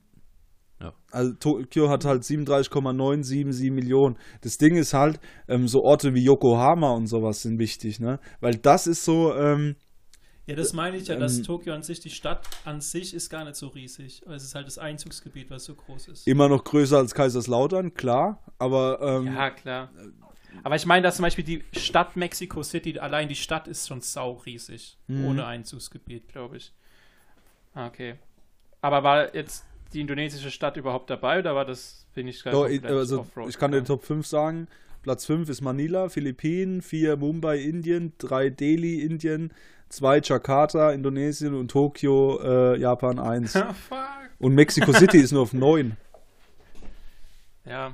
also 1.11 1.33
Tokio 1.33 1.89
hat 1.89 2.05
halt 2.05 2.23
37,977 2.23 3.71
Millionen. 3.71 4.17
Das 4.41 4.57
Ding 4.57 4.75
ist 4.75 4.93
halt, 4.93 5.19
ähm, 5.47 5.67
so 5.67 5.83
Orte 5.83 6.13
wie 6.13 6.23
Yokohama 6.23 6.91
und 6.91 7.07
sowas 7.07 7.43
sind 7.43 7.59
wichtig, 7.59 7.99
ne? 7.99 8.19
Weil 8.39 8.55
das 8.55 8.87
ist 8.87 9.05
so, 9.05 9.33
ähm, 9.35 9.75
Ja, 10.47 10.55
das 10.55 10.73
meine 10.73 10.97
ich 10.97 11.07
ja, 11.07 11.13
Ähm, 11.13 11.21
dass 11.21 11.41
Tokio 11.43 11.73
an 11.73 11.83
sich, 11.83 11.99
die 11.99 12.09
Stadt 12.09 12.47
an 12.65 12.81
sich 12.81 13.13
ist 13.13 13.29
gar 13.29 13.45
nicht 13.45 13.55
so 13.55 13.67
riesig. 13.67 14.23
Aber 14.25 14.35
es 14.35 14.43
ist 14.43 14.55
halt 14.55 14.65
das 14.65 14.79
Einzugsgebiet, 14.79 15.51
was 15.51 15.65
so 15.65 15.75
groß 15.75 16.07
ist. 16.07 16.27
immer 16.27 16.49
noch 16.49 16.63
größer 16.63 16.97
als 16.97 17.13
Kaiserslautern, 17.13 17.93
klar, 17.93 18.43
aber 18.57 18.99
ähm, 19.01 19.27
Ja, 19.27 19.51
klar. 19.51 19.91
Aber 20.63 20.75
ich 20.75 20.85
meine, 20.85 21.03
dass 21.03 21.15
zum 21.15 21.23
Beispiel 21.23 21.43
die 21.43 21.63
Stadt 21.77 22.15
Mexico 22.15 22.63
City, 22.63 22.99
allein 22.99 23.27
die 23.27 23.35
Stadt 23.35 23.67
ist 23.67 23.87
schon 23.87 24.01
sau 24.01 24.33
riesig. 24.33 24.97
Mhm. 25.07 25.25
Ohne 25.25 25.45
Einzugsgebiet, 25.45 26.27
glaube 26.27 26.57
ich. 26.57 26.73
Ah, 27.73 27.87
Okay. 27.87 28.15
Aber 28.83 29.03
war 29.03 29.35
jetzt 29.35 29.63
die 29.93 30.01
indonesische 30.01 30.49
Stadt 30.49 30.75
überhaupt 30.75 31.09
dabei 31.11 31.37
oder 31.39 31.53
war 31.53 31.65
das, 31.65 32.07
bin 32.15 32.27
ich 32.27 32.41
gerade 32.41 32.71
ich, 32.73 32.83
also, 32.83 33.27
ich 33.47 33.59
kann 33.59 33.71
gegangen? 33.71 33.85
Top 33.85 34.03
5 34.03 34.25
sagen. 34.25 34.67
Platz 35.03 35.25
5 35.25 35.49
ist 35.49 35.61
Manila, 35.61 36.09
Philippinen, 36.09 36.81
4 36.81 37.17
Mumbai, 37.17 37.57
Indien, 37.59 38.13
3 38.17 38.49
Delhi, 38.49 39.01
Indien, 39.01 39.53
2 39.89 40.21
Jakarta, 40.23 40.91
Indonesien 40.91 41.53
und 41.53 41.69
Tokio, 41.69 42.39
äh, 42.41 42.79
Japan 42.79 43.19
1. 43.19 43.53
Fuck. 43.87 43.99
und 44.39 44.55
Mexico 44.55 44.93
City 44.93 45.17
ist 45.19 45.31
nur 45.31 45.43
auf 45.43 45.53
9. 45.53 45.95
Ja. 47.65 47.93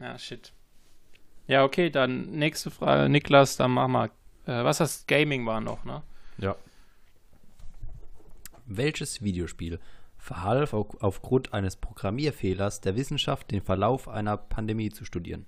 Ja, 0.00 0.18
shit. 0.18 0.52
Ja, 1.46 1.62
okay, 1.64 1.90
dann 1.90 2.32
nächste 2.32 2.72
Frage. 2.72 3.08
Niklas, 3.08 3.56
dann 3.56 3.70
mach 3.70 3.86
mal. 3.86 4.10
Äh, 4.46 4.64
was 4.64 4.78
das 4.78 5.06
Gaming 5.06 5.46
war 5.46 5.60
noch, 5.60 5.84
ne? 5.84 6.02
Ja. 6.38 6.56
Welches 8.66 9.22
Videospiel 9.22 9.78
verhalf 10.18 10.72
au- 10.74 10.96
aufgrund 11.00 11.52
eines 11.52 11.76
Programmierfehlers 11.76 12.80
der 12.80 12.96
Wissenschaft, 12.96 13.50
den 13.50 13.62
Verlauf 13.62 14.08
einer 14.08 14.36
Pandemie 14.36 14.90
zu 14.90 15.04
studieren? 15.04 15.46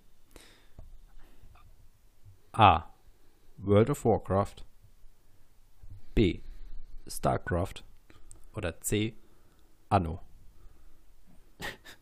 A. 2.53 2.85
World 3.59 3.91
of 3.91 4.05
Warcraft. 4.05 4.65
B. 6.15 6.41
StarCraft. 7.07 7.85
Oder 8.55 8.81
C. 8.81 9.15
Anno. 9.89 10.21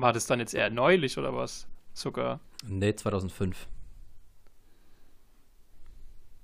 War 0.00 0.12
das 0.12 0.26
dann 0.26 0.38
jetzt 0.38 0.54
eher 0.54 0.70
neulich 0.70 1.18
oder 1.18 1.34
was? 1.34 1.66
Sogar 1.92 2.38
Nee, 2.64 2.94
2005. 2.94 3.66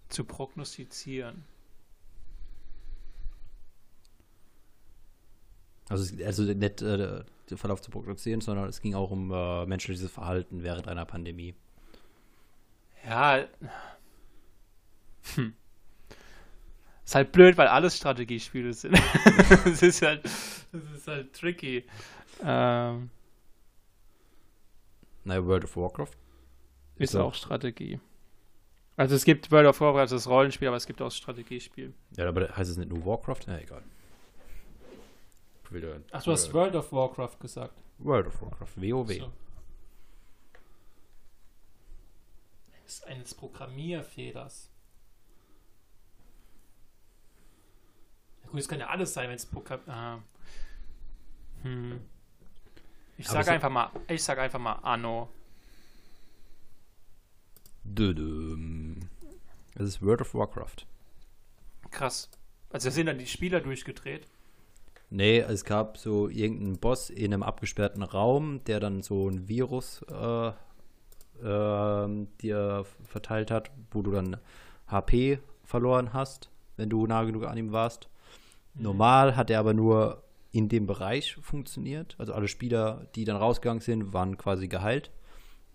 zu 0.09 0.25
prognostizieren. 0.25 1.45
Also, 5.89 6.25
also 6.25 6.43
nicht 6.45 6.83
äh, 6.83 7.25
den 7.51 7.59
Verlauf 7.59 7.81
zu 7.81 7.91
prognostizieren, 7.91 8.41
sondern 8.41 8.69
es 8.69 8.81
ging 8.81 8.95
auch 8.95 9.11
um 9.11 9.31
äh, 9.33 9.67
menschliches 9.67 10.11
Verhalten 10.11 10.63
während 10.63 10.89
einer 10.89 11.05
Pandemie. 11.05 11.55
Ja. 13.07 13.45
Hm. 15.35 15.55
Ist 17.05 17.15
halt 17.15 17.33
blöd, 17.33 17.57
weil 17.57 17.69
alles 17.69 17.97
Strategiespiele 17.97 18.73
sind. 18.73 18.99
Es 19.67 19.83
ist 19.83 20.03
halt, 20.03 20.25
das 20.25 20.83
ist 20.97 21.07
halt 21.07 21.33
tricky. 21.35 21.85
Ähm, 22.43 23.11
Naja, 25.25 25.45
World 25.47 25.65
of 25.65 25.77
Warcraft. 25.77 26.13
ist 26.97 27.11
Ist 27.11 27.17
auch- 27.17 27.35
Strategie. 27.35 27.99
Also 28.97 29.17
es 29.17 29.25
gibt 29.25 29.51
World 29.51 29.67
of 29.67 29.81
Warcraft, 29.81 30.15
das 30.15 30.29
Rollenspiel, 30.29 30.69
aber 30.69 30.77
es 30.77 30.87
gibt 30.87 31.01
auch 31.03 31.07
das 31.07 31.17
Strategiespiel. 31.17 31.93
Ja, 32.17 32.29
aber 32.29 32.49
heißt 32.57 32.71
es 32.71 32.77
nicht 32.77 32.91
nur 32.91 33.05
Warcraft? 33.05 33.41
Ja, 33.49 33.59
egal. 33.59 33.83
Wieder, 35.71 36.01
Ach, 36.13 36.23
du 36.23 36.31
hast 36.31 36.53
World 36.55 36.77
of 36.77 36.93
Warcraft 36.93 37.37
gesagt. 37.41 37.83
World 37.99 38.29
of 38.29 38.41
Warcraft, 38.43 38.77
WoW. 38.77 39.09
So. 39.19 39.33
Das 42.85 42.95
ist 42.95 43.07
eines 43.09 43.35
Programmierfehlers. 43.35 44.71
Ja 48.45 48.49
gut, 48.51 48.61
es 48.61 48.69
kann 48.69 48.79
ja 48.79 48.87
alles 48.89 49.13
sein, 49.13 49.29
wenn 49.29 49.37
es 49.37 49.47
Programm. 49.47 49.81
Ah. 49.89 50.19
Hm. 51.63 52.01
Ich 53.17 53.27
Aber 53.29 53.35
sag 53.39 53.45
so- 53.47 53.51
einfach 53.53 53.71
mal, 53.71 53.91
ich 54.09 54.23
sag 54.23 54.39
einfach 54.39 54.59
mal 54.59 54.73
Anno. 54.83 55.29
Es 59.77 59.89
ist 59.89 60.03
World 60.03 60.23
of 60.23 60.35
Warcraft. 60.35 60.87
Krass. 61.91 62.29
Also 62.71 62.91
sind 62.91 63.07
dann 63.07 63.19
die 63.19 63.27
Spieler 63.27 63.61
durchgedreht. 63.61 64.27
Nee, 65.11 65.39
es 65.39 65.65
gab 65.65 65.97
so 65.99 66.29
irgendeinen 66.29 66.79
Boss 66.79 67.09
in 67.11 67.33
einem 67.33 67.43
abgesperrten 67.45 68.03
Raum, 68.03 68.65
der 68.65 68.81
dann 68.81 69.03
so 69.03 69.29
ein 69.29 69.47
Virus 69.49 70.03
äh, 70.11 70.53
ähm, 71.45 72.29
dir 72.41 72.85
verteilt 73.05 73.51
hat, 73.53 73.71
wo 73.93 74.03
du 74.03 74.11
dann 74.11 74.39
HP 74.89 75.39
verloren 75.63 76.13
hast, 76.13 76.51
wenn 76.77 76.91
du 76.91 77.07
nah 77.07 77.23
genug 77.23 77.45
an 77.45 77.57
ihm 77.59 77.71
warst. 77.71 78.09
Normal 78.75 79.37
hat 79.37 79.51
er 79.51 79.61
aber 79.61 79.73
nur 79.75 80.24
in 80.55 80.69
dem 80.69 80.87
Bereich 80.87 81.35
funktioniert. 81.43 82.15
Also 82.17 82.33
alle 82.33 82.47
Spieler, 82.47 83.09
die 83.17 83.25
dann 83.25 83.37
rausgegangen 83.37 83.81
sind, 83.81 84.13
waren 84.13 84.39
quasi 84.39 84.69
geheilt. 84.69 85.11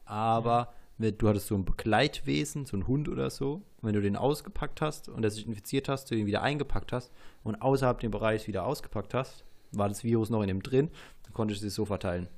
Aber 0.06 0.74
wenn, 0.98 1.18
du 1.18 1.28
hattest 1.28 1.48
so 1.48 1.56
ein 1.56 1.66
Begleitwesen, 1.66 2.66
so 2.66 2.78
ein 2.78 2.88
Hund 2.88 3.10
oder 3.10 3.30
so. 3.30 3.56
Und 3.56 3.64
wenn 3.82 3.94
du 3.94 4.02
den 4.02 4.16
ausgepackt 4.16 4.80
hast 4.80 5.10
und 5.10 5.26
er 5.26 5.32
sich 5.32 5.46
infiziert 5.46 5.90
hast, 5.90 6.10
du 6.10 6.16
ihn 6.16 6.28
wieder 6.28 6.44
eingepackt 6.44 6.94
hast 6.94 7.12
und 7.44 7.62
außerhalb 7.62 8.00
den 8.00 8.10
Bereich 8.10 8.48
wieder 8.48 8.66
ausgepackt 8.66 9.14
hast, 9.14 9.44
war 9.74 9.90
das 9.90 10.06
Virus 10.06 10.30
noch 10.30 10.42
in 10.42 10.48
dem 10.48 10.64
drin, 10.64 10.90
dann 11.24 11.34
konntest 11.34 11.62
du 11.62 11.68
es 11.68 11.76
so 11.76 11.84
verteilen. 11.84 12.30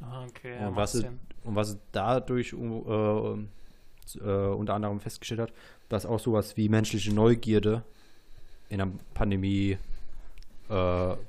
Ah, 0.00 0.26
Okay, 0.26 0.62
Und 0.62 0.76
was 0.76 0.92
Sinn. 0.92 1.18
Und 1.44 1.56
was 1.56 1.70
es 1.70 1.78
dadurch 1.92 2.52
äh, 2.52 2.56
äh, 2.56 4.52
unter 4.52 4.74
anderem 4.74 5.00
festgestellt 5.00 5.40
hat, 5.40 5.52
dass 5.88 6.04
auch 6.04 6.20
sowas 6.20 6.58
wie 6.58 6.68
menschliche 6.68 7.14
Neugierde 7.14 7.84
in 8.68 8.82
einer 8.82 8.92
Pandemie 9.14 9.78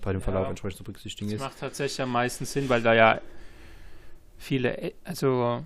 bei 0.02 0.12
dem 0.14 0.22
Verlauf 0.22 0.44
Ja. 0.44 0.50
entsprechend 0.50 0.78
zu 0.78 0.84
berücksichtigen 0.84 1.30
Das 1.32 1.36
ist. 1.36 1.42
macht 1.42 1.60
tatsächlich 1.60 2.02
am 2.02 2.12
meisten 2.12 2.46
Sinn, 2.46 2.70
weil 2.70 2.82
da 2.82 2.94
ja 2.94 3.20
viele, 4.38 4.78
äh, 4.78 4.94
also 5.04 5.64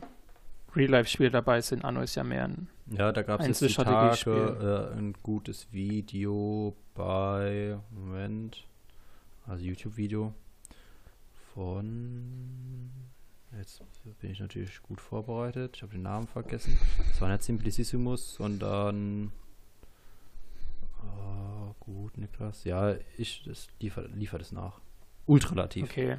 Real-Life-Spiele 0.75 1.31
dabei 1.31 1.61
sind. 1.61 1.83
Anno 1.85 2.01
ist 2.01 2.15
ja 2.15 2.23
mehr 2.23 2.45
ein. 2.45 2.67
Ja, 2.87 3.11
da 3.11 3.21
gab 3.23 3.41
es 3.41 3.59
jetzt. 3.61 3.75
Tage 3.75 4.91
äh, 4.93 4.97
ein 4.97 5.13
gutes 5.23 5.67
Video 5.71 6.75
bei, 6.93 7.77
Moment, 7.91 8.65
also 9.47 9.63
YouTube-Video 9.63 10.33
von, 11.53 12.91
Jetzt 13.57 13.81
bin 14.19 14.31
ich 14.31 14.39
natürlich 14.41 14.81
gut 14.83 14.99
vorbereitet. 14.99 15.77
Ich 15.77 15.81
habe 15.81 15.93
den 15.93 16.01
Namen 16.01 16.27
vergessen. 16.27 16.77
Es 17.11 17.21
war 17.21 17.29
nicht 17.29 17.43
Simplicissimus, 17.43 18.33
sondern. 18.33 19.31
Ah, 21.05 21.73
gut, 21.79 22.17
Niklas. 22.17 22.63
Ja, 22.63 22.95
ich 23.17 23.43
das 23.45 23.67
liefer, 23.79 24.07
liefer 24.15 24.37
das 24.37 24.51
nach. 24.51 24.79
Ultralativ. 25.25 25.85
Okay. 25.85 26.17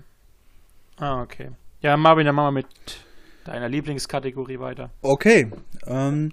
Ah, 0.97 1.23
okay. 1.23 1.51
Ja, 1.81 1.97
Marvin, 1.97 2.27
dann 2.27 2.35
machen 2.35 2.55
wir 2.55 2.63
mit 2.63 3.05
deiner 3.45 3.69
Lieblingskategorie 3.69 4.59
weiter. 4.59 4.91
Okay. 5.03 5.51
Ähm, 5.87 6.33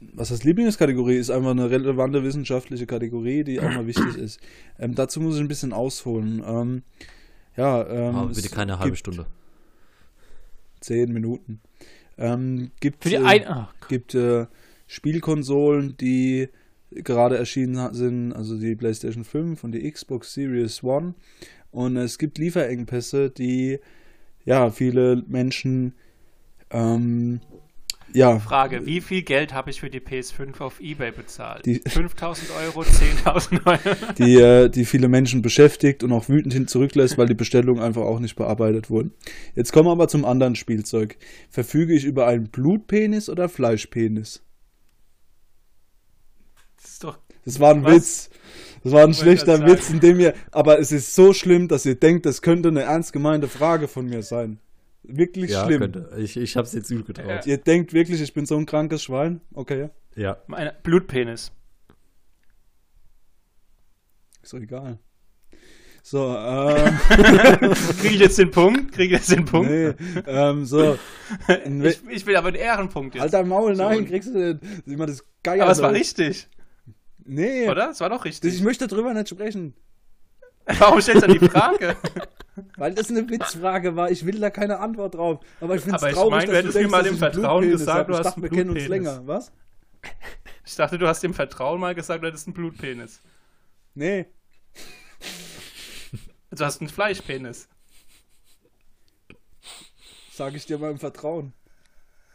was 0.00 0.30
heißt 0.30 0.44
Lieblingskategorie? 0.44 1.16
Ist 1.16 1.30
einfach 1.30 1.50
eine 1.50 1.70
relevante 1.70 2.22
wissenschaftliche 2.22 2.86
Kategorie, 2.86 3.44
die 3.44 3.60
auch 3.60 3.70
mal 3.70 3.86
wichtig 3.86 4.16
ist. 4.16 4.40
Ähm, 4.78 4.94
dazu 4.94 5.20
muss 5.20 5.36
ich 5.36 5.40
ein 5.40 5.48
bisschen 5.48 5.72
ausholen. 5.72 6.42
Ähm, 6.46 6.82
ja, 7.56 7.84
ähm, 7.88 8.14
Aber 8.14 8.28
bitte 8.28 8.48
keine 8.50 8.78
halbe 8.78 8.96
Stunde. 8.96 9.26
Zehn 10.80 11.12
Minuten. 11.12 11.60
Ähm, 12.16 12.70
gibt 12.80 13.02
Für 13.02 13.08
die 13.10 13.16
äh, 13.16 13.24
ein 13.24 13.66
gibt 13.88 14.14
äh, 14.14 14.46
Spielkonsolen, 14.86 15.96
die 15.96 16.48
gerade 16.90 17.36
erschienen 17.36 17.92
sind, 17.94 18.32
also 18.32 18.58
die 18.58 18.74
PlayStation 18.76 19.24
5 19.24 19.62
und 19.64 19.72
die 19.72 19.90
Xbox 19.90 20.32
Series 20.34 20.82
One. 20.82 21.14
Und 21.70 21.96
es 21.96 22.18
gibt 22.18 22.38
Lieferengpässe, 22.38 23.30
die 23.30 23.78
ja 24.44 24.70
viele 24.70 25.22
Menschen 25.26 25.94
ähm, 26.70 27.40
ja 28.14 28.38
Frage, 28.38 28.86
wie 28.86 29.02
viel 29.02 29.20
Geld 29.20 29.52
habe 29.52 29.68
ich 29.70 29.80
für 29.80 29.90
die 29.90 30.00
PS5 30.00 30.60
auf 30.60 30.80
Ebay 30.80 31.12
bezahlt? 31.12 31.66
Die- 31.66 31.82
5000 31.88 32.50
Euro, 32.64 32.80
10.000 32.80 33.66
Euro? 33.66 34.12
die, 34.18 34.36
äh, 34.36 34.68
die 34.70 34.86
viele 34.86 35.08
Menschen 35.08 35.42
beschäftigt 35.42 36.02
und 36.02 36.12
auch 36.12 36.28
wütend 36.30 36.54
hin 36.54 36.66
zurücklässt, 36.68 37.18
weil 37.18 37.26
die 37.26 37.34
Bestellungen 37.34 37.82
einfach 37.82 38.02
auch 38.02 38.18
nicht 38.20 38.36
bearbeitet 38.36 38.88
wurden. 38.88 39.12
Jetzt 39.54 39.72
kommen 39.72 39.88
wir 39.88 39.92
aber 39.92 40.08
zum 40.08 40.24
anderen 40.24 40.56
Spielzeug. 40.56 41.18
Verfüge 41.50 41.92
ich 41.94 42.04
über 42.04 42.26
einen 42.26 42.48
Blutpenis 42.48 43.28
oder 43.28 43.50
Fleischpenis? 43.50 44.42
Das 46.98 47.04
ist 47.04 47.04
doch. 47.04 47.18
Das 47.44 47.60
war 47.60 47.74
ein 47.74 47.84
Was? 47.84 47.94
Witz. 47.94 48.30
Das 48.84 48.92
war 48.92 49.04
ein 49.04 49.14
schlechter 49.14 49.66
Witz, 49.66 49.90
in 49.90 50.00
dem 50.00 50.18
ihr. 50.20 50.34
Aber 50.50 50.78
es 50.78 50.92
ist 50.92 51.14
so 51.14 51.32
schlimm, 51.32 51.68
dass 51.68 51.84
ihr 51.86 51.94
denkt, 51.94 52.26
das 52.26 52.42
könnte 52.42 52.68
eine 52.68 52.82
ernst 52.82 53.12
gemeinte 53.12 53.48
Frage 53.48 53.88
von 53.88 54.06
mir 54.06 54.22
sein. 54.22 54.58
Wirklich 55.02 55.50
Ja, 55.50 55.64
schlimm. 55.64 55.80
könnte. 55.80 56.10
Ich, 56.18 56.36
ich 56.36 56.56
habe 56.56 56.66
es 56.66 56.72
jetzt 56.72 56.88
gut 56.90 57.06
getraut. 57.06 57.46
Ihr 57.46 57.56
denkt 57.58 57.92
wirklich, 57.92 58.20
ich 58.20 58.34
bin 58.34 58.46
so 58.46 58.56
ein 58.56 58.66
krankes 58.66 59.02
Schwein? 59.04 59.40
Okay, 59.54 59.90
Ja. 60.16 60.38
Meine 60.48 60.74
Blutpenis. 60.82 61.52
ist 64.42 64.52
doch 64.52 64.58
egal. 64.60 64.98
So, 66.02 66.34
ähm, 66.36 66.96
Kriege 68.00 68.14
ich 68.14 68.20
jetzt 68.20 68.38
den 68.38 68.50
Punkt? 68.50 68.92
Kriege 68.92 69.14
ich 69.16 69.20
jetzt 69.20 69.30
den 69.30 69.44
Punkt? 69.44 69.70
nee, 69.70 69.92
ähm, 70.26 70.64
so. 70.64 70.96
Ich, 71.84 72.00
ich 72.08 72.26
will 72.26 72.36
aber 72.36 72.52
den 72.52 72.60
Ehrenpunkt 72.62 73.14
jetzt. 73.14 73.22
Alter 73.22 73.44
Maul, 73.44 73.76
So, 73.76 73.82
nein, 73.82 73.98
und- 73.98 74.06
kriegst 74.08 74.28
du. 74.34 74.58
Sieh 74.86 74.96
mal, 74.96 75.06
das 75.06 75.22
Geier. 75.42 75.62
aber 75.64 75.72
es 75.72 75.82
war 75.82 75.90
so. 75.90 75.96
richtig, 75.96 76.48
Nee, 77.28 77.68
oder? 77.68 77.90
Es 77.90 78.00
war 78.00 78.08
doch 78.08 78.24
das, 78.24 78.36
ich 78.36 78.44
richtig. 78.44 78.62
möchte 78.62 78.86
darüber 78.86 79.12
nicht 79.12 79.28
sprechen. 79.28 79.74
Warum 80.78 81.00
stellst 81.00 81.26
du 81.26 81.38
die 81.38 81.48
Frage? 81.48 81.94
Weil 82.76 82.94
das 82.94 83.10
eine 83.10 83.28
Witzfrage 83.28 83.96
war. 83.96 84.10
Ich 84.10 84.24
will 84.24 84.40
da 84.40 84.50
keine 84.50 84.78
Antwort 84.80 85.14
drauf. 85.14 85.40
Aber 85.60 85.74
ich 85.76 85.82
finde 85.82 85.96
es 85.96 86.02
Aber 86.02 86.10
ich 86.10 86.16
traurig, 86.16 86.30
mein, 86.30 86.46
du 86.46 86.52
dass 86.52 86.58
hättest 86.58 86.74
mir 86.74 86.80
denkst, 86.80 86.90
mal 86.90 87.02
dass 87.02 87.12
im 87.12 87.18
Vertrauen 87.18 87.70
gesagt, 87.70 88.08
du 88.08 88.14
hast 88.14 88.24
dachte, 88.24 88.36
einen 88.36 88.42
wir 88.42 88.50
kennen 88.50 88.70
uns 88.70 88.88
länger. 88.88 89.26
Was? 89.26 89.52
Ich 90.64 90.74
dachte, 90.74 90.98
du 90.98 91.06
hast 91.06 91.22
dem 91.22 91.34
Vertrauen 91.34 91.80
mal 91.80 91.94
gesagt, 91.94 92.22
du 92.22 92.28
hättest 92.28 92.46
einen 92.46 92.54
Blutpenis. 92.54 93.20
Nee. 93.94 94.26
Du 96.50 96.64
hast 96.64 96.80
einen 96.80 96.88
Fleischpenis. 96.88 97.68
Sag 100.32 100.54
ich 100.54 100.66
dir 100.66 100.78
mal 100.78 100.90
im 100.90 100.98
Vertrauen. 100.98 101.52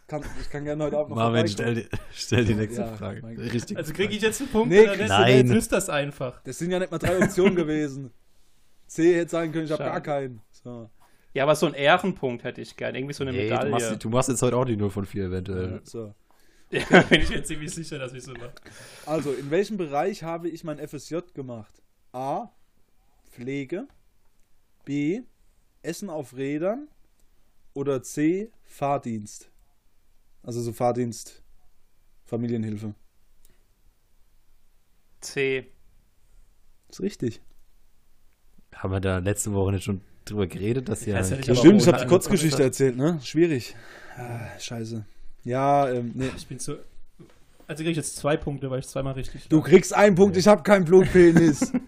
Kann, 0.08 0.24
ich 0.42 0.50
kann 0.50 0.66
gerne 0.66 0.84
heute 0.84 0.98
Abend 0.98 1.10
noch 1.12 1.16
Marvin, 1.16 1.48
stell, 1.48 1.76
die- 1.76 1.88
stell 2.14 2.44
die 2.46 2.56
nächste 2.56 2.82
Ja, 2.82 2.94
Frage. 2.94 3.26
Richtig. 3.26 3.78
Also 3.78 3.94
kriege 3.94 4.14
ich 4.14 4.22
jetzt 4.22 4.42
einen 4.42 4.50
Punkt 4.52 4.70
Nee, 4.70 4.82
oder? 4.90 5.08
Nein. 5.08 5.38
Jetzt 5.38 5.50
löst 5.52 5.72
das 5.72 5.90
einfach. 5.90 6.42
Das 6.44 6.58
sind 6.60 6.72
ja 6.72 6.80
nicht 6.80 6.92
mal 6.92 6.98
drei 7.00 7.24
Optionen 7.24 7.56
gewesen. 7.56 8.12
C 8.88 9.16
hätte 9.16 9.32
sein 9.32 9.52
können, 9.52 9.66
ich 9.66 9.72
habe 9.72 9.84
gar 9.86 10.02
keinen. 10.02 10.42
So. 10.52 10.90
Ja, 11.34 11.44
aber 11.44 11.56
so 11.56 11.66
einen 11.66 11.76
Ehrenpunkt 11.76 12.44
hätte 12.44 12.62
ich 12.62 12.76
gern. 12.78 12.94
Irgendwie 12.96 13.14
so 13.14 13.24
eine 13.24 13.32
Nee, 13.32 13.48
du, 13.48 13.54
Medaille. 13.54 13.72
machst, 13.72 14.04
du 14.04 14.10
machst 14.10 14.30
jetzt 14.30 14.42
heute 14.42 14.56
auch 14.58 14.66
die 14.66 14.76
0 14.78 14.90
von 14.92 15.06
4 15.06 15.26
eventuell. 15.26 15.82
so. 15.84 16.14
Ja, 16.72 17.02
bin 17.04 17.22
ich 17.22 17.30
mir 17.30 17.44
ziemlich 17.44 17.72
sicher, 17.72 18.00
dass 18.00 18.14
ich 18.14 18.24
so 18.24 18.34
mache. 18.34 18.54
Also, 19.06 19.32
in 19.32 19.52
welchem 19.52 19.78
Bereich 19.78 20.24
habe 20.24 20.50
ich 20.50 20.64
mein 20.64 20.80
FSJ 20.80 21.18
gemacht? 21.36 21.72
A. 22.14 22.50
Pflege. 23.30 23.88
B. 24.84 25.22
Essen 25.84 26.10
auf 26.10 26.36
Rädern. 26.36 26.88
Oder 27.76 28.02
C. 28.02 28.52
Fahrdienst. 28.64 29.52
Also 30.44 30.62
so 30.62 30.74
Fahrdienst. 30.74 31.42
Familienhilfe. 32.26 32.94
C. 35.22 35.72
ist 36.90 37.02
richtig. 37.02 37.42
Haben 38.74 38.92
wir 38.94 39.00
da 39.00 39.20
letzte 39.20 39.54
Woche 39.54 39.72
nicht 39.72 39.84
schon 39.86 40.02
drüber 40.26 40.48
geredet, 40.48 40.90
dass 40.90 41.06
ja. 41.06 41.22
Kinder- 41.22 41.38
aber 41.46 41.56
Stimmt, 41.56 41.82
ich 41.82 41.88
habe 41.88 41.98
die 41.98 42.02
eine 42.02 42.10
Kurzgeschichte 42.10 42.64
erzählt, 42.64 42.98
ne? 42.98 43.20
Schwierig. 43.24 43.76
Ah, 44.18 44.60
scheiße. 44.60 45.06
Ja, 45.44 45.90
ähm, 45.90 46.12
nee. 46.16 46.30
Ich 46.36 46.48
bin 46.48 46.60
so. 46.60 46.78
Also 47.68 47.80
kriege 47.82 47.92
ich 47.92 47.98
jetzt 47.98 48.18
zwei 48.18 48.36
Punkte, 48.36 48.70
weil 48.70 48.80
ich 48.80 48.88
zweimal 48.88 49.14
richtig 49.14 49.48
Du 49.48 49.62
kriegst 49.62 49.94
einen 49.94 50.16
Punkt, 50.16 50.36
ich 50.36 50.48
habe 50.48 50.64
keinen 50.64 50.86
Blutpenis. 50.86 51.72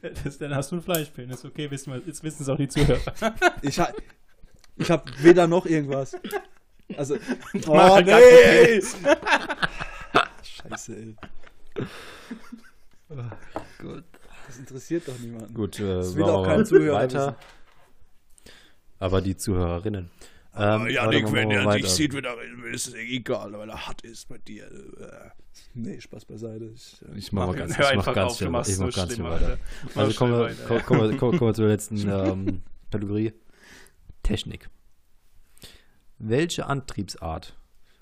Das, 0.00 0.38
dann 0.38 0.54
hast 0.54 0.70
du 0.70 0.76
einen 0.76 0.84
Fleischpenis. 0.84 1.44
Okay, 1.44 1.68
wissen 1.72 1.92
wir, 1.92 2.00
jetzt 2.06 2.22
wissen 2.22 2.44
es 2.44 2.48
auch 2.48 2.56
die 2.56 2.68
Zuhörer. 2.68 3.00
Ich, 3.62 3.80
ha 3.80 3.92
ich 4.76 4.88
habe 4.92 5.10
weder 5.18 5.48
noch 5.48 5.66
irgendwas. 5.66 6.16
Also, 6.96 7.16
oh 7.66 8.00
nee! 8.04 8.80
Scheiße, 10.42 10.96
ey. 10.96 11.14
Gut. 13.80 14.04
Das 14.46 14.58
interessiert 14.58 15.08
doch 15.08 15.18
niemanden. 15.18 15.54
Gut, 15.54 15.78
äh, 15.78 15.96
Das 15.96 16.14
will 16.16 16.24
auch 16.24 16.42
wir 16.46 16.54
kein 16.54 16.66
Zuhörer 16.66 16.94
weiter. 16.96 17.36
Aber 18.98 19.20
die 19.20 19.36
Zuhörerinnen. 19.36 20.10
Ähm, 20.56 20.88
ja, 20.88 21.02
warte, 21.04 21.14
Nick, 21.14 21.24
machen 21.24 21.34
wenn 21.36 21.50
er 21.50 21.58
dich 21.60 21.66
weiter. 21.66 21.88
sieht, 21.88 22.12
wird 22.14 22.26
er, 22.26 22.36
ist 22.72 22.88
es 22.88 22.94
egal, 22.94 23.52
weil 23.52 23.68
er 23.68 23.86
hart 23.86 24.02
ist 24.02 24.28
bei 24.28 24.38
dir. 24.38 24.64
Äh, 24.66 25.30
Nee, 25.74 26.00
Spaß 26.00 26.24
beiseite. 26.24 26.72
Ich, 26.74 27.00
äh, 27.02 27.18
Ich 27.18 27.32
mach 27.32 27.46
mal 27.46 27.56
ganz, 27.56 27.76
Hör 27.76 27.90
ich 27.90 27.96
mach 27.96 28.06
einfach 28.08 28.14
ganz 28.14 28.42
auf, 28.42 28.48
machst 28.50 28.70
ich 28.70 28.76
so 28.76 28.84
mach 28.86 28.94
ganz 28.94 29.14
schlimm, 29.14 29.26
schnell 29.26 29.40
weiter. 29.40 29.58
Also 29.94 30.18
kommen 30.18 30.32
wir, 30.32 30.80
kommen, 30.82 31.10
wir, 31.10 31.16
kommen 31.16 31.40
wir 31.40 31.54
zur 31.54 31.68
letzten 31.68 32.08
ähm, 32.08 32.62
Kategorie. 32.90 33.32
Technik. 34.22 34.68
Welche 36.18 36.66
Antriebsart 36.66 37.56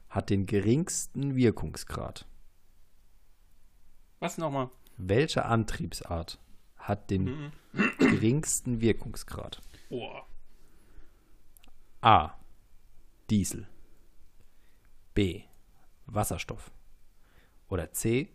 hat 0.09 0.31
den 0.31 0.47
geringsten 0.47 1.37
Wirkungsgrad? 1.37 2.27
Was 4.21 4.39
nochmal? 4.39 4.71
Welche 4.97 5.45
Antriebsart 5.45 6.39
hat 6.77 7.11
den 7.11 7.25
Mhm. 7.25 7.53
geringsten 7.99 8.81
Wirkungsgrad? 8.81 9.61
Boah. 9.91 10.27
A. 12.01 12.35
Diesel. 13.29 13.69
B. 15.13 15.45
Wasserstoff. 16.07 16.71
Oder 17.69 17.93
C. 17.93 18.29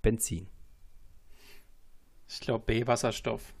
Benzin. 0.00 0.48
Ich 2.28 2.40
glaube 2.40 2.64
B, 2.64 2.86
Wasserstoff. 2.86 3.52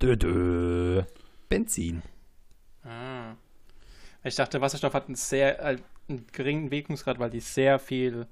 Dö, 0.00 0.16
dö. 0.16 1.02
Benzin. 1.48 2.02
Ich 4.26 4.34
dachte, 4.34 4.60
Wasserstoff 4.60 4.94
hat 4.94 5.06
einen 5.06 5.14
sehr 5.14 5.60
äh, 5.64 5.78
einen 6.08 6.26
geringen 6.32 6.70
Wirkungsgrad, 6.70 7.18
weil 7.18 7.30
die 7.30 7.40
sehr 7.40 7.78
viel 7.78 8.26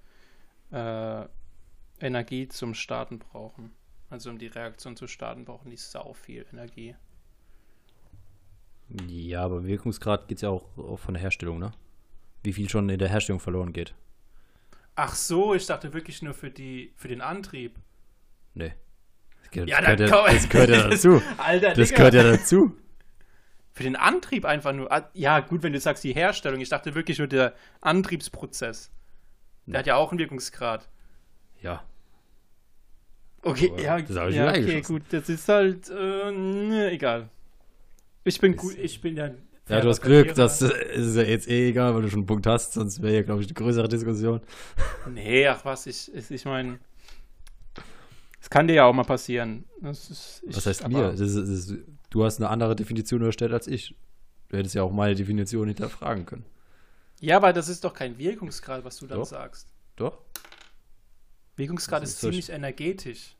äh, 0.72 1.24
Energie 2.01 2.49
zum 2.49 2.74
Starten 2.74 3.18
brauchen. 3.18 3.72
Also 4.11 4.30
um 4.30 4.38
die 4.38 4.47
Reaktion 4.47 4.97
zu 4.97 5.07
starten, 5.07 5.45
brauchen 5.45 5.70
die 5.70 5.76
sau 5.76 6.12
viel 6.12 6.47
Energie. 6.53 6.95
Ja, 9.09 9.42
aber 9.45 9.64
Wirkungsgrad 9.64 10.28
geht 10.28 10.38
es 10.38 10.42
ja 10.42 10.51
auch, 10.51 10.76
auch 10.76 10.99
von 10.99 11.14
der 11.14 11.22
Herstellung, 11.22 11.59
ne? 11.59 11.72
Wie 12.42 12.53
viel 12.53 12.68
schon 12.68 12.88
in 12.88 12.99
der 12.99 13.09
Herstellung 13.09 13.40
verloren 13.40 13.72
geht. 13.72 13.95
Ach 14.95 15.14
so, 15.14 15.55
ich 15.55 15.66
dachte 15.66 15.92
wirklich 15.95 16.22
nur 16.22 16.34
für 16.34 16.51
die 16.51 16.92
für 16.97 17.09
den 17.09 17.20
Antrieb. 17.20 17.76
Nee. 18.53 18.74
Das 19.40 19.51
gehört, 19.51 19.70
Ja, 19.70 19.80
das 19.80 19.99
gehört, 20.09 20.11
ja, 20.11 20.32
das 20.34 20.49
gehört 20.49 20.70
ja 20.70 20.88
dazu. 20.90 21.22
Alter, 21.38 21.74
Das 21.74 21.88
Digga. 21.88 21.97
gehört 21.97 22.14
ja 22.14 22.22
dazu. 22.22 22.76
Für 23.75 23.83
den 23.83 23.97
Antrieb 23.97 24.45
einfach 24.45 24.72
nur. 24.72 24.91
Ah, 24.91 25.11
Ja, 25.14 25.41
gut, 25.41 25.64
wenn 25.64 25.72
du 25.72 25.81
sagst 25.81 26.05
die 26.05 26.14
Herstellung. 26.14 26.61
Ich 26.61 26.68
dachte 26.68 26.95
wirklich 26.95 27.18
nur 27.18 27.27
der 27.27 27.55
Antriebsprozess. 27.81 28.91
Der 29.66 29.81
hat 29.81 29.87
ja 29.87 29.97
auch 29.97 30.12
einen 30.12 30.20
Wirkungsgrad. 30.20 30.89
Ja. 31.61 31.83
Okay, 33.43 33.70
Aber 33.70 33.81
ja, 33.83 33.99
ja 34.29 34.51
okay, 34.51 34.81
gut. 34.81 35.03
Das 35.11 35.29
ist 35.29 35.49
halt, 35.49 35.91
äh, 35.91 36.31
ne, 36.31 36.91
egal. 36.93 37.29
Ich 38.22 38.41
bin 38.41 38.57
gut, 38.57 38.79
ich 38.79 39.01
bin 39.01 39.16
ja. 39.16 39.31
Ja, 39.68 39.81
du 39.81 39.89
hast 39.89 40.03
Glück, 40.03 40.35
das 40.35 40.61
äh, 40.62 40.95
ist 40.95 41.16
ja 41.16 41.22
jetzt 41.22 41.49
eh 41.49 41.70
egal, 41.70 41.95
weil 41.95 42.03
du 42.03 42.11
schon 42.11 42.20
einen 42.20 42.27
Punkt 42.27 42.47
hast, 42.47 42.75
sonst 42.75 43.03
wäre 43.03 43.14
ja, 43.14 43.22
glaube 43.22 43.41
ich, 43.41 43.49
eine 43.49 43.55
größere 43.55 43.89
Diskussion. 43.89 44.41
Nee, 45.11 45.47
ach 45.47 45.64
was, 45.64 45.87
ich, 45.87 46.14
ich, 46.14 46.45
meine. 46.45 46.79
Es 48.41 48.49
kann 48.49 48.68
dir 48.68 48.75
ja 48.75 48.85
auch 48.85 48.93
mal 48.93 49.05
passieren. 49.05 49.64
Das 49.81 50.11
ist, 50.11 50.43
Was 50.47 50.66
heißt 50.66 50.89
mir? 50.89 51.11
Das 51.11 51.20
ist, 51.20 51.37
das 51.37 51.49
ist, 51.49 51.75
du 52.14 52.24
hast 52.24 52.38
eine 52.40 52.48
andere 52.48 52.76
Definition 52.76 53.22
erstellt 53.22 53.52
als 53.52 53.66
ich. 53.66 53.96
Du 54.48 54.56
hättest 54.56 54.76
ja 54.76 54.84
auch 54.84 54.92
meine 54.92 55.16
Definition 55.16 55.66
hinterfragen 55.66 56.26
können. 56.26 56.44
Ja, 57.20 57.38
aber 57.38 57.52
das 57.52 57.68
ist 57.68 57.82
doch 57.82 57.92
kein 57.92 58.18
Wirkungsgrad, 58.18 58.84
was 58.84 58.98
du 58.98 59.08
dann 59.08 59.18
Doch. 59.18 59.26
sagst. 59.26 59.68
Doch? 59.96 60.18
Wirkungsgrad 61.56 62.02
Das 62.02 62.10
ist 62.10 62.20
ziemlich 62.20 62.50
energetisch. 62.50 63.34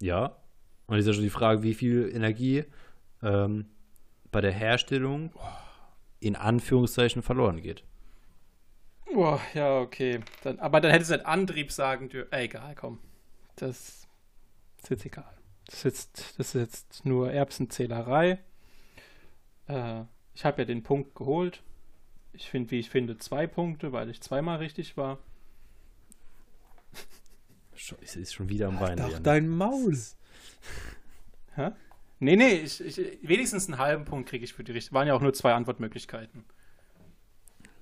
Ja. 0.00 0.36
Und 0.86 0.98
ist 0.98 1.06
ja 1.06 1.12
schon 1.12 1.24
die 1.24 1.30
Frage, 1.30 1.64
wie 1.64 1.74
viel 1.74 2.10
Energie 2.14 2.64
ähm, 3.22 3.66
bei 4.30 4.40
der 4.40 4.52
Herstellung 4.52 5.32
in 6.20 6.36
Anführungszeichen 6.36 7.22
verloren 7.22 7.60
geht. 7.60 7.82
Boah, 9.12 9.40
ja, 9.54 9.80
okay. 9.80 10.20
Dann, 10.44 10.60
aber 10.60 10.80
dann 10.80 10.92
hättest 10.92 11.10
du 11.10 11.16
nicht 11.16 11.26
Antrieb 11.26 11.72
sagen 11.72 12.08
dürfen. 12.08 12.32
Äh, 12.32 12.44
egal, 12.44 12.76
komm. 12.76 13.00
Das 13.56 14.06
ist 14.82 14.90
jetzt 14.90 15.04
egal. 15.04 15.39
Das 15.70 15.78
ist 15.78 15.84
jetzt, 15.84 16.34
das 16.38 16.54
ist 16.54 16.60
jetzt 16.60 17.06
nur 17.06 17.32
Erbsenzählerei. 17.32 18.40
Äh, 19.68 20.02
ich 20.34 20.44
habe 20.44 20.62
ja 20.62 20.64
den 20.64 20.82
Punkt 20.82 21.14
geholt. 21.14 21.62
Ich 22.32 22.50
finde, 22.50 22.72
wie 22.72 22.80
ich 22.80 22.90
finde, 22.90 23.18
zwei 23.18 23.46
Punkte, 23.46 23.92
weil 23.92 24.10
ich 24.10 24.20
zweimal 24.20 24.58
richtig 24.58 24.96
war. 24.96 25.18
Es 28.02 28.16
ist 28.16 28.34
schon 28.34 28.48
wieder 28.48 28.68
am 28.68 28.78
Bein. 28.78 28.98
Doch 28.98 29.08
Leon. 29.08 29.22
dein 29.22 29.48
Maul. 29.48 29.96
Hä? 31.54 31.70
Nee, 32.18 32.36
nee, 32.36 32.54
ich, 32.56 32.80
ich, 32.84 33.18
wenigstens 33.22 33.68
einen 33.68 33.78
halben 33.78 34.04
Punkt 34.04 34.28
kriege 34.28 34.44
ich 34.44 34.52
für 34.52 34.64
die 34.64 34.72
Richtung. 34.72 34.94
Waren 34.94 35.08
ja 35.08 35.14
auch 35.14 35.22
nur 35.22 35.32
zwei 35.32 35.54
Antwortmöglichkeiten. 35.54 36.44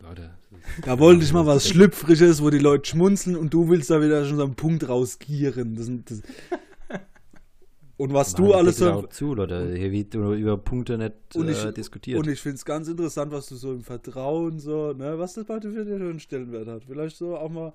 Leute, 0.00 0.30
Da 0.82 0.98
wollte 1.00 1.24
ich 1.24 1.32
mal 1.32 1.46
was 1.46 1.68
Schlüpfriges, 1.68 2.40
wo 2.40 2.50
die 2.50 2.58
Leute 2.58 2.88
schmunzeln 2.88 3.34
und 3.34 3.52
du 3.52 3.68
willst 3.68 3.90
da 3.90 4.00
wieder 4.00 4.24
schon 4.26 4.36
so 4.36 4.44
einen 4.44 4.54
Punkt 4.54 4.88
rausgieren. 4.88 5.74
Das, 5.74 5.90
das 6.04 6.22
und 7.98 8.14
was 8.14 8.34
du 8.34 8.54
alles 8.54 8.78
so. 8.78 8.90
Auch 8.92 9.08
zu, 9.10 9.34
Leute. 9.34 9.74
Hier 9.76 9.92
wird 9.92 10.14
über 10.14 10.56
Punkte 10.56 10.96
nicht 10.96 11.12
Und 11.34 11.48
ich- 11.50 11.62
äh, 11.64 11.72
diskutiert. 11.72 12.18
Und 12.18 12.28
ich 12.28 12.40
finde 12.40 12.56
es 12.56 12.64
ganz 12.64 12.88
interessant, 12.88 13.30
was 13.32 13.46
du 13.48 13.56
so 13.56 13.72
im 13.72 13.82
Vertrauen 13.82 14.58
so, 14.58 14.92
ne, 14.94 15.18
was 15.18 15.34
das 15.34 15.44
bei 15.44 15.58
dir 15.60 15.70
für 15.72 15.80
einen 15.82 16.18
Stellenwert 16.20 16.68
hat. 16.68 16.84
Vielleicht 16.86 17.16
so 17.16 17.36
auch 17.36 17.50
mal, 17.50 17.72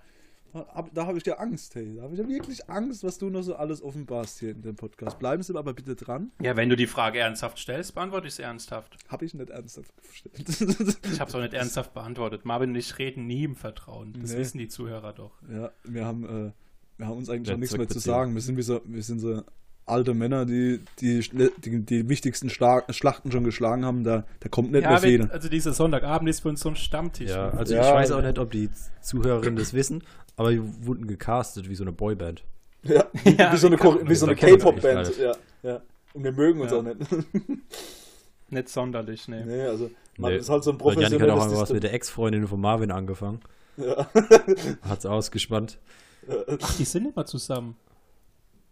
da 0.93 1.07
habe 1.07 1.17
ich 1.17 1.25
ja 1.25 1.39
Angst, 1.39 1.73
hey. 1.73 1.95
Da 1.95 2.03
habe 2.03 2.13
ich 2.13 2.19
ja 2.19 2.27
wirklich 2.29 2.69
Angst, 2.69 3.03
was 3.03 3.17
du 3.17 3.29
noch 3.31 3.41
so 3.41 3.55
alles 3.55 3.81
offenbarst 3.81 4.39
hier 4.39 4.51
in 4.51 4.61
dem 4.61 4.75
Podcast. 4.75 5.17
Bleiben 5.17 5.41
Sie 5.41 5.57
aber 5.57 5.73
bitte 5.73 5.95
dran. 5.95 6.31
Ja, 6.41 6.55
wenn 6.55 6.69
du 6.69 6.75
die 6.75 6.85
Frage 6.85 7.17
ernsthaft 7.19 7.57
stellst, 7.57 7.95
beantworte 7.95 8.27
ich 8.27 8.33
es 8.33 8.39
ernsthaft. 8.39 8.95
Habe 9.07 9.25
ich 9.25 9.33
nicht 9.33 9.49
ernsthaft 9.49 9.91
gestellt. 10.07 10.97
Ich 11.11 11.19
habe 11.19 11.29
es 11.29 11.35
auch 11.35 11.41
nicht 11.41 11.53
ernsthaft 11.55 11.93
beantwortet. 11.95 12.45
Marvin 12.45 12.69
und 12.69 12.75
ich 12.75 12.97
reden 12.99 13.25
nie 13.27 13.43
im 13.45 13.55
Vertrauen. 13.55 14.13
Das 14.21 14.31
Nee. 14.33 14.37
wissen 14.37 14.57
die 14.59 14.67
Zuhörer 14.67 15.13
doch. 15.13 15.31
ja, 15.51 15.71
wir 15.85 16.05
haben, 16.05 16.23
äh, 16.23 16.51
wir 16.97 17.07
haben 17.07 17.17
uns 17.17 17.29
eigentlich 17.31 17.47
Ja, 17.47 17.53
schon 17.55 17.59
nichts 17.59 17.75
mehr 17.77 17.87
zu 17.87 17.97
sagen. 17.99 18.35
Wir 18.35 18.41
sind 18.41 18.55
wie 18.55 18.61
so, 18.61 18.79
wir 18.85 19.01
sind 19.03 19.19
so 19.19 19.41
alte 19.85 20.13
Männer, 20.13 20.45
die 20.45 20.79
die, 20.99 21.19
die, 21.63 21.79
die 21.85 22.09
wichtigsten 22.09 22.49
Schla 22.49 22.83
Schlachten 22.89 23.31
schon 23.31 23.43
geschlagen 23.43 23.85
haben. 23.85 24.03
Da, 24.03 24.25
da 24.39 24.49
kommt 24.49 24.71
nicht 24.71 24.81
mehr 24.83 24.91
Ja, 24.91 24.97
viel. 24.99 25.19
wenn, 25.19 25.31
also 25.31 25.49
dieser 25.49 25.73
Sonntagabend 25.73 26.29
ist 26.29 26.41
für 26.41 26.49
uns 26.49 26.61
so 26.61 26.69
ein 26.69 26.75
Stammtisch. 26.75 27.29
ja, 27.31 27.47
ne? 27.51 27.57
also 27.57 27.73
Ja, 27.75 27.87
ich 27.89 27.93
weiß 27.95 28.11
auch 28.11 28.21
nicht, 28.21 28.39
ob 28.39 28.51
die 28.51 28.69
Zuhörerinnen 29.01 29.55
das 29.57 29.73
wissen, 29.73 30.03
aber 30.37 30.51
die 30.51 30.61
wurden 30.85 31.07
gecastet 31.07 31.69
wie 31.69 31.75
so 31.75 31.83
eine 31.83 31.91
Boyband. 31.91 32.43
Ja, 32.83 33.05
Ja, 33.37 33.53
wie 33.53 33.57
so 33.57 33.67
eine, 33.67 33.77
wie 33.79 34.15
so 34.15 34.25
eine 34.25 34.35
K-Pop-Band. 34.35 35.17
Ja, 35.17 35.31
ja. 35.63 35.81
Und 36.13 36.23
wir 36.23 36.31
mögen 36.33 36.61
uns 36.61 36.71
Ja. 36.71 36.77
auch 36.79 36.83
nicht. 36.83 36.97
Nicht 38.49 38.69
sonderlich, 38.69 39.27
ne. 39.27 39.43
nee, 39.45 39.61
also 39.63 39.89
man 40.17 40.31
Nee, 40.31 40.37
ist 40.37 40.49
halt 40.49 40.63
so 40.63 40.71
ein 40.71 40.79
Weil 40.79 40.99
Janik 41.01 41.21
hat 41.21 41.29
auch 41.29 41.35
professionelles 41.37 41.53
mal 41.55 41.61
was 41.61 41.73
mit 41.73 41.83
der 41.83 41.93
Ex-Freundin 41.93 42.47
von 42.47 42.61
Marvin 42.61 42.91
angefangen. 42.91 43.39
Ja. 43.77 44.07
Hat's 44.83 45.05
ausgespannt. 45.07 45.79
Ach, 46.61 46.75
die 46.77 46.83
sind 46.85 47.11
immer 47.11 47.25
zusammen. 47.25 47.75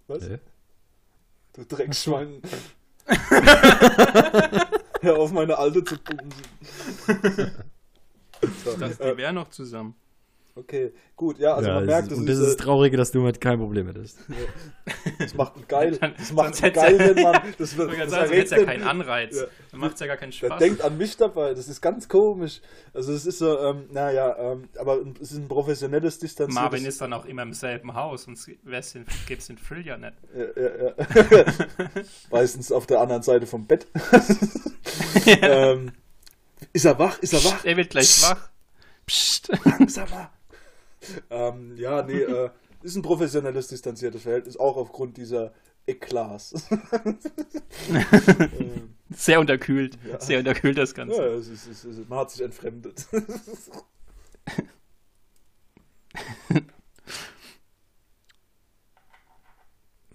Was? 0.08 0.24
Äh? 0.28 0.38
Du 1.54 1.66
Dreckschwein. 1.66 2.42
Hör 5.02 5.18
auf, 5.18 5.32
meine 5.32 5.58
Alte 5.58 5.84
zu 5.84 5.98
bumsen. 5.98 6.44
Ich 8.42 8.64
dachte, 8.64 9.04
äh, 9.04 9.12
die 9.12 9.18
wären 9.18 9.36
noch 9.36 9.50
zusammen. 9.50 9.96
Okay, 10.56 10.94
gut, 11.16 11.40
ja, 11.40 11.56
also 11.56 11.70
ja, 11.70 11.76
man 11.76 11.86
merkt, 11.86 12.04
ist, 12.04 12.12
das, 12.12 12.18
und 12.20 12.30
ist, 12.30 12.40
das 12.40 12.48
ist 12.48 12.54
äh, 12.54 12.58
das 12.58 12.66
Traurige, 12.66 12.98
dass 12.98 13.12
du 13.12 13.22
mit 13.22 13.40
kein 13.42 13.58
Problem 13.60 13.88
hättest. 13.88 14.20
das 15.20 15.34
macht 15.34 15.56
ein 15.58 15.66
geil, 15.68 15.98
Dann- 16.00 16.14
das 16.18 16.32
macht 16.32 16.56
sonst 16.56 16.64
ein 16.64 16.74
geil, 16.74 17.00
hätt's 17.00 17.16
wenn 17.16 17.24
ja- 17.24 17.32
man, 17.32 17.42
das 17.58 17.78
wird, 17.78 18.00
das 18.00 18.10
sagen, 18.12 18.32
erregt 18.32 18.52
ja 18.52 18.58
den- 18.58 18.66
keinen 18.66 18.84
Anreiz. 18.84 19.40
Ja. 19.40 19.46
Dann 19.72 19.80
macht 19.80 19.94
es 19.96 20.00
ja 20.00 20.08
gar 20.08 20.18
keinen 20.18 20.32
Der 20.32 20.48
Spaß. 20.48 20.60
denkt 20.60 20.82
an 20.82 20.98
mich 20.98 21.18
dabei, 21.18 21.54
das 21.54 21.68
ist 21.68 21.82
ganz 21.82 22.08
komisch. 22.10 22.62
Also 22.94 23.14
es 23.14 23.26
ist 23.26 23.38
so, 23.40 23.58
ähm, 23.60 23.86
naja, 23.92 24.36
ähm, 24.38 24.70
aber 24.78 25.00
es 25.22 25.32
ist 25.32 25.38
ein 25.38 25.48
professionelles 25.48 26.20
Distanziertes... 26.20 26.56
Marvin 26.56 26.86
ist 26.86 27.00
dann 27.02 27.14
auch 27.14 27.26
immer 27.26 27.44
im 27.44 27.54
selben 27.54 27.94
Haus, 27.94 28.24
sonst 28.24 28.46
gäbe 28.46 28.76
es 28.76 28.92
den 29.48 29.58
Thrill 29.58 29.86
ja 29.86 29.98
nicht. 29.98 30.14
Ja, 30.36 30.62
ja, 30.62 30.86
ja. 30.88 31.86
Meistens 32.32 32.72
auf 32.72 32.86
der 32.88 33.00
anderen 33.02 33.22
Seite 33.24 33.46
vom 33.48 33.66
Bett. 33.66 33.88
ähm, 35.42 35.92
ist 36.74 36.86
er 36.86 36.98
wach? 37.00 37.20
Ist 37.20 37.34
er 37.34 37.44
wach? 37.44 37.64
Er 37.66 37.78
wird 37.78 37.90
gleich 37.90 38.22
wach. 38.24 38.50
Psst. 39.06 39.52
Langsamer. 39.66 40.32
Ähm, 41.30 41.76
ja, 41.78 42.04
nee, 42.04 42.22
äh, 42.22 42.50
ist 42.84 42.96
ein 42.96 43.02
professionelles 43.02 43.68
distanziertes 43.68 44.24
Verhältnis, 44.24 44.58
auch 44.58 44.78
aufgrund 44.78 45.18
dieser 45.18 45.54
Eklats. 45.86 46.68
ähm, 47.90 48.96
Sehr 49.10 49.40
unterkühlt. 49.40 49.98
Ja. 50.08 50.20
Sehr 50.20 50.40
unterkühlt 50.40 50.78
das 50.78 50.94
Ganze. 50.94 51.18
ja, 51.18 51.28
es 51.28 51.48
ist, 51.48 51.68
es 51.68 51.86
ist, 51.86 52.10
man 52.10 52.20
hat 52.20 52.32
sich 52.32 52.42
entfremdet. 52.42 53.08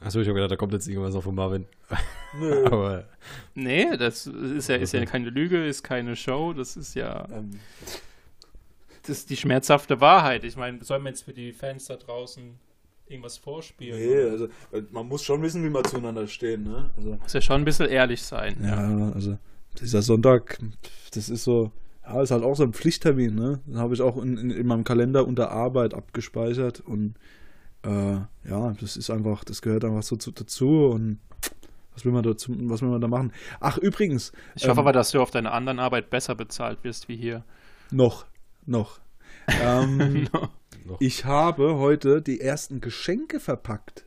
Achso, 0.00 0.20
ich 0.20 0.28
habe 0.28 0.34
gedacht, 0.34 0.52
da 0.52 0.56
kommt 0.56 0.72
jetzt 0.72 0.86
irgendwas 0.86 1.14
noch 1.14 1.24
von 1.24 1.34
Marvin. 1.34 1.66
Nö. 2.38 2.66
Aber 2.66 3.08
Nee, 3.54 3.96
das 3.96 4.26
ist 4.26 4.68
ja, 4.68 4.76
ist 4.76 4.92
ja 4.92 5.04
keine 5.04 5.30
Lüge, 5.30 5.66
ist 5.66 5.82
keine 5.82 6.14
Show, 6.14 6.52
das 6.52 6.76
ist 6.76 6.94
ja 6.94 7.26
Ähm, 7.32 7.58
ist 9.08 9.30
die 9.30 9.36
schmerzhafte 9.36 10.00
Wahrheit. 10.00 10.44
Ich 10.44 10.56
meine, 10.56 10.82
sollen 10.84 11.02
wir 11.02 11.10
jetzt 11.10 11.22
für 11.24 11.32
die 11.32 11.52
Fans 11.52 11.86
da 11.86 11.96
draußen 11.96 12.58
irgendwas 13.06 13.38
vorspielen? 13.38 13.98
nee, 13.98 14.30
also 14.30 14.46
äh, 14.72 14.82
man 14.90 15.06
muss 15.06 15.22
schon 15.22 15.42
wissen, 15.42 15.62
wie 15.64 15.70
man 15.70 15.84
zueinander 15.84 16.26
stehen, 16.26 16.64
ne? 16.64 16.90
Also, 16.96 17.16
Muss 17.22 17.32
ja 17.32 17.40
schon 17.40 17.62
ein 17.62 17.64
bisschen 17.64 17.88
ehrlich 17.88 18.22
sein. 18.22 18.56
Ja, 18.62 19.12
also 19.14 19.38
dieser 19.80 20.02
Sonntag, 20.02 20.58
das 21.14 21.28
ist 21.28 21.44
so, 21.44 21.70
ja, 22.04 22.22
ist 22.22 22.30
halt 22.30 22.42
auch 22.42 22.56
so 22.56 22.64
ein 22.64 22.72
Pflichttermin, 22.72 23.34
ne? 23.34 23.60
Den 23.66 23.78
habe 23.78 23.94
ich 23.94 24.02
auch 24.02 24.16
in, 24.16 24.36
in, 24.36 24.50
in 24.50 24.66
meinem 24.66 24.84
Kalender 24.84 25.26
unter 25.26 25.50
Arbeit 25.50 25.94
abgespeichert 25.94 26.80
und 26.80 27.14
äh, 27.82 28.14
ja, 28.48 28.74
das 28.80 28.96
ist 28.96 29.10
einfach, 29.10 29.44
das 29.44 29.62
gehört 29.62 29.84
einfach 29.84 30.02
so 30.02 30.16
zu, 30.16 30.32
dazu 30.32 30.86
und 30.86 31.20
was 31.94 32.04
will 32.04 32.12
man 32.12 32.22
dazu, 32.24 32.54
was 32.68 32.82
will 32.82 32.88
man 32.90 33.00
da 33.00 33.08
machen? 33.08 33.32
Ach, 33.60 33.78
übrigens, 33.78 34.32
Ich 34.54 34.64
hoffe 34.64 34.72
Ähm, 34.72 34.78
aber, 34.80 34.92
dass 34.92 35.12
du 35.12 35.20
auf 35.22 35.30
deiner 35.30 35.52
anderen 35.52 35.78
Arbeit 35.78 36.10
besser 36.10 36.34
bezahlt 36.34 36.82
wirst 36.84 37.08
wie 37.08 37.16
hier. 37.16 37.44
noch, 37.90 38.26
noch. 38.66 39.00
Ähm, 39.62 40.28
noch. 40.32 41.00
ich 41.00 41.24
habe 41.24 41.76
heute 41.76 42.20
die 42.20 42.40
ersten 42.40 42.80
Geschenke 42.80 43.38
verpackt 43.38 44.04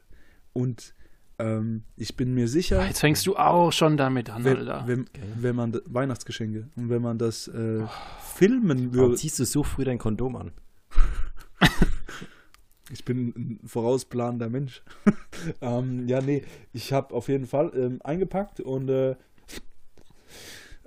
und 0.51 0.93
ähm, 1.39 1.83
ich 1.95 2.17
bin 2.17 2.33
mir 2.33 2.49
sicher, 2.49 2.85
Jetzt 2.85 2.99
fängst 2.99 3.25
du 3.25 3.37
auch 3.37 3.71
schon 3.71 3.95
damit 3.95 4.29
an, 4.29 4.43
wenn, 4.43 4.57
Alter. 4.57 4.83
wenn, 4.85 5.05
wenn 5.37 5.55
man 5.55 5.79
Weihnachtsgeschenke 5.85 6.67
und 6.75 6.89
wenn 6.89 7.01
man 7.01 7.17
das 7.17 7.47
äh, 7.47 7.85
filmen 8.35 8.93
Warum 8.93 8.93
würde, 8.93 9.15
ziehst 9.15 9.39
du 9.39 9.45
so 9.45 9.63
früh 9.63 9.85
dein 9.85 9.97
Kondom 9.97 10.35
an? 10.35 10.51
ich 12.91 13.05
bin 13.05 13.27
ein 13.29 13.59
vorausplanender 13.65 14.49
Mensch. 14.49 14.83
ähm, 15.61 16.07
ja, 16.07 16.21
nee, 16.21 16.43
ich 16.73 16.91
habe 16.91 17.13
auf 17.13 17.29
jeden 17.29 17.47
Fall 17.47 17.71
ähm, 17.73 18.01
eingepackt 18.03 18.59
und 18.59 18.89
äh, 18.89 19.15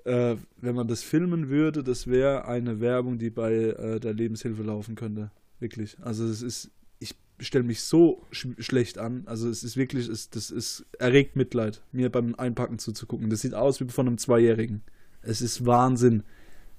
äh, 0.04 0.36
wenn 0.60 0.74
man 0.74 0.88
das 0.88 1.02
filmen 1.02 1.48
würde, 1.48 1.82
das 1.82 2.06
wäre 2.06 2.46
eine 2.46 2.80
Werbung, 2.80 3.18
die 3.18 3.30
bei 3.30 3.52
äh, 3.52 4.00
der 4.00 4.14
Lebenshilfe 4.14 4.62
laufen 4.62 4.94
könnte. 4.94 5.30
Wirklich. 5.58 5.96
Also 6.00 6.24
es 6.24 6.42
ist, 6.42 6.70
ich 6.98 7.14
stelle 7.40 7.64
mich 7.64 7.82
so 7.82 8.26
sch 8.30 8.48
schlecht 8.58 8.98
an. 8.98 9.22
Also 9.26 9.48
es 9.48 9.62
ist 9.62 9.76
wirklich, 9.76 10.08
es, 10.08 10.30
das 10.30 10.50
ist 10.50 10.86
erregt 10.98 11.36
Mitleid, 11.36 11.82
mir 11.92 12.10
beim 12.10 12.34
Einpacken 12.34 12.78
zuzugucken. 12.78 13.30
Das 13.30 13.40
sieht 13.40 13.54
aus 13.54 13.80
wie 13.80 13.88
von 13.88 14.06
einem 14.06 14.18
Zweijährigen. 14.18 14.82
Es 15.22 15.40
ist 15.40 15.64
Wahnsinn. 15.64 16.24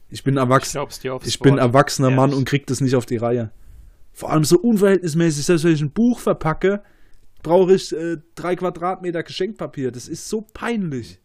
Ich 0.09 0.23
bin 0.23 0.35
ich 0.35 0.39
erwachsen. 0.39 0.77
aufs 0.79 0.99
Ich 1.25 1.39
bin 1.39 1.57
erwachsener 1.57 2.09
Mann 2.09 2.29
Ehrlich. 2.29 2.37
und 2.37 2.45
krieg 2.45 2.67
das 2.67 2.81
nicht 2.81 2.95
auf 2.95 3.05
die 3.05 3.17
Reihe. 3.17 3.51
Vor 4.11 4.31
allem 4.31 4.43
so 4.43 4.59
unverhältnismäßig, 4.59 5.45
selbst 5.45 5.63
wenn 5.63 5.73
ich 5.73 5.81
ein 5.81 5.91
Buch 5.91 6.19
verpacke, 6.19 6.83
brauche 7.41 7.73
ich 7.73 7.91
äh, 7.95 8.17
drei 8.35 8.55
Quadratmeter 8.55 9.23
Geschenkpapier. 9.23 9.91
Das 9.91 10.07
ist 10.07 10.29
so 10.29 10.41
peinlich. 10.41 11.19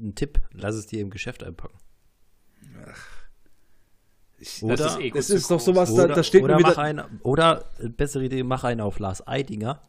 Ein 0.00 0.14
Tipp, 0.14 0.40
lass 0.52 0.74
es 0.74 0.86
dir 0.86 1.00
im 1.02 1.10
Geschäft 1.10 1.42
einpacken. 1.44 1.76
Ich, 4.38 4.62
Oder- 4.62 4.76
das 4.76 4.94
ist, 4.96 5.00
eh 5.00 5.12
zu 5.20 5.34
ist 5.34 5.50
doch 5.50 5.60
sowas, 5.60 5.94
da, 5.94 6.04
Oder, 6.04 6.14
da 6.14 6.22
steht 6.22 6.42
oder 6.42 6.56
mir 6.56 6.62
mach 6.62 6.70
wieder. 6.72 6.78
einen, 6.82 7.02
oder 7.22 7.66
äh, 7.78 7.88
bessere 7.90 8.24
Idee, 8.24 8.42
mach 8.42 8.64
einen 8.64 8.80
auf 8.80 8.98
Lars 8.98 9.26
Eidinger 9.26 9.82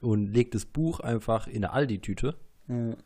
und 0.00 0.32
leg 0.34 0.50
das 0.50 0.64
Buch 0.64 0.98
einfach 1.00 1.46
in 1.46 1.56
eine 1.64 1.72
Aldi-Tüte. 1.72 2.34
Ja, 2.66 2.74
Und 2.74 2.96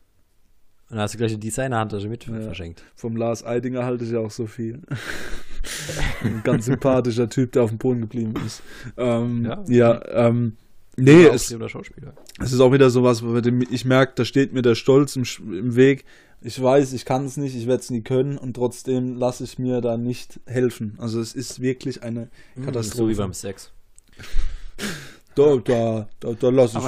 dann 0.88 1.00
hast 1.00 1.12
du 1.14 1.18
gleich 1.18 1.32
eine 1.32 1.40
Designer-Handtasche 1.40 2.09
mit 2.09 2.26
Ja. 2.26 2.40
verschenkt. 2.40 2.82
vom 2.94 3.16
Lars 3.16 3.44
Eidinger 3.44 3.84
halte 3.84 4.04
ich 4.07 4.16
auch 4.16 4.30
so 4.30 4.46
viel. 4.46 4.80
Ein 6.22 6.42
ganz 6.44 6.64
sympathischer 6.66 7.28
Typ, 7.28 7.52
der 7.52 7.64
auf 7.64 7.70
dem 7.70 7.78
Boden 7.78 8.00
geblieben 8.02 8.34
ist. 8.46 8.62
Ähm, 8.96 9.44
ja, 9.44 9.64
Ja. 9.68 10.28
ähm, 10.28 10.57
Nee, 10.97 11.24
es, 11.26 11.51
es 11.53 12.53
ist 12.53 12.61
auch 12.61 12.72
wieder 12.72 12.88
sowas, 12.90 13.20
dem 13.20 13.61
ich 13.70 13.84
merke, 13.84 14.14
da 14.16 14.24
steht 14.24 14.53
mir 14.55 14.62
der 14.62 14.74
Stolz 14.74 15.14
im, 15.16 15.24
im 15.53 15.76
Weg. 15.76 16.05
Ich 16.40 16.62
weiß, 16.62 16.92
ich 16.94 17.05
kann 17.05 17.26
es 17.26 17.36
nicht, 17.36 17.55
ich 17.55 17.66
werde 17.66 17.80
es 17.82 17.90
nie 17.90 18.03
können 18.03 18.38
und 18.38 18.55
trotzdem 18.55 19.16
lasse 19.16 19.44
ich 19.44 19.59
mir 19.59 19.80
da 19.80 19.97
nicht 19.97 20.40
helfen. 20.47 20.94
Also 20.99 21.20
es 21.20 21.34
ist 21.34 21.61
wirklich 21.61 22.03
eine 22.03 22.28
Katastrophe. 22.64 22.97
So 22.99 23.09
wie 23.09 23.14
beim 23.14 23.32
Sex. 23.34 23.72
Da, 25.34 25.57
da, 25.57 26.09
da, 26.20 26.32
da 26.32 26.49
lasse 26.49 26.78
ich. 26.78 26.84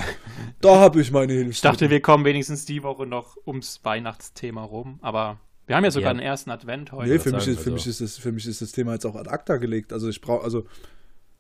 Da 0.61 0.77
habe 0.81 1.01
ich 1.03 1.11
meine 1.11 1.33
Hilfe. 1.35 1.51
Ich 1.51 1.61
dachte, 1.61 1.91
wir 1.91 2.01
kommen 2.01 2.25
wenigstens 2.25 2.65
die 2.65 2.83
Woche 2.83 3.07
noch 3.07 3.37
ums 3.47 3.81
Weihnachtsthema 3.85 4.63
rum, 4.63 4.99
aber 5.03 5.39
wir 5.67 5.77
haben 5.77 5.85
ja 5.85 5.91
sogar 5.91 6.13
Ja. 6.13 6.15
den 6.15 6.23
ersten 6.23 6.51
Advent 6.51 6.93
heute. 6.93 7.11
Nee, 7.11 7.19
für 7.19 7.31
mich, 7.33 7.47
ist, 7.47 7.57
für, 7.57 7.59
also- 7.59 7.71
mich 7.73 7.87
ist 7.87 8.01
das, 8.01 8.17
für 8.17 8.33
mich 8.33 8.47
ist 8.47 8.63
das 8.63 8.73
Thema 8.73 8.95
jetzt 8.95 9.05
auch 9.05 9.17
ad 9.17 9.29
acta 9.29 9.59
gelegt. 9.59 9.93
Also 9.93 10.09
ich 10.09 10.21
brauche, 10.23 10.43
also 10.45 10.65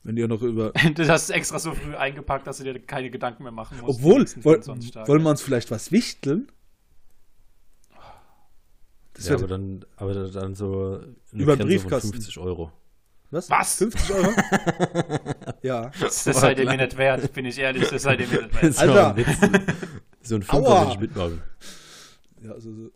wenn 0.02 0.16
ihr 0.16 0.28
noch 0.28 0.42
über. 0.42 0.72
Du 0.94 1.06
hast 1.08 1.24
es 1.24 1.30
extra 1.30 1.58
so 1.58 1.74
früh 1.74 1.94
eingepackt, 1.94 2.46
dass 2.46 2.58
du 2.58 2.64
dir 2.64 2.78
keine 2.80 3.10
Gedanken 3.10 3.42
mehr 3.42 3.52
machen 3.52 3.78
musst. 3.80 3.98
Obwohl, 3.98 4.20
woll, 4.42 4.62
24 4.62 4.90
Tage. 4.92 5.08
wollen 5.08 5.22
wir 5.22 5.30
uns 5.30 5.42
vielleicht 5.42 5.70
was 5.70 5.92
wichteln? 5.92 6.50
Das 9.14 9.28
ja, 9.28 9.34
aber 9.34 9.48
dann, 9.48 9.84
aber 9.96 10.14
dann 10.14 10.54
so 10.54 11.00
Über 11.32 11.56
den 11.56 11.58
Grenze 11.58 11.58
von 11.58 11.66
Briefkasten. 11.66 12.12
50 12.12 12.38
Euro. 12.38 12.70
was? 13.30 13.50
Was? 13.50 13.74
50 13.76 14.14
Euro? 14.14 14.30
ja. 15.62 15.90
Das, 16.00 16.22
das 16.24 16.40
seid 16.40 16.58
ihr 16.60 16.66
mir 16.66 16.76
nicht 16.76 16.96
wert, 16.96 17.32
bin 17.32 17.44
ich 17.44 17.58
ehrlich, 17.58 17.88
das 17.88 18.02
seid 18.02 18.20
ihr 18.20 18.28
mir 18.28 18.42
nicht 18.42 18.54
wert. 18.62 18.62
Das 18.62 18.78
Alter. 18.78 19.16
So 20.22 20.36
ein. 20.36 20.42
Fünfer 20.42 20.62
will 20.86 20.92
ich 20.92 21.00
mitmachen. 21.00 21.42
ja 22.42 22.52
also, 22.52 22.72
so- 22.72 22.90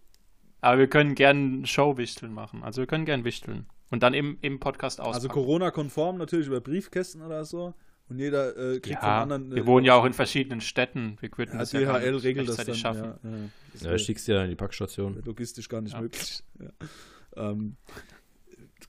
Aber 0.61 0.79
wir 0.79 0.87
können 0.87 1.17
gern 1.17 1.67
Showwichteln 1.67 2.33
machen. 2.33 2.63
Also 2.63 2.83
wir 2.83 2.87
können 2.87 3.05
gern 3.05 3.25
wichteln. 3.25 3.67
Und 3.93 4.03
dann 4.03 4.15
im, 4.15 4.39
im 4.41 4.59
Podcast 4.59 4.99
also 5.01 5.11
auspacken. 5.11 5.29
Corona-konform 5.35 6.17
natürlich 6.19 6.47
über 6.49 6.61
Briefkästen 6.61 7.23
oder 7.23 7.45
so. 7.45 7.75
Und 8.09 8.19
jeder 8.19 8.57
äh, 8.57 8.81
kriegt 8.81 8.99
vom 8.99 9.09
ja, 9.09 9.23
anderen. 9.23 9.55
wir 9.55 9.67
wohnen 9.67 9.85
ja 9.87 9.95
auch 9.95 10.05
in 10.05 10.13
verschiedenen 10.13 10.61
Städten. 10.61 11.17
Wir 11.21 11.31
würden 11.37 11.53
Ja, 11.53 11.59
das 11.61 11.73
ja 11.73 11.81
gar 11.83 12.01
DHL 12.01 12.13
nicht 12.13 12.25
regelt 12.25 12.49
das 12.49 12.57
dann. 12.57 12.75
schaffen. 12.75 13.05
Ja, 13.23 13.31
ja. 13.31 13.37
Das 13.75 13.83
Ja, 13.83 13.95
ich 13.95 14.03
schick's 14.03 14.25
dir 14.25 14.35
dann 14.35 14.45
in 14.45 14.51
die 14.51 14.57
Packstation. 14.57 15.23
logistisch 15.25 15.69
gar 15.69 15.81
nicht 15.83 15.93
Ja. 15.93 16.01
möglich. 16.01 16.43
Ja. 16.59 17.51
Ähm, 17.51 17.77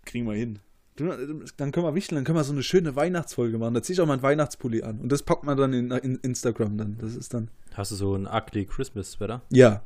kriegen 0.05 0.25
wir 0.27 0.33
hin. 0.35 0.59
Dann 0.95 1.71
können 1.71 1.85
wir 1.85 1.95
wichteln, 1.95 2.17
dann 2.17 2.23
können 2.23 2.37
wir 2.37 2.43
so 2.43 2.53
eine 2.53 2.63
schöne 2.63 2.95
Weihnachtsfolge 2.95 3.57
machen. 3.57 3.73
Da 3.73 3.81
ziehe 3.81 3.95
ich 3.95 4.01
auch 4.01 4.05
mal 4.05 4.13
einen 4.13 4.21
Weihnachtspulli 4.23 4.83
an. 4.83 4.99
Und 4.99 5.11
das 5.11 5.23
packt 5.23 5.43
man 5.43 5.57
dann 5.57 5.73
in, 5.73 5.91
in 5.91 6.15
Instagram 6.17 6.77
dann. 6.77 6.97
Das 6.99 7.15
ist 7.15 7.33
dann. 7.33 7.49
Hast 7.73 7.91
du 7.91 7.95
so 7.95 8.15
ein 8.15 8.27
ugly 8.27 8.65
Christmas 8.65 9.11
Sweater? 9.11 9.41
Ja. 9.49 9.83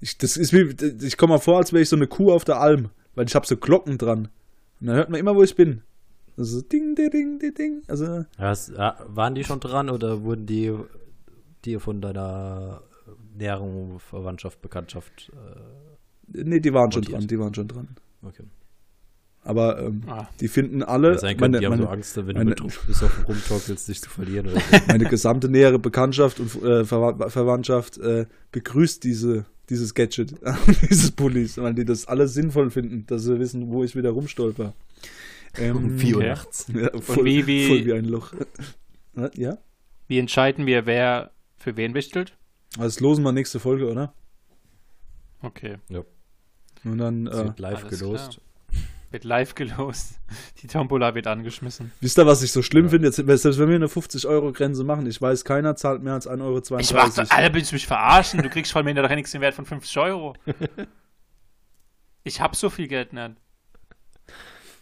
Ich, 0.00 0.16
das 0.18 0.36
ist 0.36 0.52
wie, 0.52 0.74
ich 1.04 1.16
komme 1.16 1.34
mal 1.34 1.38
vor, 1.40 1.58
als 1.58 1.72
wäre 1.72 1.82
ich 1.82 1.88
so 1.88 1.96
eine 1.96 2.06
Kuh 2.06 2.32
auf 2.32 2.44
der 2.44 2.60
Alm, 2.60 2.90
weil 3.18 3.26
ich 3.26 3.34
habe 3.34 3.46
so 3.46 3.56
Glocken 3.56 3.98
dran. 3.98 4.28
Und 4.80 4.86
dann 4.86 4.96
hört 4.96 5.10
man 5.10 5.18
immer, 5.20 5.34
wo 5.34 5.42
ich 5.42 5.54
bin. 5.56 5.82
Also 6.36 6.58
so 6.60 6.62
ding, 6.64 6.94
ding, 6.94 7.10
ding, 7.10 7.38
ding, 7.40 7.54
ding. 7.54 7.82
Also, 7.88 8.24
ja, 8.38 8.96
waren 9.08 9.34
die 9.34 9.42
schon 9.44 9.58
dran 9.60 9.90
oder 9.90 10.22
wurden 10.22 10.46
die 10.46 10.72
dir 11.64 11.80
von 11.80 12.00
deiner 12.00 12.82
näheren 13.36 13.98
Verwandtschaft, 13.98 14.62
Bekanntschaft? 14.62 15.32
Äh, 15.34 16.42
nee, 16.44 16.60
die 16.60 16.72
waren 16.72 16.92
schon 16.92 17.02
dran, 17.02 17.26
die 17.26 17.38
waren 17.38 17.54
schon 17.54 17.66
dran. 17.68 17.88
okay. 18.22 18.44
Aber 19.42 19.80
ähm, 19.80 20.02
Ah. 20.06 20.28
die 20.40 20.48
finden 20.48 20.82
alle, 20.82 21.12
Ja, 21.12 21.18
sein 21.18 21.36
könnte, 21.36 21.40
meine, 21.40 21.58
die 21.60 21.66
haben 21.66 21.72
so 21.78 21.84
meine, 21.84 21.90
Angst, 21.90 22.16
wenn 22.16 22.36
meine- 22.36 22.54
du 22.54 22.64
mit 22.64 23.00
den 23.00 23.08
rumtorkelst, 23.26 23.88
dich 23.88 24.00
zu 24.02 24.10
verlieren 24.10 24.46
oder 24.48 24.60
so. 24.60 24.76
meine 24.88 25.04
gesamte 25.06 25.48
nähere 25.48 25.78
Bekanntschaft 25.78 26.38
und 26.40 26.54
äh, 26.62 26.84
Verwa 26.84 27.28
Verwandtschaft 27.30 27.98
äh, 27.98 28.26
begrüßt 28.52 29.02
diese, 29.04 29.46
dieses 29.70 29.94
Gadget, 29.94 30.34
dieses 30.90 31.10
Pullis, 31.12 31.58
weil 31.58 31.74
die 31.74 31.84
das 31.84 32.06
alle 32.06 32.26
sinnvoll 32.28 32.70
finden, 32.70 33.06
dass 33.06 33.22
sie 33.24 33.38
wissen, 33.38 33.68
wo 33.70 33.84
ich 33.84 33.94
wieder 33.96 34.10
rumstolper. 34.10 34.74
Ähm, 35.56 35.76
Um 35.76 35.98
4 35.98 36.16
Uhr 36.16 36.22
nachts. 36.24 36.66
Ja, 36.74 36.90
voll, 37.00 37.24
wie- 37.24 37.46
wie- 37.46 37.66
voll 37.68 37.84
wie 37.86 37.92
ein 37.92 38.04
Loch. 38.04 38.32
Ja? 39.34 39.58
Wie 40.06 40.18
entscheiden 40.18 40.66
wir, 40.66 40.86
wer 40.86 41.32
für 41.56 41.76
wen 41.76 41.92
wichtelt? 41.94 42.36
Das 42.78 43.00
losen 43.00 43.24
wir 43.24 43.32
nächste 43.32 43.58
Folge, 43.58 43.90
oder? 43.90 44.14
Okay. 45.42 45.78
Und 46.84 46.98
dann, 46.98 47.26
äh, 47.26 47.32
wird 47.46 47.58
live 47.58 47.84
Alles 47.84 47.98
gelost. 47.98 48.40
Wird 49.10 49.24
live 49.24 49.54
gelost. 49.54 50.20
Die 50.60 50.66
Tombola 50.66 51.14
wird 51.14 51.26
angeschmissen. 51.26 51.92
wisst 52.00 52.18
ihr, 52.18 52.26
was 52.26 52.42
ich 52.42 52.52
so 52.52 52.62
schlimm 52.62 52.90
finde? 52.90 53.08
Jetzt, 53.08 53.16
selbst 53.16 53.58
wenn 53.58 53.68
wir 53.68 53.76
eine 53.76 53.86
50-Euro-Grenze 53.86 54.84
machen, 54.84 55.06
ich 55.06 55.20
weiß, 55.20 55.44
keiner 55.44 55.76
zahlt 55.76 56.02
mehr 56.02 56.12
als 56.12 56.28
1,32 56.28 56.42
Euro. 56.42 56.78
Ich 56.78 56.92
mach 56.92 57.14
doch, 57.14 57.30
Alter, 57.30 57.54
willst 57.54 57.70
du 57.72 57.76
mich 57.76 57.86
verarschen? 57.86 58.42
Du 58.42 58.50
kriegst 58.50 58.72
von 58.72 58.84
mir 58.84 58.94
doch 58.94 59.08
nichts 59.08 59.32
den 59.32 59.40
Wert 59.40 59.54
von 59.54 59.64
50 59.64 59.96
Euro. 59.98 60.34
Ich 62.24 62.40
hab 62.42 62.54
so 62.54 62.68
viel 62.68 62.88
Geld 62.88 63.14
nicht. 63.14 63.36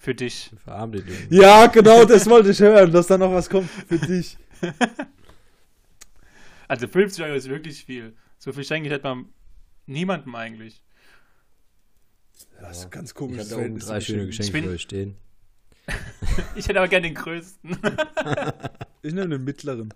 Für 0.01 0.15
dich. 0.15 0.51
Verarm 0.65 0.91
den 0.91 1.07
Jungen. 1.07 1.29
Ja, 1.31 1.67
genau, 1.67 2.05
das 2.05 2.29
wollte 2.29 2.51
ich 2.51 2.59
hören, 2.59 2.91
dass 2.91 3.07
da 3.07 3.17
noch 3.17 3.33
was 3.33 3.49
kommt 3.49 3.71
für 3.71 3.99
dich. 3.99 4.37
Also 6.69 6.89
50 6.89 7.25
Euro 7.25 7.37
ist 7.37 7.49
wirklich 7.49 7.85
viel. 7.85 8.17
So 8.39 8.53
viel 8.53 8.65
schenke 8.65 8.89
ich 8.89 8.93
halt 8.93 9.05
mal 9.05 9.25
niemandem 9.87 10.35
eigentlich. 10.35 10.83
Das 12.61 12.79
ist 12.81 12.91
ganz 12.91 13.11
Ich 13.11 13.15
komisch. 13.15 13.39
habe 13.39 13.49
da 13.51 13.57
oben 13.59 13.79
drei 13.79 14.01
schöne 14.01 14.27
Geschenke 14.27 14.53
bin- 14.53 14.65
für 14.65 14.71
euch 14.71 14.83
stehen. 14.83 15.17
Ich 16.57 16.67
hätte 16.69 16.79
aber 16.81 16.89
gerne 16.89 17.07
den 17.09 17.15
größten. 17.15 17.77
Ich 19.03 19.13
nehme 19.15 19.29
den 19.29 19.45
mittleren. 19.45 19.89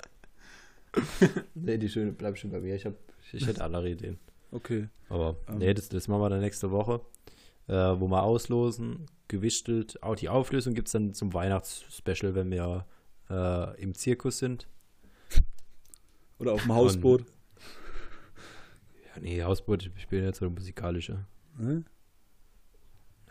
Nee, 1.55 1.79
die 1.79 1.89
schöne 1.89 2.13
bleibt 2.13 2.39
schon 2.39 2.51
bei 2.51 2.61
mir. 2.61 2.75
Ich, 2.77 2.85
hab, 2.87 2.95
ich, 3.27 3.35
ich 3.35 3.47
hätte 3.47 3.65
andere 3.65 3.91
Ideen. 3.91 4.19
Okay. 4.53 4.89
Aber 5.09 5.37
Ähm. 5.49 5.59
nee, 5.59 5.75
das, 5.75 5.89
das 5.89 6.07
machen 6.09 6.21
wir 6.23 6.31
dann 6.31 6.41
nächste 6.41 6.71
Woche. 6.71 7.01
Äh, 7.67 7.73
wo 8.01 8.09
wir 8.09 8.23
auslosen, 8.23 9.07
gewichtelt. 9.29 10.03
Auch 10.03 10.17
die 10.17 10.29
Auflösung 10.29 10.75
gibt 10.75 10.89
es 10.89 10.93
dann 10.93 11.15
zum 11.15 11.33
Weihnachtsspecial, 11.35 12.35
wenn 12.35 12.51
wir 12.51 12.87
äh, 13.29 13.81
im 13.81 13.95
Zirkus 13.95 14.39
sind. 14.39 14.67
Oder 16.39 16.53
auf 16.53 16.63
dem 16.63 16.75
Hausboot. 16.75 17.25
Ja, 19.15 19.21
nee, 19.21 19.43
Hausboot, 19.43 19.91
ich 19.97 20.09
bin 20.09 20.25
jetzt 20.25 20.39
so 20.39 20.47
der 20.47 20.55
musikalische. 20.55 21.27
Ne? 21.59 21.85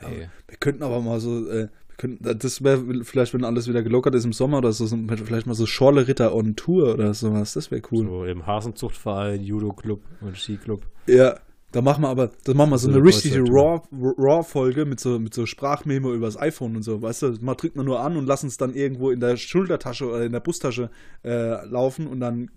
Nee. 0.02 0.30
Wir 0.48 0.58
könnten 0.58 0.84
aber 0.84 1.02
mal 1.02 1.20
so, 1.20 1.48
äh, 1.50 1.68
wir 1.88 1.96
könnten, 1.98 2.40
das 2.40 2.64
wäre 2.64 2.84
vielleicht, 3.04 3.34
wenn 3.34 3.44
alles 3.44 3.68
wieder 3.68 3.84
gelockert 3.84 4.16
ist 4.16 4.26
im 4.26 4.34
Sommer 4.34 4.60
oder 4.60 4.72
so, 4.72 4.86
so 4.86 4.98
vielleicht 5.26 5.48
mal 5.48 5.54
so 5.56 5.66
Schorle 5.66 6.08
Ritter 6.08 6.34
on 6.34 6.56
Tour 6.56 6.94
oder 6.94 7.14
sowas. 7.14 7.54
Das 7.54 7.72
wäre 7.72 7.82
cool. 7.92 8.06
So 8.06 8.26
im 8.26 8.46
Hasenzuchtverein, 8.48 9.42
Judo-Club 9.44 10.02
und 10.22 10.38
Skiclub. 10.38 10.86
Ja, 11.08 11.38
da 11.72 11.82
machen 11.82 12.02
wir 12.04 12.08
aber, 12.10 12.32
da 12.46 12.54
machen 12.54 12.72
wir 12.72 12.78
so 12.78 12.88
So 12.88 12.94
eine 12.94 12.98
eine 13.00 13.08
richtige 13.08 13.44
Deutschland-Tour. 13.44 13.84
Raw- 14.02 14.16
Raw-Folge 14.18 14.86
mit 14.86 15.00
so, 15.00 15.20
mit 15.20 15.34
so 15.34 15.46
Sprachmemo 15.46 16.14
übers 16.14 16.38
iPhone 16.40 16.76
und 16.78 16.84
so. 16.84 17.02
Weißt 17.02 17.22
du, 17.22 17.36
mal 17.42 17.56
drückt 17.56 17.76
man 17.76 17.86
nur 17.86 18.00
an 18.00 18.16
und 18.18 18.26
lassen 18.26 18.48
es 18.48 18.58
dann 18.58 18.74
irgendwo 18.74 19.12
in 19.12 19.20
der 19.20 19.36
Schultertasche 19.38 20.08
oder 20.08 20.24
in 20.24 20.32
der 20.32 20.40
Bustasche 20.40 20.90
äh, 21.24 21.66
laufen 21.66 22.08
und 22.08 22.22
dann 22.22 22.50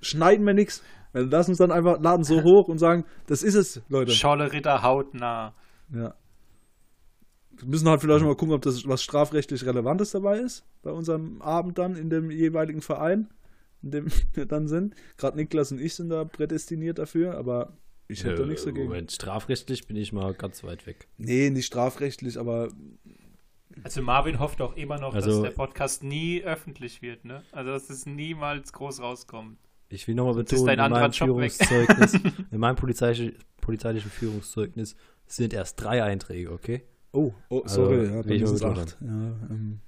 schneiden 0.00 0.44
wir 0.46 0.54
nichts. 0.54 0.82
Wir 1.12 1.22
lassen 1.22 1.52
es 1.52 1.58
dann 1.58 1.70
einfach, 1.70 2.00
laden 2.00 2.24
so 2.24 2.42
hoch 2.42 2.68
und 2.68 2.78
sagen, 2.78 3.04
das 3.28 3.42
ist 3.42 3.54
es, 3.54 3.80
Leute. 3.88 4.12
Scholle 4.12 4.52
Ritter 4.52 4.82
hautnah. 4.82 5.54
Ja. 5.94 6.14
Wir 7.58 7.68
müssen 7.68 7.88
halt 7.88 8.00
vielleicht 8.00 8.24
mal 8.24 8.34
gucken, 8.36 8.54
ob 8.54 8.62
das 8.62 8.86
was 8.88 9.02
strafrechtlich 9.02 9.64
Relevantes 9.64 10.10
dabei 10.12 10.38
ist, 10.38 10.64
bei 10.82 10.90
unserem 10.90 11.40
Abend 11.42 11.78
dann 11.78 11.96
in 11.96 12.10
dem 12.10 12.30
jeweiligen 12.30 12.80
Verein, 12.82 13.28
in 13.82 13.90
dem 13.90 14.06
wir 14.32 14.46
dann 14.46 14.68
sind. 14.68 14.94
Gerade 15.16 15.36
Niklas 15.36 15.72
und 15.72 15.80
ich 15.80 15.94
sind 15.94 16.08
da 16.08 16.24
prädestiniert 16.24 16.98
dafür, 16.98 17.36
aber 17.36 17.76
ich 18.08 18.24
hätte 18.24 18.42
da 18.42 18.46
nichts 18.46 18.64
dagegen. 18.64 18.86
Moment, 18.88 19.12
strafrechtlich 19.12 19.86
bin 19.86 19.96
ich 19.96 20.12
mal 20.12 20.34
ganz 20.34 20.62
weit 20.64 20.86
weg. 20.86 21.08
Nee, 21.16 21.50
nicht 21.50 21.66
strafrechtlich, 21.66 22.38
aber 22.38 22.68
Also 23.82 24.02
Marvin 24.02 24.38
hofft 24.38 24.60
auch 24.60 24.76
immer 24.76 24.98
noch, 24.98 25.14
dass 25.14 25.24
Also- 25.24 25.42
der 25.42 25.50
Podcast 25.50 26.02
nie 26.04 26.42
öffentlich 26.42 27.02
wird, 27.02 27.24
ne? 27.24 27.42
Also 27.52 27.70
dass 27.70 27.90
es 27.90 28.06
niemals 28.06 28.72
groß 28.72 29.00
rauskommt. 29.00 29.58
Ich 29.88 30.08
will 30.08 30.14
nochmal 30.14 30.34
betonen, 30.34 30.66
dein 30.66 30.78
in 30.86 30.90
meinem. 30.92 31.12
Führungszeugnis, 31.12 32.14
in 32.50 32.58
meinem 32.58 32.76
polizeilichen, 32.76 33.36
polizeilichen 33.60 34.10
Führungszeugnis 34.10 34.96
sind 35.26 35.52
erst 35.54 35.80
drei 35.82 36.02
Einträge, 36.02 36.50
okay? 36.52 36.82
Oh, 37.14 37.32
oh 37.48 37.60
Also, 37.62 37.84
sorry, 37.86 38.04
ja, 38.06 38.12
will 38.16 38.22
dann 38.22 38.32
ich 38.32 38.42
ist 38.42 38.48
mal 38.50 38.54
es 38.54 38.60
betonen. 38.60 38.78
acht. 38.80 38.96
Ja, 39.00 39.54
ähm, 39.54 39.80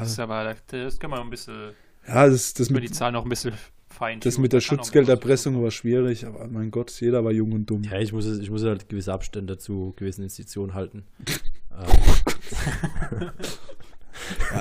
Das 0.00 0.08
ist 0.10 0.18
aber, 0.20 0.54
das 0.68 0.98
können 0.98 1.12
wir 1.12 1.20
ein 1.20 1.30
bisschen, 1.30 1.70
ja 2.06 2.26
das, 2.28 2.54
das, 2.54 2.68
über 2.68 2.80
die 2.80 2.88
mit, 2.88 2.94
Zahl 2.94 3.12
noch 3.12 3.24
ein 3.24 3.30
bisschen 3.30 3.54
fein. 3.88 4.20
das 4.20 4.36
mit 4.38 4.52
der 4.52 4.60
Schutzgelderpressung 4.60 5.62
war 5.62 5.70
schwierig, 5.70 6.26
aber 6.26 6.46
mein 6.48 6.70
Gott, 6.70 6.90
jeder 7.00 7.24
war 7.24 7.32
jung 7.32 7.52
und 7.52 7.66
dumm. 7.70 7.82
Ja, 7.84 7.98
ich 7.98 8.12
muss, 8.12 8.24
es- 8.26 8.38
ich 8.40 8.50
muss 8.50 8.62
halt 8.64 8.88
gewisse 8.88 9.12
Abstände 9.12 9.58
zu 9.58 9.94
gewissen 9.96 10.22
Institutionen 10.22 10.74
halten. 10.74 11.04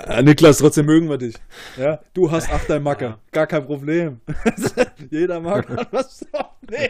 Ja, 0.07 0.21
Niklas, 0.21 0.59
trotzdem 0.59 0.85
mögen 0.85 1.09
wir 1.09 1.17
dich. 1.17 1.35
Ja, 1.77 1.99
du 2.13 2.31
hast 2.31 2.49
Achter 2.51 2.79
Macker, 2.79 3.05
Ja. 3.05 3.19
gar 3.31 3.45
kein 3.47 3.65
Problem. 3.65 4.19
Jeder 5.11 5.39
mag 5.39 5.67
was. 5.91 6.25
Nee. 6.69 6.89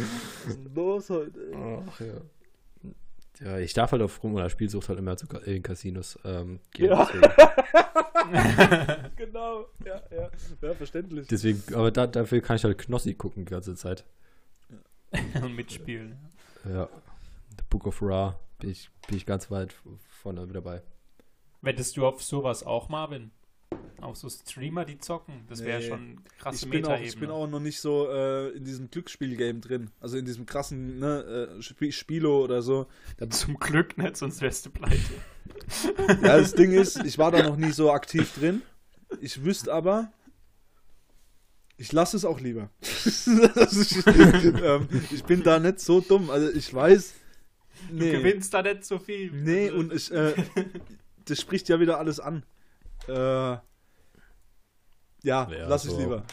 Was 0.00 0.46
ist 0.46 0.64
denn 0.64 0.74
los 0.74 1.10
heute? 1.10 1.52
Ach 1.88 2.00
ja. 2.00 2.20
Ja, 3.40 3.58
ich 3.58 3.72
darf 3.72 3.92
halt 3.92 4.02
auf 4.02 4.22
Rum- 4.22 4.34
oder 4.34 4.50
Spielsucht 4.50 4.88
halt 4.88 4.98
immer 4.98 5.16
zu, 5.16 5.26
in 5.46 5.62
Casinos 5.62 6.18
ähm, 6.24 6.60
gehen. 6.72 6.90
Ja. 6.90 7.08
Genau, 9.16 9.66
ja, 9.84 10.00
ja. 10.10 10.30
Ja, 10.62 10.74
verständlich. 10.74 11.26
deswegen, 11.26 11.62
aber 11.74 11.90
da, 11.90 12.06
dafür 12.06 12.40
kann 12.40 12.56
ich 12.56 12.64
halt 12.64 12.78
Knossi 12.78 13.14
gucken 13.14 13.44
die 13.44 13.50
ganze 13.50 13.74
Zeit. 13.74 14.04
und 15.42 15.54
mitspielen. 15.56 16.16
Ja. 16.64 16.88
The 17.56 17.64
Book 17.68 17.86
of 17.86 18.00
Ra 18.02 18.38
bin 18.58 18.70
ich, 18.70 18.90
bin 19.08 19.16
ich 19.16 19.26
ganz 19.26 19.50
weit 19.50 19.74
vorne 20.08 20.46
mit 20.46 20.54
dabei. 20.54 20.82
Wettest 21.62 21.96
du 21.96 22.06
auf 22.06 22.22
sowas 22.22 22.62
auch, 22.62 22.88
Marvin? 22.88 23.32
Auch 24.00 24.16
so 24.16 24.28
Streamer, 24.30 24.84
die 24.86 24.98
zocken? 24.98 25.44
Das 25.48 25.62
wäre 25.62 25.80
Nee. 25.80 25.88
schon 25.88 26.20
krasse 26.38 26.64
Ich 26.64 26.70
bin, 26.70 26.86
auch, 26.86 26.98
ich 27.00 27.18
bin 27.18 27.30
auch 27.30 27.46
noch 27.46 27.60
nicht 27.60 27.80
so 27.80 28.08
äh, 28.10 28.48
in 28.56 28.64
diesem 28.64 28.90
Glücksspiel-Game 28.90 29.60
drin. 29.60 29.90
Also 30.00 30.16
in 30.16 30.24
diesem 30.24 30.46
krassen 30.46 30.98
ne, 30.98 31.58
äh, 31.58 31.60
Sp 31.60 31.92
Spielo 31.92 32.42
oder 32.42 32.62
so. 32.62 32.86
Da, 33.18 33.28
Zum 33.28 33.58
Glück 33.58 33.98
nicht, 33.98 34.16
sonst 34.16 34.40
wärst 34.40 34.64
du 34.66 34.70
pleite. 34.70 34.96
ja, 36.22 36.38
das 36.38 36.54
Ding 36.54 36.72
ist, 36.72 37.04
ich 37.04 37.18
war 37.18 37.30
da 37.30 37.42
noch 37.42 37.56
nie 37.56 37.72
so 37.72 37.92
aktiv 37.92 38.32
drin. 38.34 38.62
Ich 39.20 39.44
wüsste 39.44 39.72
aber, 39.72 40.10
ich 41.76 41.92
lasse 41.92 42.16
es 42.16 42.24
auch 42.24 42.40
lieber. 42.40 42.70
ich, 42.80 44.06
ähm, 44.06 44.88
ich 45.10 45.24
bin 45.24 45.42
da 45.42 45.58
nicht 45.58 45.80
so 45.80 46.00
dumm. 46.00 46.30
Also 46.30 46.48
ich 46.50 46.72
weiß. 46.72 47.14
Du 47.90 47.96
Nee, 47.96 48.12
gewinnst 48.12 48.52
da 48.54 48.62
nicht 48.62 48.84
so 48.84 48.98
viel. 48.98 49.30
nee 49.32 49.66
Also, 49.68 49.78
und 49.78 49.92
ich, 49.92 50.10
äh, 50.10 50.34
das 51.26 51.40
spricht 51.40 51.68
ja 51.68 51.80
wieder 51.80 51.98
alles 51.98 52.18
an. 52.20 52.44
Äh, 53.08 53.12
ja, 53.12 53.62
Ja, 55.22 55.46
lass 55.68 55.84
ich 55.84 55.90
so. 55.92 55.98
lieber. 55.98 56.24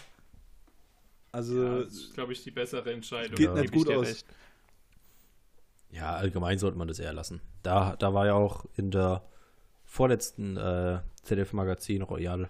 Also, 1.32 1.64
ja, 1.64 1.80
das 1.80 1.94
ist, 1.94 2.14
glaube 2.14 2.34
ich, 2.34 2.44
die 2.44 2.52
bessere 2.52 2.92
Entscheidung. 2.92 3.36
Geht 3.36 3.54
nicht 3.54 3.66
ich 3.66 3.72
gut 3.72 3.90
aus. 3.92 4.08
recht. 4.08 4.26
Ja, 5.90 6.16
allgemein 6.16 6.58
sollte 6.58 6.78
man 6.78 6.88
das 6.88 7.00
eher 7.00 7.14
lassen. 7.14 7.42
Da, 7.64 7.96
da 7.96 8.14
war 8.14 8.26
ja 8.26 8.34
auch 8.34 8.66
in 8.76 8.92
der 8.92 9.24
vorletzten 9.86 10.58
äh, 10.58 11.00
ZDF-Magazin 11.24 12.02
Royal 12.02 12.50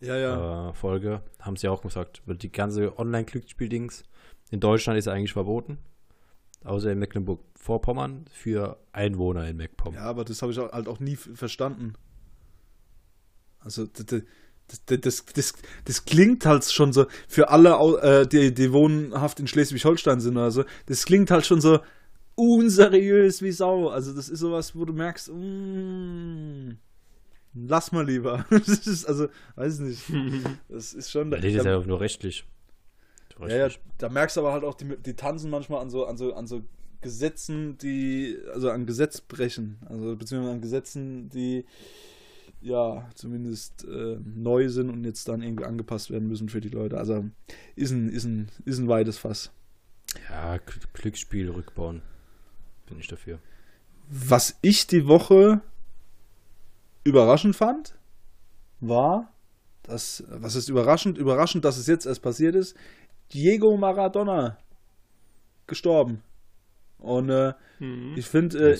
ja, 0.00 0.16
ja. 0.16 0.70
äh, 0.70 0.72
Folge, 0.74 1.22
haben 1.40 1.56
sie 1.56 1.68
auch 1.68 1.82
gesagt, 1.82 2.22
weil 2.26 2.36
die 2.36 2.52
ganze 2.52 2.98
Online-Glücksspiel-Dings 2.98 4.04
in 4.50 4.60
Deutschland 4.60 4.98
ist 4.98 5.06
ja 5.06 5.12
eigentlich 5.12 5.32
verboten. 5.32 5.78
Außer 6.64 6.90
in 6.90 6.98
Mecklenburg-Vorpommern 6.98 8.26
für 8.32 8.78
Einwohner 8.92 9.46
in 9.48 9.56
MacPom. 9.56 9.94
Ja, 9.94 10.02
aber 10.02 10.24
das 10.24 10.42
habe 10.42 10.52
ich 10.52 10.58
auch, 10.58 10.72
halt 10.72 10.88
auch 10.88 10.98
nie 10.98 11.16
verstanden. 11.16 11.94
Also, 13.68 13.86
das, 13.86 14.22
das, 14.86 15.00
das, 15.00 15.24
das, 15.26 15.52
das 15.84 16.04
klingt 16.06 16.46
halt 16.46 16.64
schon 16.64 16.94
so, 16.94 17.06
für 17.28 17.50
alle, 17.50 17.70
äh, 18.00 18.26
die, 18.26 18.54
die 18.54 18.72
wohnhaft 18.72 19.40
in 19.40 19.46
Schleswig-Holstein 19.46 20.20
sind 20.20 20.38
oder 20.38 20.50
so, 20.50 20.64
das 20.86 21.04
klingt 21.04 21.30
halt 21.30 21.44
schon 21.44 21.60
so 21.60 21.80
unseriös 22.34 23.42
wie 23.42 23.52
Sau. 23.52 23.88
Also, 23.88 24.14
das 24.14 24.30
ist 24.30 24.40
sowas, 24.40 24.74
wo 24.74 24.86
du 24.86 24.94
merkst, 24.94 25.28
mm, 25.28 26.70
lass 27.66 27.92
mal 27.92 28.06
lieber. 28.06 28.46
Das 28.50 28.86
ist, 28.86 29.04
also, 29.04 29.28
weiß 29.56 29.80
nicht. 29.80 30.02
Das 30.70 30.94
ist 30.94 31.10
schon. 31.10 31.30
Das 31.30 31.44
ist 31.44 31.64
ja 31.64 31.80
nur 31.80 32.00
rechtlich. 32.00 32.46
Ja, 33.40 33.68
ja, 33.68 33.68
da 33.98 34.08
merkst 34.08 34.36
du 34.36 34.40
aber 34.40 34.52
halt 34.52 34.64
auch, 34.64 34.74
die, 34.74 34.96
die 34.96 35.14
tanzen 35.14 35.50
manchmal 35.50 35.82
an 35.82 35.90
so, 35.90 36.06
an 36.06 36.16
so, 36.16 36.34
an 36.34 36.46
so 36.46 36.62
Gesetzen, 37.00 37.78
die, 37.78 38.36
also 38.52 38.70
an 38.70 38.86
Gesetzbrechen, 38.86 39.78
also 39.88 40.16
beziehungsweise 40.16 40.54
an 40.54 40.60
Gesetzen, 40.60 41.28
die 41.28 41.64
ja 42.60 43.08
zumindest 43.14 43.84
äh, 43.84 44.18
neu 44.24 44.68
sind 44.68 44.90
und 44.90 45.04
jetzt 45.04 45.28
dann 45.28 45.42
irgendwie 45.42 45.64
angepasst 45.64 46.10
werden 46.10 46.28
müssen 46.28 46.48
für 46.48 46.60
die 46.60 46.68
Leute. 46.68 46.98
Also 46.98 47.24
ist 47.76 47.90
ein, 47.92 48.08
ist 48.08 48.24
ein, 48.24 48.48
ist 48.64 48.78
ein 48.78 48.88
weites 48.88 49.18
Fass. 49.18 49.52
Ja, 50.28 50.54
Gl- 50.54 50.86
Glücksspiel 50.92 51.50
rückbauen. 51.50 52.02
Bin 52.86 52.98
ich 52.98 53.08
dafür. 53.08 53.38
Was 54.10 54.58
ich 54.62 54.86
die 54.86 55.06
Woche 55.06 55.60
überraschend 57.04 57.56
fand, 57.56 57.94
war, 58.80 59.32
dass, 59.82 60.24
was 60.28 60.54
ist 60.54 60.68
überraschend? 60.68 61.18
Überraschend, 61.18 61.64
dass 61.64 61.76
es 61.76 61.86
jetzt 61.86 62.06
erst 62.06 62.22
passiert 62.22 62.54
ist, 62.54 62.76
Diego 63.32 63.76
Maradona 63.76 64.58
gestorben. 65.66 66.22
Und 66.98 67.30
äh, 67.30 67.52
Mhm. 67.80 68.14
ich 68.16 68.26
finde, 68.26 68.72
äh, 68.72 68.78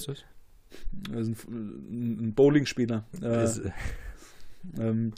ist 1.17 1.49
ein, 1.49 2.29
ein 2.29 2.35
Bowlingspieler. 2.35 3.05
Äh, 3.23 3.45
äh, 3.45 3.71
ähm, 4.79 5.13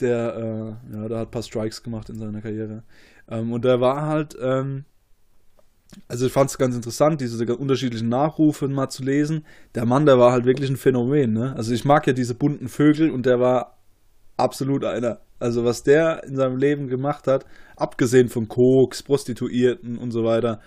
der, 0.00 0.36
äh, 0.36 0.94
ja, 0.94 1.08
der 1.08 1.18
hat 1.18 1.28
ein 1.28 1.30
paar 1.30 1.42
Strikes 1.42 1.82
gemacht 1.82 2.08
in 2.10 2.18
seiner 2.18 2.40
Karriere. 2.40 2.82
Ähm, 3.28 3.52
und 3.52 3.64
der 3.64 3.80
war 3.80 4.02
halt, 4.02 4.36
ähm, 4.40 4.84
also 6.08 6.26
ich 6.26 6.32
fand 6.32 6.50
es 6.50 6.58
ganz 6.58 6.74
interessant, 6.74 7.20
diese 7.20 7.44
ganz 7.46 7.58
unterschiedlichen 7.58 8.08
Nachrufe 8.08 8.68
mal 8.68 8.88
zu 8.88 9.04
lesen. 9.04 9.44
Der 9.74 9.86
Mann, 9.86 10.06
der 10.06 10.18
war 10.18 10.32
halt 10.32 10.44
wirklich 10.44 10.70
ein 10.70 10.76
Phänomen, 10.76 11.32
ne? 11.32 11.54
Also 11.56 11.72
ich 11.72 11.84
mag 11.84 12.06
ja 12.06 12.12
diese 12.12 12.34
bunten 12.34 12.68
Vögel 12.68 13.10
und 13.10 13.26
der 13.26 13.38
war 13.40 13.78
absolut 14.36 14.84
einer. 14.84 15.20
Also 15.38 15.64
was 15.64 15.82
der 15.82 16.24
in 16.24 16.36
seinem 16.36 16.56
Leben 16.56 16.88
gemacht 16.88 17.26
hat, 17.26 17.44
abgesehen 17.76 18.28
von 18.28 18.48
Koks, 18.48 19.02
Prostituierten 19.02 19.98
und 19.98 20.10
so 20.10 20.24
weiter, 20.24 20.60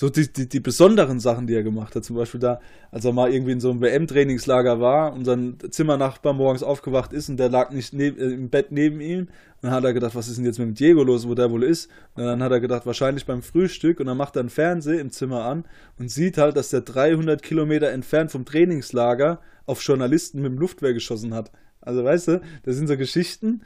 so 0.00 0.08
die, 0.08 0.32
die, 0.32 0.48
die 0.48 0.60
besonderen 0.60 1.20
Sachen, 1.20 1.46
die 1.46 1.54
er 1.54 1.62
gemacht 1.62 1.94
hat, 1.94 2.06
zum 2.06 2.16
Beispiel 2.16 2.40
da, 2.40 2.58
als 2.90 3.04
er 3.04 3.12
mal 3.12 3.30
irgendwie 3.30 3.52
in 3.52 3.60
so 3.60 3.70
einem 3.70 3.82
WM-Trainingslager 3.82 4.80
war 4.80 5.12
und 5.12 5.26
sein 5.26 5.58
Zimmernachbar 5.68 6.32
morgens 6.32 6.62
aufgewacht 6.62 7.12
ist 7.12 7.28
und 7.28 7.36
der 7.36 7.50
lag 7.50 7.70
nicht 7.70 7.92
neb, 7.92 8.18
äh, 8.18 8.32
im 8.32 8.48
Bett 8.48 8.72
neben 8.72 9.02
ihm. 9.02 9.20
Und 9.20 9.28
dann 9.60 9.72
hat 9.72 9.84
er 9.84 9.92
gedacht, 9.92 10.14
was 10.14 10.28
ist 10.28 10.38
denn 10.38 10.46
jetzt 10.46 10.58
mit 10.58 10.68
dem 10.68 10.74
Diego 10.74 11.02
los, 11.02 11.28
wo 11.28 11.34
der 11.34 11.50
wohl 11.50 11.64
ist? 11.64 11.90
Und 12.14 12.24
dann 12.24 12.42
hat 12.42 12.50
er 12.50 12.60
gedacht, 12.60 12.86
wahrscheinlich 12.86 13.26
beim 13.26 13.42
Frühstück 13.42 14.00
und 14.00 14.06
dann 14.06 14.16
macht 14.16 14.36
er 14.36 14.40
einen 14.40 14.48
Fernseher 14.48 15.02
im 15.02 15.10
Zimmer 15.10 15.44
an 15.44 15.66
und 15.98 16.10
sieht 16.10 16.38
halt, 16.38 16.56
dass 16.56 16.70
der 16.70 16.80
300 16.80 17.42
Kilometer 17.42 17.90
entfernt 17.90 18.32
vom 18.32 18.46
Trainingslager 18.46 19.42
auf 19.66 19.82
Journalisten 19.82 20.40
mit 20.40 20.50
dem 20.50 20.58
Luftwehr 20.58 20.94
geschossen 20.94 21.34
hat. 21.34 21.52
Also 21.82 22.02
weißt 22.02 22.28
du, 22.28 22.40
das 22.62 22.76
sind 22.76 22.86
so 22.86 22.96
Geschichten, 22.96 23.60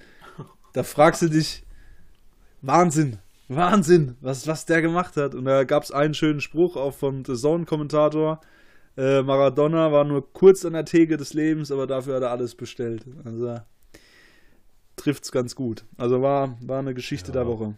da 0.72 0.82
fragst 0.82 1.22
du 1.22 1.28
dich, 1.28 1.64
Wahnsinn, 2.60 3.18
Wahnsinn, 3.48 4.16
was, 4.20 4.46
was 4.46 4.66
der 4.66 4.80
gemacht 4.82 5.16
hat. 5.16 5.34
Und 5.34 5.44
da 5.44 5.64
gab 5.64 5.82
es 5.82 5.90
einen 5.92 6.14
schönen 6.14 6.40
Spruch 6.40 6.76
auch 6.76 6.94
vom 6.94 7.24
The 7.24 7.34
Zone-Kommentator. 7.34 8.40
Äh, 8.96 9.22
Maradona 9.22 9.92
war 9.92 10.04
nur 10.04 10.32
kurz 10.32 10.64
an 10.64 10.72
der 10.72 10.84
Theke 10.84 11.16
des 11.16 11.34
Lebens, 11.34 11.70
aber 11.70 11.86
dafür 11.86 12.16
hat 12.16 12.22
er 12.22 12.30
alles 12.30 12.54
bestellt. 12.54 13.04
Also 13.24 13.58
trifft's 14.96 15.32
ganz 15.32 15.54
gut. 15.54 15.84
Also 15.96 16.22
war, 16.22 16.56
war 16.62 16.78
eine 16.78 16.94
Geschichte 16.94 17.28
Ja. 17.28 17.34
der 17.34 17.46
Woche. 17.46 17.74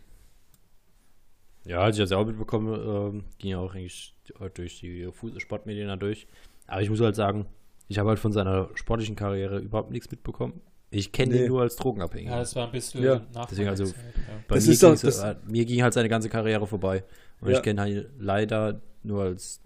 Ja, 1.64 1.80
als 1.80 1.96
ich 1.96 2.02
das 2.02 2.10
ja 2.10 2.18
auch 2.18 2.26
mitbekommen, 2.26 2.72
ähm, 2.74 3.24
ging 3.38 3.50
ja 3.52 3.58
auch 3.58 3.74
eigentlich 3.74 4.14
durch 4.54 4.78
die 4.80 5.08
Sportmedien 5.38 5.88
da 5.88 5.96
durch. 5.96 6.28
Aber 6.68 6.82
ich 6.82 6.90
muss 6.90 7.00
halt 7.00 7.16
sagen, 7.16 7.46
ich 7.88 7.98
habe 7.98 8.10
halt 8.10 8.18
von 8.18 8.32
seiner 8.32 8.68
sportlichen 8.74 9.16
Karriere 9.16 9.58
überhaupt 9.58 9.90
nichts 9.90 10.10
mitbekommen. 10.10 10.60
Ich 10.90 11.10
kenne 11.12 11.34
Nee. 11.34 11.42
ihn 11.42 11.48
nur 11.48 11.62
als 11.62 11.76
Drogenabhängiger. 11.76 12.30
Ja, 12.32 12.38
das 12.38 12.54
war 12.54 12.66
ein 12.66 12.72
bisschen 12.72 13.02
Ja. 13.02 13.26
nach 13.34 13.46
Deswegen 13.46 13.68
also- 13.68 13.86
Zeit, 13.86 13.96
ja. 13.96 14.22
Bei 14.48 14.54
Das 14.54 14.66
mir, 14.66 14.72
ist 14.72 14.82
doch- 14.82 14.98
das- 14.98 15.18
äh, 15.18 15.36
mir 15.46 15.64
ging 15.64 15.82
halt 15.82 15.92
seine 15.94 16.08
ganze 16.08 16.28
Karriere 16.28 16.66
vorbei. 16.66 17.04
Und 17.40 17.50
Ja. 17.50 17.56
ich 17.56 17.62
kenne 17.62 17.80
halt 17.82 18.10
leider 18.18 18.80
nur 19.02 19.22
als 19.24 19.60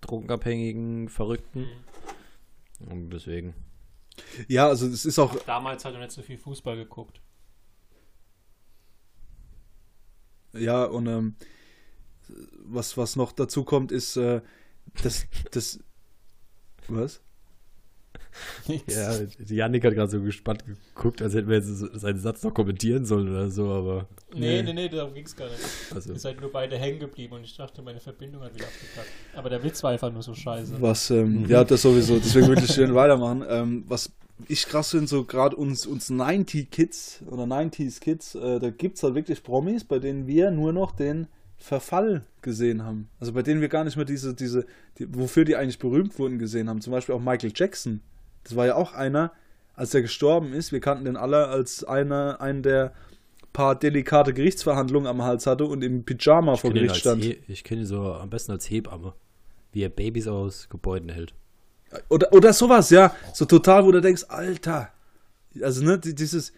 drogenabhängigen 0.00 1.08
Verrückten. 1.08 1.66
Und 2.90 3.10
deswegen. 3.10 3.54
Ja, 4.48 4.68
also 4.68 4.86
es 4.86 5.04
ist 5.04 5.18
auch, 5.18 5.34
Damals 5.44 5.84
hat 5.84 5.94
er 5.94 6.00
nicht 6.00 6.12
so 6.12 6.22
viel 6.22 6.36
Fußball 6.38 6.76
geguckt. 6.76 7.20
ja, 10.54 10.84
und 10.84 11.06
ähm, 11.06 11.36
was, 12.64 12.96
was 12.96 13.16
noch 13.16 13.32
dazu 13.32 13.64
kommt, 13.64 13.92
ist, 13.92 14.16
äh, 14.16 14.40
das, 15.02 15.26
das, 15.50 15.80
was? 16.88 17.20
Ja, 18.86 19.18
die 19.18 19.54
Janik 19.56 19.84
hat 19.84 19.94
gerade 19.94 20.10
so 20.10 20.20
gespannt 20.22 20.64
geguckt, 20.66 21.20
als 21.22 21.34
hätten 21.34 21.48
wir 21.48 21.56
jetzt 21.56 21.68
seinen 21.68 22.18
Satz 22.18 22.42
noch 22.42 22.54
kommentieren 22.54 23.04
sollen 23.04 23.28
oder 23.28 23.50
so, 23.50 23.68
aber. 23.68 24.08
Nee, 24.34 24.62
nee, 24.62 24.72
nee, 24.72 24.88
darum 24.88 25.14
ging 25.14 25.24
es 25.24 25.36
gar 25.36 25.48
nicht. 25.48 25.58
Also, 25.94 26.12
Ihr 26.12 26.18
seid 26.18 26.40
nur 26.40 26.50
beide 26.50 26.78
hängen 26.78 26.98
geblieben 26.98 27.34
und 27.34 27.44
ich 27.44 27.56
dachte, 27.56 27.82
meine 27.82 28.00
Verbindung 28.00 28.42
hat 28.42 28.54
wieder 28.54 28.66
abgekackt. 28.66 29.10
Aber 29.34 29.50
der 29.50 29.62
Witz 29.62 29.82
war 29.82 29.90
einfach 29.90 30.12
nur 30.12 30.22
so 30.22 30.34
scheiße. 30.34 30.80
Was, 30.80 31.10
ähm, 31.10 31.46
ja, 31.48 31.64
das 31.64 31.82
sowieso, 31.82 32.18
deswegen 32.18 32.48
würde 32.48 32.62
ich 32.64 32.72
schön 32.72 32.94
weitermachen. 32.94 33.44
Ähm, 33.48 33.84
was 33.88 34.10
ich 34.48 34.66
krass 34.66 34.90
finde, 34.90 35.06
so 35.06 35.24
gerade 35.24 35.56
uns, 35.56 35.86
uns 35.86 36.10
90-Kids 36.10 37.22
oder 37.30 37.44
90s-Kids, 37.44 38.34
äh, 38.34 38.58
da 38.58 38.70
gibt 38.70 38.96
es 38.96 39.02
halt 39.02 39.14
wirklich 39.14 39.42
Promis, 39.42 39.84
bei 39.84 39.98
denen 39.98 40.26
wir 40.26 40.50
nur 40.50 40.72
noch 40.72 40.92
den 40.92 41.28
Verfall 41.62 42.24
gesehen 42.42 42.84
haben. 42.84 43.08
Also 43.20 43.32
bei 43.32 43.42
denen 43.42 43.60
wir 43.60 43.68
gar 43.68 43.84
nicht 43.84 43.96
mehr 43.96 44.04
diese, 44.04 44.34
diese, 44.34 44.66
die, 44.98 45.06
wofür 45.14 45.44
die 45.44 45.56
eigentlich 45.56 45.78
berühmt 45.78 46.18
wurden, 46.18 46.38
gesehen 46.38 46.68
haben. 46.68 46.80
Zum 46.80 46.92
Beispiel 46.92 47.14
auch 47.14 47.20
Michael 47.20 47.52
Jackson. 47.54 48.00
Das 48.44 48.56
war 48.56 48.66
ja 48.66 48.74
auch 48.74 48.92
einer, 48.94 49.32
als 49.74 49.94
er 49.94 50.02
gestorben 50.02 50.52
ist, 50.52 50.72
wir 50.72 50.80
kannten 50.80 51.04
den 51.04 51.16
alle 51.16 51.46
als 51.48 51.84
einer, 51.84 52.40
einen 52.40 52.62
der 52.62 52.92
paar 53.52 53.78
delikate 53.78 54.32
Gerichtsverhandlungen 54.34 55.06
am 55.06 55.22
Hals 55.22 55.46
hatte 55.46 55.64
und 55.66 55.82
im 55.84 56.04
Pyjama 56.04 56.54
ich 56.54 56.60
vor 56.60 56.70
kenne 56.70 56.82
Gericht 56.86 57.00
stand. 57.00 57.22
He 57.22 57.38
ich 57.48 57.62
kenn 57.64 57.78
ihn 57.78 57.86
so 57.86 58.12
am 58.14 58.30
besten 58.30 58.52
als 58.52 58.68
Hebamme. 58.70 59.14
Wie 59.72 59.82
er 59.82 59.88
Babys 59.88 60.26
aus 60.26 60.68
Gebäuden 60.68 61.10
hält. 61.10 61.34
Oder, 62.08 62.32
oder 62.32 62.52
sowas, 62.52 62.90
ja. 62.90 63.14
So 63.34 63.44
total, 63.44 63.84
wo 63.84 63.92
du 63.92 64.00
denkst, 64.00 64.24
Alter. 64.28 64.90
Also, 65.62 65.84
ne, 65.84 65.98
die- 65.98 66.14
dieses, 66.14 66.52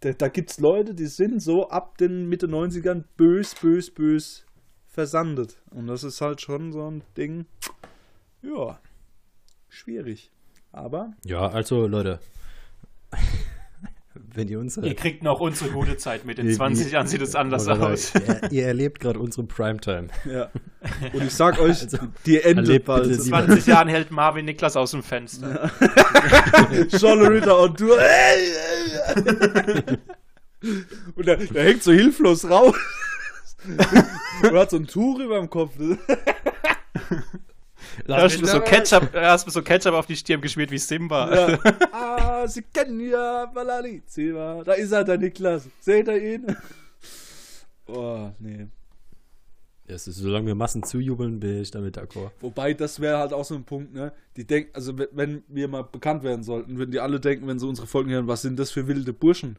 da, 0.00 0.12
da 0.12 0.28
gibt's 0.28 0.60
Leute, 0.60 0.94
die 0.94 1.06
sind 1.06 1.40
so 1.42 1.68
ab 1.70 1.96
den 1.98 2.28
Mitte 2.28 2.46
90ern 2.46 3.04
bös, 3.16 3.54
bös, 3.54 3.90
bös 3.90 4.43
versandet. 4.94 5.56
Und 5.70 5.88
das 5.88 6.04
ist 6.04 6.20
halt 6.20 6.40
schon 6.40 6.72
so 6.72 6.90
ein 6.90 7.02
Ding, 7.16 7.46
ja, 8.42 8.78
schwierig. 9.68 10.30
Aber, 10.72 11.12
Ja, 11.24 11.48
also 11.48 11.86
Leute. 11.86 12.18
wenn 14.14 14.48
ihr 14.48 14.58
unsere. 14.60 14.86
Ihr 14.86 14.94
kriegt 14.94 15.22
noch 15.24 15.40
unsere 15.40 15.70
gute 15.70 15.96
Zeit 15.96 16.24
mit. 16.24 16.38
In 16.38 16.46
Wie- 16.48 16.54
20 16.54 16.86
wie- 16.86 16.90
Jahren 16.92 17.06
sieht 17.08 17.20
es 17.22 17.34
anders 17.34 17.66
aus. 17.68 18.12
Ihr, 18.14 18.52
ihr 18.52 18.66
erlebt 18.66 19.00
gerade 19.00 19.18
unsere 19.18 19.44
Primetime. 19.46 20.08
Ja. 20.24 20.50
Und 21.12 21.22
ich 21.22 21.34
sag 21.34 21.60
euch, 21.60 21.82
Also, 21.82 21.98
die 22.26 22.40
endet 22.40 22.66
erlebt 22.68 22.86
bald. 22.86 23.06
In 23.06 23.20
sie- 23.20 23.30
20 23.30 23.66
Jahren 23.66 23.88
hält 23.88 24.10
Marvin 24.12 24.44
Niklas 24.44 24.76
aus 24.76 24.92
dem 24.92 25.02
Fenster. 25.02 25.70
Scholle 26.98 27.30
Ritter 27.34 27.58
und 27.60 27.78
du. 27.80 27.92
Ey, 27.92 28.52
ey. 29.14 29.98
Und 31.14 31.26
der, 31.26 31.36
der 31.36 31.64
hängt 31.64 31.82
so 31.82 31.92
hilflos 31.92 32.48
raus. 32.48 32.74
Und 34.42 34.54
hat 34.58 34.70
so 34.70 34.76
ein 34.76 34.86
Tuch 34.86 35.18
über 35.20 35.38
dem 35.38 35.50
Kopf. 35.50 35.72
Da 38.06 38.22
hast, 38.22 38.40
du 38.40 38.46
so 38.46 38.60
Ketchup, 38.60 39.12
da 39.12 39.32
hast 39.32 39.46
du 39.46 39.50
so 39.50 39.62
Ketchup 39.62 39.94
auf 39.94 40.06
die 40.06 40.16
Stirn 40.16 40.40
geschmiert 40.40 40.70
wie 40.70 40.78
Simba. 40.78 41.32
Ja. 41.50 41.58
Ah, 41.92 42.46
sie 42.48 42.62
kennen 42.62 43.00
ja 43.00 43.46
Balali. 43.46 44.02
Da 44.64 44.72
ist 44.72 44.92
er, 44.92 45.04
der 45.04 45.16
Niklas. 45.18 45.68
Seht 45.80 46.08
ihr 46.08 46.34
ihn? 46.34 46.56
Oh, 47.86 48.30
nee. 48.38 48.66
Es 49.86 50.08
ist, 50.08 50.16
solange 50.16 50.46
wir 50.48 50.54
Massen 50.54 50.82
zujubeln, 50.82 51.40
bin 51.40 51.60
ich 51.62 51.70
damit 51.70 51.96
d'accord. 51.96 52.30
Wobei, 52.40 52.74
das 52.74 53.00
wäre 53.00 53.18
halt 53.18 53.32
auch 53.32 53.44
so 53.44 53.54
ein 53.54 53.64
Punkt, 53.64 53.92
ne? 53.94 54.12
Die 54.36 54.46
denken, 54.46 54.70
also 54.74 54.96
wenn- 54.98 55.08
wenn 55.12 55.42
wir 55.48 55.68
mal 55.68 55.82
bekannt 55.82 56.22
werden 56.24 56.42
sollten, 56.42 56.78
würden 56.78 56.90
die 56.90 57.00
alle 57.00 57.20
denken, 57.20 57.46
wenn 57.46 57.58
sie 57.58 57.66
unsere 57.66 57.86
Folgen 57.86 58.10
hören, 58.10 58.26
was 58.26 58.42
sind 58.42 58.58
das 58.58 58.70
für 58.72 58.86
wilde 58.88 59.12
Burschen? 59.12 59.58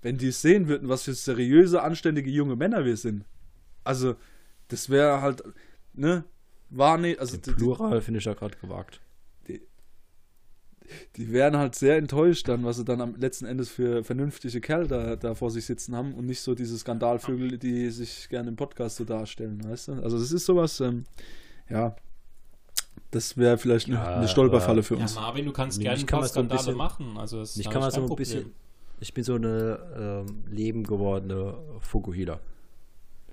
Wenn 0.00 0.16
die 0.16 0.28
es 0.28 0.40
sehen 0.42 0.68
würden, 0.68 0.88
was 0.88 1.02
für 1.02 1.14
seriöse, 1.14 1.82
anständige 1.82 2.30
junge 2.30 2.56
Männer 2.56 2.84
wir 2.84 2.96
sind. 2.96 3.24
Also, 3.84 4.16
das 4.68 4.88
wäre 4.90 5.20
halt, 5.20 5.42
ne? 5.92 6.24
War 6.70 6.98
nicht, 6.98 7.20
also 7.20 7.36
Den 7.36 7.42
die, 7.42 7.52
Plural 7.52 8.00
finde 8.00 8.18
ich 8.18 8.24
ja 8.24 8.34
gerade 8.34 8.56
gewagt. 8.56 9.00
die 11.16 11.32
wären 11.32 11.56
halt 11.56 11.74
sehr 11.74 11.96
enttäuscht 11.96 12.46
dann, 12.48 12.64
was 12.64 12.76
sie 12.76 12.84
dann 12.84 13.00
am 13.00 13.14
letzten 13.16 13.46
Endes 13.46 13.70
für 13.70 14.04
vernünftige 14.04 14.60
Kerl 14.60 14.86
da, 14.86 15.16
da 15.16 15.34
vor 15.34 15.50
sich 15.50 15.64
sitzen 15.64 15.96
haben 15.96 16.12
und 16.14 16.26
nicht 16.26 16.40
so 16.42 16.54
diese 16.54 16.76
Skandalvögel, 16.78 17.58
die 17.58 17.88
sich 17.90 18.28
gerne 18.28 18.48
im 18.50 18.56
Podcast 18.56 18.96
so 18.96 19.04
darstellen, 19.04 19.62
weißt 19.66 19.88
du? 19.88 19.92
Also 20.02 20.18
das 20.18 20.30
ist 20.32 20.44
sowas, 20.44 20.80
ähm, 20.80 21.04
ja, 21.70 21.96
das 23.10 23.36
wäre 23.38 23.56
vielleicht 23.56 23.86
eine, 23.86 23.96
Ja, 23.96 24.16
eine 24.16 24.28
Stolperfalle 24.28 24.82
für 24.82 24.96
Ja, 24.96 25.02
uns. 25.02 25.14
Marvin, 25.14 25.46
du 25.46 25.52
kannst 25.52 25.80
gerne 25.80 26.00
ein 26.00 26.06
paar 26.06 26.20
man 26.20 26.28
so 26.28 26.40
ein 26.40 26.46
Skandale 26.48 26.58
bisschen- 26.58 26.76
machen. 26.76 27.16
Also 27.16 27.38
das 27.38 27.56
Ich 27.56 27.70
kann 27.70 27.80
mal 27.80 27.90
so 27.90 28.00
kein 28.02 28.10
ein 28.10 28.16
bisschen. 28.16 28.40
Problem. 28.42 28.54
Ich 29.00 29.14
bin 29.14 29.24
so 29.24 29.34
eine 29.36 30.24
ähm, 30.28 30.44
Leben 30.50 30.84
gewordene 30.84 31.54
Fukuhila. 31.80 32.40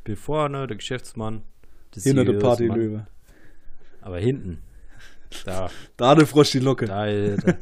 Bin 0.04 0.16
vorne 0.16 0.68
der 0.68 0.78
Geschäftsmann. 0.78 1.44
der 1.96 2.04
Hinter 2.04 2.26
der 2.26 2.34
seriöse 2.34 2.46
Mann, 2.46 2.58
Partylöwe. 2.58 3.08
Aber 4.02 4.20
hinten. 4.20 4.62
Da, 5.46 5.70
Da 5.98 6.16
der 6.16 6.28
Frosch 6.28 6.52
die 6.52 6.60
Locke. 6.60 6.86
da, 6.86 7.06
da, 7.06 7.54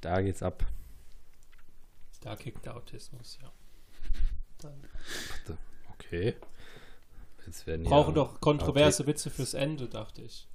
da 0.00 0.20
geht's 0.20 0.42
ab. 0.42 0.64
Da 2.20 2.36
kickt 2.36 2.64
der 2.64 2.76
Autismus, 2.76 3.38
ja. 3.42 3.52
Okay. 5.94 6.34
Jetzt 7.46 7.66
werden 7.66 7.84
Brauchen 7.84 8.10
ja, 8.10 8.22
doch 8.22 8.40
kontroverse 8.40 9.06
Witze 9.06 9.30
fürs 9.30 9.54
Ende, 9.54 9.88
dachte 9.88 10.22
ich. 10.22 10.46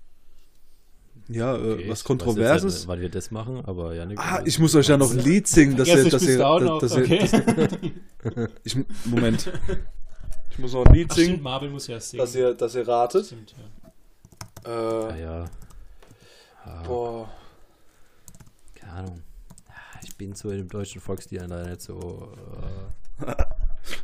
Ja, 1.27 1.55
äh, 1.55 1.57
Okay, 1.57 1.71
was 1.73 1.81
ich 1.81 1.89
weiß 1.89 2.03
Kontroverses. 2.05 2.73
jetzt 2.75 2.87
Weil 2.87 3.01
wir 3.01 3.09
das 3.09 3.31
machen, 3.31 3.65
aber 3.65 3.93
ja, 3.95 4.05
nicht. 4.05 4.19
Ah, 4.19 4.41
ich 4.45 4.59
muss 4.59 4.75
euch 4.75 4.87
ja 4.87 4.97
noch 4.97 5.11
ein 5.11 5.19
Lied 5.19 5.47
singen, 5.47 5.75
dass 5.75 5.87
ihr, 5.89 6.09
dass 6.09 6.23
ihr, 6.23 6.37
dass, 6.37 6.95
ihr, 6.95 7.03
okay. 7.03 7.27
dass, 8.23 8.49
ich, 8.63 8.77
Moment. 9.05 9.51
Ich 10.57 10.61
muss 10.63 10.73
noch 10.73 10.85
ein 10.85 10.93
Lied 10.95 11.07
Ach, 11.09 11.13
stimmt, 11.13 11.27
singen, 11.29 11.43
Marvin 11.43 11.71
muss 11.71 11.85
ja 11.87 11.99
singen. 11.99 12.19
dass 12.21 12.33
ihr, 12.33 12.53
dass 12.55 12.73
ihr 12.73 12.87
ratet. 12.87 13.27
Stimmt, 13.27 13.53
ja. 14.65 14.71
Ja, 14.71 15.09
Äh, 15.09 15.21
ja. 15.21 15.45
Ah, 16.65 16.83
boah. 16.83 17.29
keine 18.75 18.91
Ahnung. 18.93 19.21
Ah, 19.69 19.99
Ich 20.03 20.15
bin 20.15 20.33
so 20.33 20.49
in 20.49 20.57
dem 20.57 20.67
deutschen 20.69 20.99
Volksstil 20.99 21.39
leider 21.39 21.67
nicht 21.69 21.81
so. 21.81 22.35
Äh, 23.21 23.25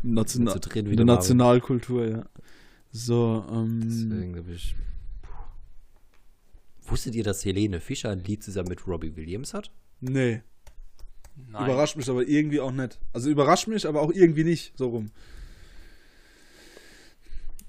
National, 0.04 0.54
Nicht 0.54 0.64
so 0.64 0.70
drin 0.70 0.86
wie 0.86 0.92
in 0.92 0.98
der. 0.98 1.06
Nationalkultur, 1.08 2.08
ja. 2.08 2.24
So, 2.92 3.44
ähm, 3.52 3.82
deswegen 3.84 4.34
glaube 4.34 4.52
ich. 4.52 4.76
Wusstet 6.86 7.16
ihr, 7.16 7.24
dass 7.24 7.44
Helene 7.44 7.80
Fischer 7.80 8.10
ein 8.12 8.24
Lied 8.24 8.44
zusammen 8.44 8.70
mit 8.70 8.86
Robbie 8.88 9.16
Williams 9.16 9.54
hat? 9.54 9.72
nee. 10.02 10.42
Nein. 11.50 11.64
Überrascht 11.66 11.96
mich 11.98 12.08
aber 12.12 12.28
irgendwie 12.28 12.60
auch 12.60 12.72
nicht. 12.72 13.00
Also 13.12 13.28
überrascht 13.32 13.68
mich, 13.68 13.88
aber 13.88 14.02
auch 14.04 14.12
irgendwie 14.12 14.44
nicht, 14.44 14.72
so 14.78 14.90
rum. 14.90 15.10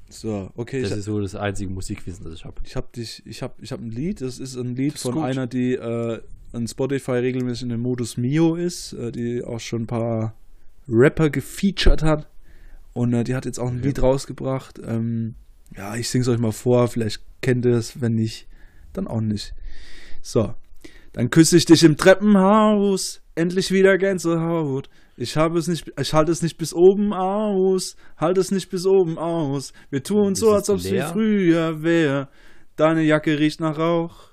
So, 0.08 0.50
okay, 0.54 0.82
Das 0.82 0.92
ich, 0.92 0.98
ist 0.98 1.04
so 1.06 1.20
das 1.20 1.34
einzige 1.34 1.70
Musikwissen, 1.70 2.24
das 2.24 2.34
ich 2.34 2.44
habe. 2.44 2.56
ich 2.64 2.76
habe 2.76 2.88
dich, 2.94 3.22
ich 3.26 3.42
habe 3.42 3.54
ich 3.60 3.72
hab 3.72 3.80
ein 3.80 3.90
Lied, 3.90 4.20
das 4.20 4.38
ist 4.38 4.54
ein 4.56 4.76
Lied 4.76 4.94
ist 4.94 5.02
von 5.02 5.14
gut. 5.14 5.24
einer, 5.24 5.46
die 5.46 5.74
äh, 5.74 6.20
an 6.52 6.68
Spotify 6.68 7.12
regelmäßig 7.12 7.64
in 7.64 7.68
dem 7.70 7.80
Modus 7.80 8.16
Mio 8.16 8.54
ist, 8.54 8.92
äh, 8.92 9.10
die 9.10 9.42
auch 9.42 9.58
schon 9.60 9.82
ein 9.82 9.86
paar 9.86 10.34
Rapper 10.88 11.30
gefeatured 11.30 12.02
hat. 12.02 12.28
Und 12.92 13.12
äh, 13.12 13.24
die 13.24 13.34
hat 13.34 13.44
jetzt 13.44 13.58
auch 13.58 13.68
ein 13.70 13.78
Ja. 13.78 13.84
Lied 13.86 14.02
rausgebracht. 14.02 14.78
Ähm, 14.86 15.34
ja, 15.76 15.96
ich 15.96 16.08
sing's 16.08 16.28
euch 16.28 16.38
mal 16.38 16.52
vor, 16.52 16.86
vielleicht 16.88 17.20
kennt 17.40 17.64
ihr 17.64 17.74
es, 17.74 18.00
wenn 18.00 18.14
nicht, 18.14 18.46
dann 18.92 19.08
auch 19.08 19.20
nicht. 19.20 19.54
So. 20.22 20.54
Dann 21.12 21.30
küsse 21.30 21.56
ich 21.56 21.64
dich 21.64 21.82
im 21.82 21.96
Treppenhaus, 21.96 23.20
endlich 23.34 23.70
wieder 23.72 23.98
Gänsehaut. 23.98 24.88
Ich 25.16 25.36
habe 25.36 25.58
es 25.58 25.68
nicht, 25.68 25.92
ich 25.98 26.12
halte 26.12 26.32
es 26.32 26.42
nicht 26.42 26.56
bis 26.58 26.74
oben 26.74 27.12
aus, 27.12 27.96
halte 28.16 28.40
es 28.40 28.50
nicht 28.50 28.68
bis 28.70 28.84
oben 28.84 29.16
aus. 29.18 29.72
Wir 29.90 30.02
tun 30.02 30.32
Ist 30.32 30.40
so, 30.40 30.52
als 30.52 30.68
ob 30.68 30.78
es 30.78 30.90
wie 30.90 31.00
früher 31.00 31.82
wäre. 31.82 32.28
Deine 32.76 33.02
Jacke 33.02 33.38
riecht 33.38 33.60
nach 33.60 33.78
Rauch. 33.78 34.32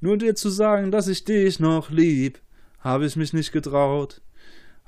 Nur 0.00 0.16
dir 0.16 0.34
zu 0.34 0.48
sagen, 0.48 0.90
dass 0.90 1.06
ich 1.08 1.24
dich 1.24 1.60
noch 1.60 1.90
lieb, 1.90 2.40
habe 2.80 3.04
ich 3.06 3.14
mich 3.16 3.32
nicht 3.34 3.52
getraut. 3.52 4.22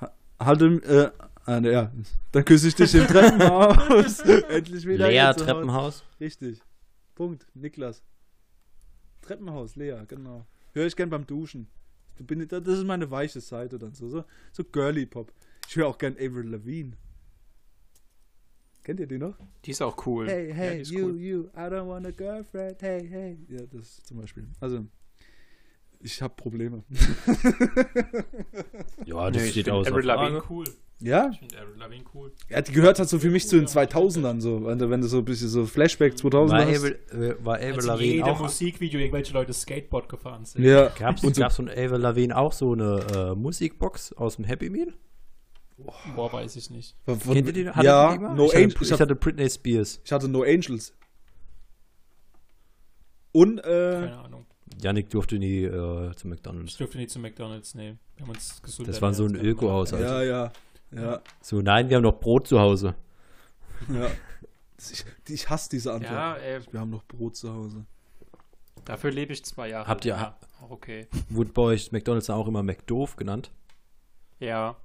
Ha- 0.01 0.14
Halte, 0.40 1.12
äh, 1.47 1.70
ja, 1.70 1.92
dann 2.32 2.45
küsse 2.47 2.68
ich 2.68 2.74
dich 2.74 2.95
im 2.95 3.07
Treppenhaus. 3.07 4.20
endlich 4.49 4.86
wieder 4.86 5.09
Lea. 5.09 5.32
Treppenhaus. 5.36 6.03
Richtig. 6.18 6.62
Punkt. 7.14 7.47
Niklas. 7.55 8.03
Treppenhaus, 9.20 9.76
Lea, 9.76 9.99
genau. 10.09 10.47
Höre 10.72 10.86
ich 10.86 10.97
gern 10.97 11.11
beim 11.11 11.26
Duschen. 11.26 11.68
Ich 12.18 12.26
Bin, 12.26 12.46
das 12.46 12.66
ist 12.66 12.84
meine 12.84 13.10
weiche 13.10 13.40
Seite 13.40 13.78
dann 13.78 13.94
so. 13.94 14.08
So, 14.08 14.24
so 14.52 14.64
Girly 14.64 15.06
Pop. 15.06 15.32
Ich 15.68 15.76
höre 15.76 15.88
auch 15.88 15.98
gern 15.98 16.14
Avril 16.14 16.48
Lavigne. 16.48 16.96
Kennt 18.82 19.00
ihr 19.00 19.06
die 19.06 19.18
noch? 19.18 19.36
Die 19.64 19.70
ist 19.70 19.80
auch 19.80 20.06
cool. 20.06 20.28
Hey, 20.28 20.48
Ja, 20.48 20.54
hey, 20.54 20.80
ist 20.82 20.90
you, 20.90 21.06
cool. 21.06 21.16
you, 21.18 21.44
I 21.54 21.60
don't 21.70 21.88
want 21.88 22.06
a 22.06 22.10
girlfriend, 22.10 22.80
hey, 22.82 23.08
hey. 23.08 23.38
Ja, 23.48 23.62
das 23.66 24.02
zum 24.02 24.18
Beispiel. 24.18 24.46
Also, 24.60 24.86
ich 26.05 26.22
habe 26.22 26.34
Probleme. 26.36 26.84
Ja, 29.07 29.30
Nee, 29.30 29.38
das 29.38 29.44
ich 29.46 29.50
steht 29.52 29.70
außer 29.70 29.90
Avril. 29.90 30.05
Lavigne 30.05 30.42
cool. 30.50 30.64
ja? 31.00 31.28
Ich 31.32 31.38
finde 31.38 31.59
Aaron 31.59 31.78
Lavigne 31.78 32.05
cool. 32.14 32.32
ja? 32.48 32.61
Die 32.62 32.72
gehört 32.72 32.98
halt 32.98 33.09
so 33.09 33.18
für 33.18 33.30
mich 33.30 33.48
zu 33.48 33.57
den 33.57 33.66
2000ern 33.66 34.40
so. 34.40 34.64
Wenn 34.64 34.78
du, 34.78 34.90
wenn 34.90 35.00
du 35.00 35.09
so 35.09 35.18
ein 35.18 35.24
bisschen 35.24 35.48
so 35.48 35.66
Flashback 35.66 36.16
2000 36.16 36.50
War 36.59 36.66
hast. 36.66 36.76
Avril, 36.78 36.98
äh, 37.11 37.44
war 37.44 37.57
Avril 37.57 37.72
Als 37.74 37.84
in 37.84 37.88
Lavigne 37.90 38.12
jedem 38.14 38.24
auch. 38.28 38.40
Musikvideo 38.40 39.00
irgendwelche 39.00 39.32
Leute 39.34 39.52
Skateboard 39.52 40.09
gefahren 40.09 40.44
sind. 40.44 40.64
Ja. 40.64 40.88
Gab's, 40.98 41.22
Und 41.24 41.34
so, 41.34 41.40
gab's 41.42 41.57
von 41.57 41.68
Avril 41.68 42.00
Lavigne 42.00 42.36
auch 42.36 42.52
so 42.52 42.72
eine 42.72 43.05
äh, 43.14 43.34
Musikbox 43.34 44.12
aus 44.14 44.36
dem 44.36 44.44
Happy 44.44 44.70
Meal? 44.70 44.94
Boah, 46.14 46.32
weiß 46.32 46.55
ich 46.57 46.70
nicht. 46.70 46.96
von, 47.05 47.18
Kennt 47.18 47.48
ihr 47.48 47.52
die? 47.52 47.68
Hattet 47.68 47.82
ja, 47.84 48.16
mal? 48.20 48.34
No 48.34 48.46
ich, 48.46 48.55
Angels. 48.57 48.74
hatte, 48.76 48.84
Ich, 48.84 48.90
ich 48.92 49.00
hatte 49.00 49.14
Britney 49.16 49.50
Spears. 49.50 50.00
ich 50.05 50.12
hatte 50.12 50.28
No 50.28 50.42
Angels. 50.44 50.94
Und, 53.32 53.59
äh, 53.59 53.62
Keine 53.64 54.18
Ahnung. 54.18 54.43
Yannick 54.82 55.10
durfte 55.10 55.38
nie 55.38 55.64
äh, 55.64 55.70
zu 55.70 56.12
Ich 56.18 56.24
McDonalds. 56.24 56.76
durfte 56.76 56.98
nicht 56.98 57.10
zu 57.10 57.18
McDonalds 57.18 57.74
nehmen. 57.74 57.98
Wir 58.16 58.26
haben 58.26 58.32
uns 58.34 58.60
gesund 58.62 58.88
Das 58.88 59.00
war 59.02 59.12
so 59.14 59.24
ein. 59.26 59.34
Öko-Haushalt. 59.36 60.02
ja, 60.02 60.22
ja, 60.22 60.52
ja, 60.92 61.20
So, 61.40 61.60
nein, 61.62 61.88
wir 61.88 61.96
haben 61.96 62.02
noch 62.04 62.18
Brot 62.20 62.46
zu 62.46 62.58
Hause. 62.60 62.94
ja. 63.92 64.10
Ich, 64.78 65.04
ich 65.28 65.48
hasse 65.48 65.70
diese 65.70 65.92
Antwort. 65.92 66.12
Ja, 66.12 66.36
äh, 66.36 66.60
Wir 66.70 66.80
haben 66.80 66.90
noch 66.90 67.04
Brot 67.04 67.36
zu 67.36 67.52
Hause. 67.52 67.86
dafür 68.84 69.10
lebe 69.12 69.32
ich 69.32 69.44
zwei 69.44 69.68
Jahre. 69.70 69.88
Habt 69.88 70.04
ihr- 70.04 70.12
Ja, 70.14 70.36
auch 70.62 70.70
okay. 70.70 71.06
Wurde 71.30 71.50
bei 71.52 71.62
euch 71.62 71.90
McDonalds 71.92 72.28
auch 72.28 72.46
immer 72.48 72.62
McDoof 72.62 73.16
genannt? 73.16 73.50
Ja. 74.40 74.76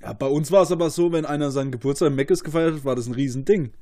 Ja, 0.00 0.12
bei 0.12 0.26
uns 0.26 0.50
war 0.52 0.62
es 0.62 0.72
aber 0.72 0.88
so, 0.90 1.12
wenn 1.12 1.26
einer 1.26 1.50
seinen 1.50 1.72
Geburtstag 1.72 2.06
im 2.08 2.14
Meckes 2.14 2.42
gefeiert 2.44 2.74
hat, 2.76 2.84
war 2.84 2.96
das 2.96 3.06
ein 3.06 3.14
Riesending. 3.14 3.72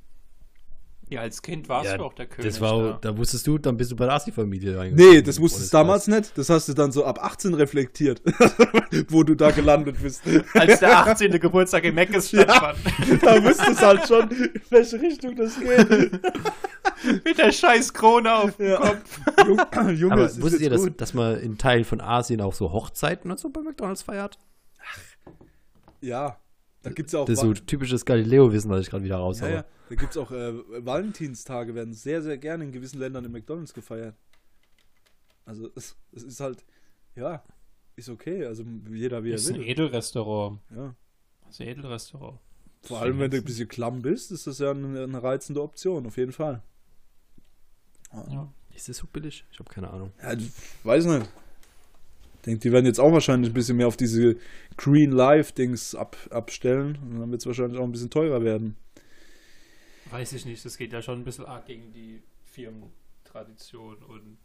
Ja, 1.09 1.21
als 1.21 1.41
Kind 1.41 1.69
warst 1.69 1.89
Ja, 1.89 1.99
du 1.99 2.05
auch 2.05 2.15
der 2.15 2.27
König. 2.27 2.51
Das 2.51 2.61
war, 2.61 2.83
da. 2.83 2.99
da 3.01 3.17
wusstest 3.17 3.47
du, 3.47 3.59
dann 3.59 3.77
bist 3.77 3.93
du 3.93 3.97
bei 3.97 4.07
der 4.07 4.15
Asi-Familie 4.15 4.77
reingekommen. 4.77 5.15
Nee, 5.15 5.23
das 5.23 5.41
wusstest 5.41 5.73
du 5.73 5.77
damals 5.77 6.09
nicht. 6.09 6.37
Das 6.37 6.51
hast 6.51 6.69
du 6.69 6.75
dann 6.75 6.91
so 6.91 7.05
ab 7.05 7.21
18 7.23 7.55
reflektiert, 7.55 8.21
wo 9.11 9.23
du 9.23 9.37
da 9.37 9.53
gelandet 9.53 9.97
bist. 10.03 10.23
Als 10.55 10.81
der 10.81 10.99
18. 11.07 11.31
Geburtstag 11.39 11.85
in 11.85 11.95
Meckes 11.95 12.31
stattfand. 12.31 12.79
da 13.23 13.43
wusstest 13.45 13.81
du 13.81 13.87
halt 13.87 14.09
schon, 14.09 14.31
in 14.31 14.61
welche 14.71 15.01
Richtung 15.01 15.37
das 15.37 15.59
geht. 15.61 16.11
Mit 17.25 17.39
der 17.39 17.53
scheiß 17.53 17.93
Krone 17.95 18.35
auf 18.35 18.57
dem 18.57 18.71
Ja. 18.71 18.77
Kopf. 18.79 19.21
Jung, 19.47 19.91
Junge, 19.97 20.13
Aber 20.15 20.27
ist 20.27 20.43
wusstet 20.43 20.63
ihr, 20.63 20.71
dass, 20.71 20.89
dass 20.97 21.15
man 21.15 21.39
in 21.39 21.57
Teilen 21.57 21.85
von 21.85 22.01
Asien 22.01 22.41
auch 22.41 22.55
so 22.55 22.73
Hochzeiten 22.73 23.31
und 23.31 23.39
so 23.39 23.49
bei 23.51 23.61
McDonalds 23.61 24.03
feiert? 24.03 24.39
Ja, 26.01 26.39
da 26.89 26.95
gibt's 26.95 27.13
ja 27.13 27.21
auch... 27.21 27.27
Das 27.27 27.39
ist 27.39 27.41
so 27.41 27.53
typisches 27.53 28.05
Galileo-Wissen, 28.05 28.71
was 28.71 28.83
ich 28.83 28.91
gerade 28.91 29.05
wieder 29.05 29.17
ja, 29.17 29.21
raushaue. 29.21 29.51
ja, 29.51 29.65
da 29.89 29.95
gibt's 29.95 30.17
auch 30.17 30.31
äh, 30.31 30.55
Valentinstage, 30.85 31.75
werden 31.75 31.95
sehr, 31.95 32.23
sehr 32.23 32.39
gerne 32.39 32.65
in 32.65 32.73
gewissen 32.73 32.99
Ländern 32.99 33.25
in 33.25 33.33
McDonalds 33.33 33.75
gefeiert. 33.75 34.17
Also 35.45 35.71
es, 35.77 35.97
es 36.13 36.25
ist 36.25 36.41
halt, 36.41 36.65
ja, 37.15 37.43
ist 37.95 38.09
okay. 38.09 38.45
Also 38.45 38.65
jeder 38.91 39.25
wie 39.25 39.31
er 39.31 39.37
ist 39.37 39.49
ein 39.49 39.61
will. 39.61 39.69
Edelrestaurant. 39.69 40.61
Ja. 40.75 40.95
Das 41.45 41.55
ist 41.55 41.61
ein 41.61 41.69
Edelrestaurant. 41.69 42.39
Vor 42.83 43.01
allem, 43.01 43.19
wenn 43.19 43.31
du 43.31 43.39
ein 43.39 43.45
bisschen 43.45 43.69
klamm 43.69 44.03
bist, 44.03 44.31
ist 44.31 44.47
das 44.47 44.59
ja 44.59 44.71
eine, 44.71 45.05
eine 45.05 45.23
reizende 45.23 45.63
Option, 45.63 46.07
auf 46.07 46.17
jeden 46.17 46.33
Fall. 46.33 46.63
Ja. 48.13 48.53
Ist 48.75 48.89
das 48.89 48.99
so 48.99 49.07
billig? 49.07 49.45
Ich 49.51 49.59
habe 49.59 49.71
keine 49.71 49.91
Ahnung. 49.91 50.13
Ja, 50.23 50.35
ich 50.35 50.51
weiß 50.85 51.07
nicht. 51.07 51.29
Ich 52.47 52.51
denke, 52.53 52.61
die 52.61 52.73
werden 52.73 52.87
jetzt 52.87 53.01
auch 53.01 53.11
wahrscheinlich 53.11 53.51
ein 53.51 53.55
bisschen 53.55 53.77
mehr 53.77 53.89
auf 53.89 53.97
diese 53.97 54.37
Green 54.77 55.11
Life-Dings 55.11 55.97
ab, 55.97 56.17
abstellen. 56.31 56.97
Und 57.03 57.19
dann 57.19 57.31
wird 57.33 57.41
es 57.41 57.47
wahrscheinlich 57.47 57.77
auch 57.77 57.83
ein 57.83 57.91
bisschen 57.91 58.09
teurer 58.09 58.45
werden. 58.45 58.77
Weiß 60.13 60.33
ich 60.33 60.47
nicht, 60.47 60.65
das 60.65 60.79
geht 60.79 60.93
ja 60.93 61.03
schon 61.03 61.19
ein 61.19 61.25
bisschen 61.25 61.45
arg 61.45 61.67
gegen 61.67 61.93
die 61.93 62.23
Firmentradition 62.45 63.97
und 63.97 64.39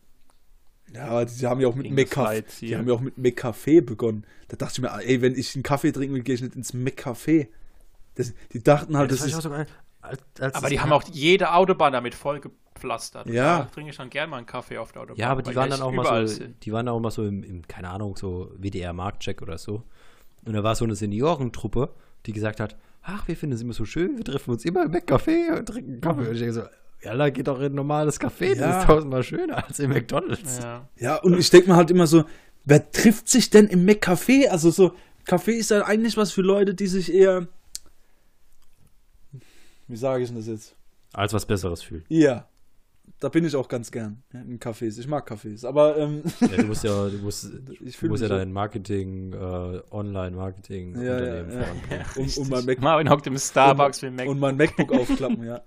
Ja, 0.92 1.10
aber 1.10 1.26
die 1.26 1.46
haben 1.46 1.62
ja 1.62 1.68
auch 1.68 1.76
mit 1.76 1.96
das. 1.96 2.18
Reiz 2.18 2.58
Die 2.58 2.76
haben 2.76 2.88
ja 2.88 2.96
auch 2.96 3.02
mit 3.02 3.18
McCafé 3.20 3.82
begonnen. 3.82 4.26
Da 4.48 4.58
dachte 4.58 4.74
ich 4.78 4.82
mir, 4.82 4.90
ey, 5.00 5.22
wenn 5.22 5.36
ich 5.36 5.54
einen 5.54 5.62
Kaffee 5.62 5.92
trinken 5.92 6.16
will, 6.16 6.24
gehe 6.24 6.34
ich 6.34 6.42
nicht 6.42 6.56
ins 6.56 6.74
McCafé. 6.74 7.50
Das, 8.16 8.34
die 8.52 8.64
dachten 8.64 8.98
halt, 8.98 9.12
das, 9.12 9.20
fand 9.20 9.30
ich 9.30 9.38
ist. 9.38 9.68
Als, 10.02 10.20
als 10.40 10.56
Aber 10.56 10.70
die 10.70 10.80
haben 10.80 10.92
auch 10.92 11.04
jede 11.12 11.54
Autobahn 11.54 11.94
damit 11.94 12.16
vollgepflastert. 12.16 13.28
Ja. 13.28 13.60
Da 13.60 13.66
trinke 13.66 13.92
ich 13.92 13.98
dann 13.98 14.10
gerne 14.10 14.30
mal 14.32 14.38
einen 14.38 14.46
Kaffee 14.46 14.78
auf 14.78 14.92
der 14.92 15.04
Autobahn. 15.04 15.20
Ja, 15.20 15.30
aber 15.30 15.42
die 15.42 15.56
waren 15.56 15.70
dann 15.70 15.82
auch 15.82 15.92
mal 15.92 16.28
so, 16.28 16.44
die 16.64 16.72
waren 16.72 16.88
auch 16.88 17.00
mal 17.00 17.12
so 17.12 17.26
im, 17.26 17.44
im 17.44 17.68
keine 17.68 17.90
Ahnung, 17.90 18.16
so 18.18 18.52
WDR 18.58 18.94
Marktcheck 18.94 19.42
oder 19.42 19.58
so. 19.58 19.84
Und 20.46 20.54
da 20.54 20.64
war 20.64 20.76
so 20.76 20.86
eine 20.86 20.96
Seniorentruppe, 20.96 21.94
die 22.26 22.34
gesagt 22.34 22.60
hat, 22.60 22.76
ach, 23.04 23.28
wir 23.28 23.36
finden 23.36 23.56
es 23.56 23.62
immer 23.62 23.74
so 23.74 23.86
schön, 23.86 24.18
wir 24.18 24.24
treffen 24.24 24.52
uns 24.52 24.66
immer 24.66 24.84
im 24.84 24.92
Café 24.92 25.58
und 25.58 25.66
trinken 25.68 26.02
Kaffee. 26.02 26.28
Und 26.28 26.34
ich 26.34 26.40
denke 26.40 26.54
so, 26.54 26.64
ja, 27.04 27.16
da 27.16 27.30
geht 27.30 27.48
doch 27.48 27.60
in 27.60 27.72
ein 27.72 27.76
normales 27.76 28.20
Café, 28.20 28.56
Ja. 28.56 28.68
das 28.68 28.78
ist 28.82 28.86
tausendmal 28.88 29.24
schöner 29.24 29.66
als 29.68 29.80
im 29.80 29.90
McDonalds. 29.92 30.60
Ja. 30.64 30.88
Ja, 30.98 31.16
und 31.18 31.38
ich 31.38 31.50
denke 31.50 31.70
mir 31.70 31.76
halt 31.76 31.92
immer 31.92 32.08
so, 32.08 32.26
wer 32.66 32.92
trifft 32.92 33.28
sich 33.30 33.50
denn 33.50 33.68
im 33.68 33.88
McCafé? 33.88 34.48
Also 34.48 34.70
so, 34.70 34.94
Kaffee 35.26 35.54
ist 35.54 35.72
ja 35.72 35.84
eigentlich 35.84 36.18
was 36.18 36.32
für 36.32 36.42
Leute, 36.42 36.74
die 36.74 36.88
sich 36.88 37.14
eher. 37.14 37.48
Wie 39.92 39.98
sage 39.98 40.24
ich 40.24 40.30
denn 40.30 40.38
das 40.38 40.48
jetzt? 40.48 40.76
Als 41.14 41.34
was 41.34 41.46
Besseres 41.46 41.82
fühlen. 41.82 42.06
Ja. 42.08 42.48
Da 43.20 43.30
bin 43.30 43.44
ich 43.46 43.56
auch 43.56 43.68
ganz 43.68 43.92
gern 43.92 44.24
ja, 44.34 44.40
in 44.42 44.58
Cafés. 44.60 44.98
Ich 44.98 45.08
mag 45.08 45.30
Cafés. 45.30 45.66
Aber 45.66 45.98
ähm, 45.98 46.24
Ja, 46.40 46.48
du 46.58 46.64
musst 46.66 46.84
ja, 46.84 47.10
du 47.10 47.18
musst, 47.18 47.44
ich 47.72 47.80
du 47.80 47.92
fühle 47.92 48.10
musst 48.12 48.22
mich 48.24 48.30
ja 48.30 48.36
so- 48.36 48.38
dein 48.40 48.52
Marketing, 48.54 49.34
äh, 49.34 49.82
Online-Marketing, 49.92 50.96
Ja, 50.96 51.04
ja, 51.04 51.14
Unternehmen 51.18 51.52
ja. 51.52 51.64
voranbringen. 51.66 52.06
und, 52.16 52.38
und, 52.38 52.50
mein 52.50 52.66
Mac 52.66 52.82
Marvin 52.82 53.10
hockt 53.10 53.28
im 53.28 53.38
Starbucks 53.38 54.02
mit 54.04 54.16
Mac. 54.16 54.28
und 54.28 54.40
mein 54.40 54.56
MacBook 54.58 54.92
aufklappen, 54.94 55.44
ja. 55.46 55.62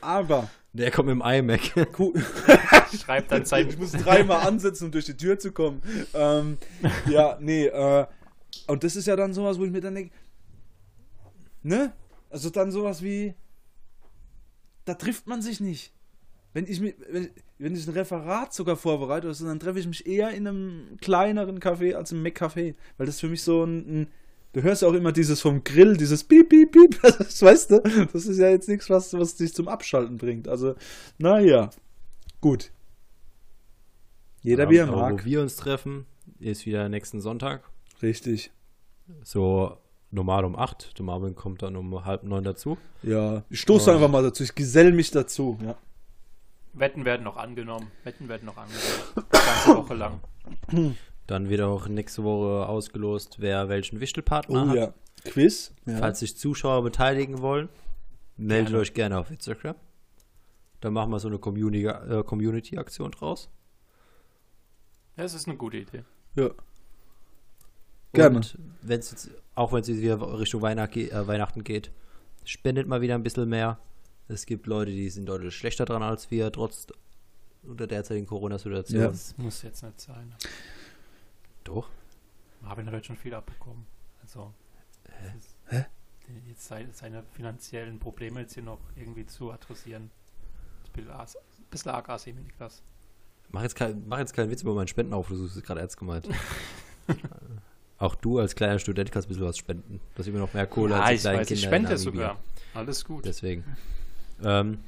Aber 0.00 0.50
Der 0.72 0.90
kommt 0.90 1.08
mit 1.08 1.16
dem 1.16 1.22
iMac. 1.24 1.60
cool. 1.98 2.12
schreibt 3.00 3.30
dann 3.32 3.44
sein 3.44 3.68
Ich 3.68 3.78
muss 3.78 3.92
dreimal 3.92 4.46
ansetzen, 4.46 4.86
um 4.86 4.90
durch 4.90 5.04
die 5.06 5.16
Tür 5.16 5.38
zu 5.38 5.52
kommen. 5.52 5.80
Ähm, 6.14 6.58
ja, 7.08 7.38
nee, 7.40 7.66
äh, 7.66 8.06
und 8.66 8.82
das 8.84 8.96
ist 8.96 9.06
ja 9.06 9.16
dann 9.16 9.32
sowas, 9.32 9.58
wo 9.58 9.64
ich 9.64 9.70
mir 9.70 9.80
dann 9.80 9.94
denke, 9.94 10.12
ne? 11.62 11.92
Also 12.36 12.50
dann 12.50 12.70
sowas 12.70 13.00
wie, 13.02 13.32
da 14.84 14.92
trifft 14.92 15.26
man 15.26 15.40
sich 15.40 15.58
nicht. 15.58 15.94
Wenn 16.52 16.66
ich, 16.66 16.80
mi- 16.82 16.94
wenn, 17.10 17.30
wenn 17.56 17.74
ich 17.74 17.86
ein 17.86 17.94
Referat 17.94 18.52
sogar 18.52 18.76
vorbereite, 18.76 19.26
oder 19.28 19.32
so, 19.32 19.46
dann 19.46 19.58
treffe 19.58 19.78
ich 19.78 19.86
mich 19.86 20.06
eher 20.06 20.32
in 20.32 20.46
einem 20.46 20.98
kleineren 21.00 21.60
Café 21.60 21.94
als 21.94 22.12
im 22.12 22.22
Mac-Café. 22.22 22.74
Weil 22.98 23.06
das 23.06 23.20
für 23.20 23.28
mich 23.30 23.42
so 23.42 23.64
ein, 23.64 24.02
ein 24.02 24.08
Du 24.52 24.62
hörst 24.62 24.82
ja 24.82 24.88
auch 24.88 24.92
immer 24.92 25.12
dieses 25.12 25.40
vom 25.40 25.64
Grill, 25.64 25.96
dieses 25.96 26.24
Piep, 26.24 26.50
Piep, 26.50 26.72
Piep. 26.72 27.00
Das 27.02 27.40
weißt 27.40 27.70
du, 27.70 27.80
das 28.12 28.26
ist 28.26 28.36
ja 28.36 28.50
jetzt 28.50 28.68
nichts, 28.68 28.90
was, 28.90 29.14
was 29.14 29.36
dich 29.36 29.54
zum 29.54 29.66
Abschalten 29.68 30.18
bringt. 30.18 30.46
Also, 30.46 30.74
naja. 31.16 31.70
Gut. 32.42 32.70
Jeder 34.42 34.68
wie 34.68 34.76
er 34.76 34.86
mag. 34.88 35.22
Wo 35.22 35.24
wir 35.24 35.40
uns 35.40 35.56
treffen, 35.56 36.04
ist 36.38 36.66
wieder 36.66 36.90
nächsten 36.90 37.22
Sonntag. 37.22 37.62
Richtig. 38.02 38.50
So 39.24 39.78
normal 40.10 40.44
um 40.44 40.56
8. 40.56 40.98
Der 40.98 41.04
Marvin 41.04 41.34
kommt 41.34 41.62
dann 41.62 41.76
um 41.76 42.04
halb 42.04 42.22
neun 42.22 42.44
dazu. 42.44 42.78
Ja, 43.02 43.42
ich 43.50 43.60
stoße 43.60 43.92
einfach 43.92 44.08
mal 44.08 44.22
dazu. 44.22 44.42
Ich 44.42 44.54
gesell 44.54 44.92
mich 44.92 45.10
dazu. 45.10 45.58
Ja. 45.62 45.76
Wetten 46.72 47.04
werden 47.04 47.22
noch 47.24 47.36
angenommen. 47.36 47.90
Wetten 48.04 48.28
werden 48.28 48.44
noch 48.46 48.56
angenommen. 48.56 49.28
Ganze 49.30 49.76
Woche 49.76 49.94
lang. 49.94 50.20
Dann 51.26 51.48
wird 51.48 51.60
auch 51.62 51.88
nächste 51.88 52.22
Woche 52.22 52.66
ausgelost, 52.68 53.36
wer 53.40 53.68
welchen 53.68 54.00
Wichtelpartner 54.00 54.64
Oh 54.64 54.68
hat. 54.68 54.76
ja. 54.76 54.94
Quiz. 55.24 55.72
Ja. 55.86 55.96
Falls 55.98 56.20
sich 56.20 56.36
Zuschauer 56.36 56.82
beteiligen 56.82 57.40
wollen, 57.40 57.68
meldet 58.36 58.68
Gerne. 58.68 58.80
euch 58.82 58.94
gerne 58.94 59.18
auf 59.18 59.30
Instagram. 59.30 59.74
Dann 60.80 60.92
machen 60.92 61.10
wir 61.10 61.18
so 61.18 61.28
eine 61.28 61.38
Community- 61.38 61.86
äh, 61.86 62.22
Community-Aktion 62.22 63.10
draus. 63.10 63.48
Ja, 65.16 65.22
Das 65.24 65.32
ist 65.34 65.48
eine 65.48 65.56
gute 65.56 65.78
Idee. 65.78 66.04
ja. 66.36 66.50
Gerne. 68.12 68.36
Und 68.36 68.58
wenn's 68.82 69.10
jetzt, 69.10 69.30
auch 69.56 69.72
wenn 69.72 69.80
es 69.80 69.88
jetzt 69.88 70.00
wieder 70.00 70.38
Richtung 70.38 70.62
Weihnacht, 70.62 70.96
äh, 70.96 71.26
Weihnachten 71.26 71.64
geht, 71.64 71.90
spendet 72.44 72.86
mal 72.86 73.00
wieder 73.00 73.14
ein 73.16 73.24
bisschen 73.24 73.48
mehr. 73.48 73.78
Es 74.28 74.46
gibt 74.46 74.66
Leute, 74.66 74.92
die 74.92 75.08
sind 75.10 75.26
deutlich 75.26 75.54
schlechter 75.56 75.84
dran 75.84 76.02
als 76.04 76.30
wir, 76.30 76.52
trotz 76.52 76.86
unter 77.64 77.86
derzeitigen 77.88 78.26
Corona-Situation. 78.26 79.00
Ja. 79.00 79.08
das 79.08 79.36
muss 79.38 79.62
jetzt 79.62 79.82
nicht 79.82 80.00
sein. 80.00 80.32
Doch. 81.64 81.88
Marvin 82.60 82.86
hat 82.86 82.94
heute 82.94 83.06
schon 83.06 83.16
viel 83.16 83.34
abbekommen. 83.34 83.86
Also, 84.22 84.52
ist- 85.36 85.56
Hä? 85.68 85.86
Jetzt 86.48 86.66
sei- 86.66 86.88
seine 86.92 87.22
finanziellen 87.32 87.98
Probleme 88.00 88.40
jetzt 88.40 88.54
hier 88.54 88.62
noch 88.64 88.80
irgendwie 88.96 89.26
zu 89.26 89.52
adressieren. 89.52 90.10
Ich 90.84 90.90
bin 90.92 91.08
as- 91.10 91.36
Ein 91.36 91.64
bisschen 91.70 91.92
arg 91.92 92.06
das. 92.58 92.82
Mach 93.50 93.62
jetzt, 93.62 93.76
kein, 93.76 94.06
mach 94.08 94.18
jetzt 94.18 94.34
keinen 94.34 94.50
Witz 94.50 94.62
über 94.62 94.74
meinen 94.74 94.88
Spendenaufruf, 94.88 95.38
das 95.40 95.56
ist 95.56 95.62
gerade 95.64 95.80
ernst 95.80 95.96
gemeint. 95.96 96.28
Auch 98.06 98.14
du 98.14 98.38
als 98.38 98.54
kleiner 98.54 98.78
Student 98.78 99.10
kannst 99.10 99.26
ein 99.26 99.30
bisschen 99.30 99.46
was 99.46 99.58
spenden. 99.58 100.00
Das 100.14 100.26
ist 100.26 100.30
immer 100.30 100.38
noch 100.38 100.54
mehr 100.54 100.68
Kohle 100.68 100.94
Ja, 100.94 101.00
als 101.00 101.08
die 101.10 101.14
ich 101.16 101.20
kleinen 101.22 101.38
weiß, 101.40 101.50
ich 101.50 101.60
Kinder 101.60 101.76
in 101.76 101.82
spende 101.84 101.98
sogar. 101.98 102.36
Alles 102.74 103.04
gut. 103.04 103.24
Deswegen. 103.24 103.64
Ähm, 104.44 104.78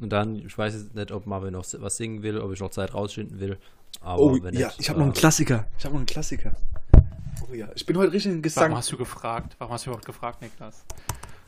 und 0.00 0.10
dann, 0.10 0.36
ich 0.36 0.58
weiß 0.58 0.74
jetzt 0.74 0.94
nicht, 0.94 1.12
ob 1.12 1.26
Marvin 1.26 1.52
noch 1.54 1.64
was 1.78 1.96
singen 1.96 2.22
will, 2.22 2.38
ob 2.38 2.52
ich 2.52 2.60
noch 2.60 2.70
Zeit 2.70 2.92
rausschinden 2.92 3.40
will. 3.40 3.56
Aber 4.02 4.20
Oh 4.20 4.38
wenn 4.42 4.52
ja, 4.54 4.66
nicht, 4.66 4.80
ich 4.80 4.88
habe 4.90 4.98
noch 4.98 5.06
einen 5.06 5.14
äh, 5.14 5.18
Klassiker. 5.18 5.66
Ich 5.78 5.84
habe 5.84 5.94
noch 5.94 6.00
einen 6.00 6.06
Klassiker. 6.06 6.52
Oh 7.50 7.54
ja, 7.54 7.68
ich 7.74 7.86
bin 7.86 7.96
heute 7.96 8.12
richtig 8.12 8.32
in 8.32 8.42
Gesang. 8.42 8.64
Warum 8.64 8.76
hast 8.76 8.92
du 8.92 8.98
gefragt? 8.98 9.56
Warum 9.58 9.72
hast 9.72 9.86
du 9.86 9.90
überhaupt 9.90 10.04
gefragt, 10.04 10.42
Niklas? 10.42 10.84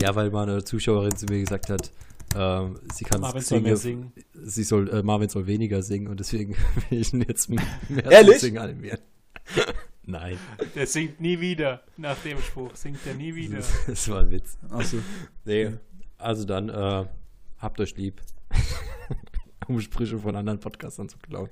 Ja, 0.01 0.15
weil 0.15 0.31
meine 0.31 0.65
Zuschauerin 0.65 1.15
zu 1.17 1.27
mir 1.27 1.41
gesagt 1.41 1.69
hat, 1.69 1.91
ähm, 2.35 2.79
sie 2.95 3.05
kann 3.05 3.21
Marvin 3.21 3.43
soll 3.43 3.61
mehr 3.61 3.77
singen. 3.77 4.13
singen. 4.33 4.49
Sie 4.49 4.65
soll, 4.65 4.89
äh, 4.89 5.03
Marvin 5.03 5.29
soll 5.29 5.47
weniger 5.47 5.83
singen 5.83 6.09
und 6.09 6.19
deswegen 6.19 6.55
will 6.89 7.01
ich 7.01 7.13
ihn 7.13 7.21
jetzt 7.29 7.51
mehr 7.51 7.63
Ehrlich? 8.11 8.39
zum 8.39 8.47
Singen 8.49 8.59
animieren. 8.63 8.99
Nein, 10.05 10.37
Der 10.75 10.87
singt 10.87 11.21
nie 11.21 11.39
wieder. 11.41 11.83
Nach 11.97 12.17
dem 12.23 12.39
Spruch 12.41 12.75
singt 12.75 12.99
er 13.07 13.15
nie 13.15 13.35
wieder. 13.35 13.59
das, 13.59 13.73
das 13.87 14.09
war 14.09 14.21
ein 14.21 14.31
Witz. 14.31 14.59
Achso. 14.71 14.99
Nee, 15.45 15.73
also 16.19 16.45
dann, 16.45 16.69
äh, 16.69 17.07
habt 17.59 17.81
euch 17.81 17.97
lieb. 17.97 18.21
um 19.69 19.81
Sprüche 19.81 20.19
von 20.19 20.35
anderen 20.35 20.59
Podcastern 20.59 21.09
zu 21.09 21.19
klauen. 21.19 21.49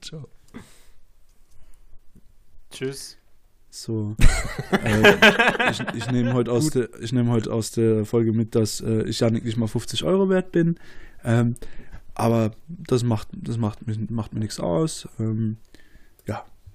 Ciao. 0.00 0.28
Tschüss. 2.70 3.16
So. 3.70 4.16
äh, 4.72 5.70
ich 5.70 5.80
ich 5.94 6.10
nehme 6.10 6.32
heute 6.32 6.50
aus 6.52 6.74
ich 6.74 7.12
nehme 7.12 7.30
heute 7.30 7.52
aus 7.52 7.70
der 7.72 8.04
Folge 8.06 8.32
mit, 8.32 8.54
dass 8.54 8.80
äh, 8.80 9.02
ich 9.04 9.20
ja 9.20 9.30
nicht 9.30 9.56
mal 9.56 9.68
50 9.68 10.04
Euro 10.04 10.28
wert 10.28 10.52
bin. 10.52 10.78
Ähm, 11.22 11.54
aber 12.14 12.52
das 12.66 13.02
macht, 13.04 13.28
das 13.32 13.56
macht, 13.58 13.86
mir- 13.86 13.96
macht 14.10 14.32
mir 14.32 14.40
nichts 14.40 14.58
aus. 14.58 15.06
Ähm, 15.20 15.58
ja, 15.58 15.67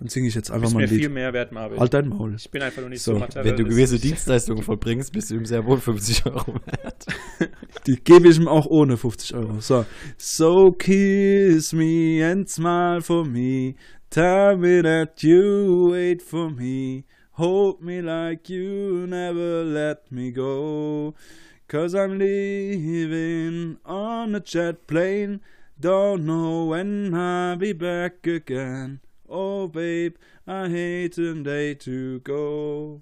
dann 0.04 0.10
singe 0.10 0.28
ich 0.28 0.36
jetzt 0.36 0.52
einfach 0.52 0.64
bist 0.64 0.74
mal 0.74 0.80
mir 0.82 0.86
ein 0.88 0.90
viel 0.90 1.00
Lied. 1.00 1.12
mehr 1.12 1.32
wert, 1.32 1.54
Marvin. 1.54 1.80
Halt 1.80 1.94
dein 1.94 2.10
Maul. 2.10 2.36
Ich 2.36 2.52
bin 2.52 2.62
einfach 2.62 2.82
nur 2.82 2.90
nicht 2.90 3.02
So, 3.02 3.14
so, 3.14 3.22
wenn 3.22 3.46
Wenn 3.46 3.56
du 3.56 3.64
gewisse 3.64 3.98
Dienstleistungen 3.98 4.62
vollbringst, 4.62 5.14
bist 5.14 5.32
du 5.32 5.36
ihm 5.36 5.46
sehr 5.46 5.66
wohl 5.66 5.78
50 5.78 6.26
Euro 6.26 6.56
wert. 6.56 7.06
Die 7.88 7.96
gebe 7.96 8.28
ich 8.28 8.38
ihm 8.38 8.50
auch 8.50 8.66
ohne 8.66 8.98
50 8.98 9.34
Euro. 9.36 9.62
So. 9.62 9.86
So 10.18 10.74
kiss 10.74 11.72
me 11.72 12.22
and 12.22 12.50
smile 12.50 13.02
for 13.02 13.24
me. 13.26 13.76
Tell 14.10 14.58
me 14.58 14.82
that 14.82 15.24
you 15.24 15.92
wait 15.94 16.22
for 16.22 16.50
me. 16.50 17.06
Hold 17.38 17.82
me 17.82 18.02
like 18.02 18.50
you 18.50 19.08
never 19.08 19.64
let 19.64 20.12
me 20.12 20.34
go. 20.34 21.14
Cause 21.70 21.96
I'm 21.96 22.20
leaving 22.20 23.78
on 23.86 24.36
a 24.36 24.42
jet 24.42 24.86
plane. 24.86 25.40
Don't 25.80 26.26
know 26.26 26.66
when 26.66 27.14
I'll 27.16 27.56
be 27.56 27.72
back 27.72 28.28
again. 28.28 29.00
Oh, 29.28 29.68
babe, 29.68 30.16
I 30.48 30.68
hate 30.68 31.16
the 31.16 31.44
day 31.44 31.76
to 31.76 32.20
go. 32.24 33.02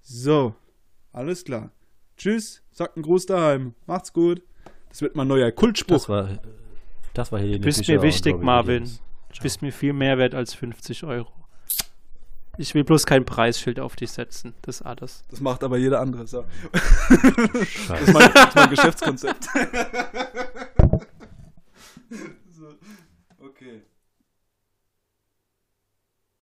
So, 0.00 0.54
alles 1.12 1.44
klar. 1.44 1.70
Tschüss, 2.16 2.62
sagt 2.72 2.96
einen 2.96 3.02
Gruß 3.02 3.26
daheim. 3.26 3.74
Macht's 3.86 4.12
gut. 4.12 4.42
Das 4.88 5.02
wird 5.02 5.14
mein 5.14 5.28
neuer 5.28 5.52
Kultspruch. 5.52 5.96
Das 5.96 6.08
war, 6.08 6.28
das 7.14 7.30
war 7.30 7.38
Helene 7.38 7.60
Du 7.60 7.66
bist 7.66 7.86
mir 7.86 8.02
wichtig, 8.02 8.34
Robbie 8.34 8.44
Marvin. 8.44 8.84
Du 8.84 9.42
bist 9.42 9.62
mir 9.62 9.72
viel 9.72 9.92
mehr 9.92 10.18
wert 10.18 10.34
als 10.34 10.54
50 10.54 11.04
Euro. 11.04 11.30
Ich 12.56 12.74
will 12.74 12.82
bloß 12.82 13.06
kein 13.06 13.24
Preisschild 13.24 13.78
auf 13.78 13.94
dich 13.94 14.10
setzen. 14.10 14.54
Das 14.62 14.80
ist 14.80 14.86
alles. 14.86 15.22
Das 15.30 15.40
macht 15.40 15.62
aber 15.62 15.78
jeder 15.78 16.00
andere. 16.00 16.26
So. 16.26 16.44
Scheiße. 17.54 17.88
Das, 17.88 18.00
ist 18.00 18.14
mein, 18.14 18.32
das 18.32 18.48
ist 18.48 18.56
mein 18.56 18.70
Geschäftskonzept. 18.70 19.44
so. 22.50 22.74
Okay. 23.38 23.82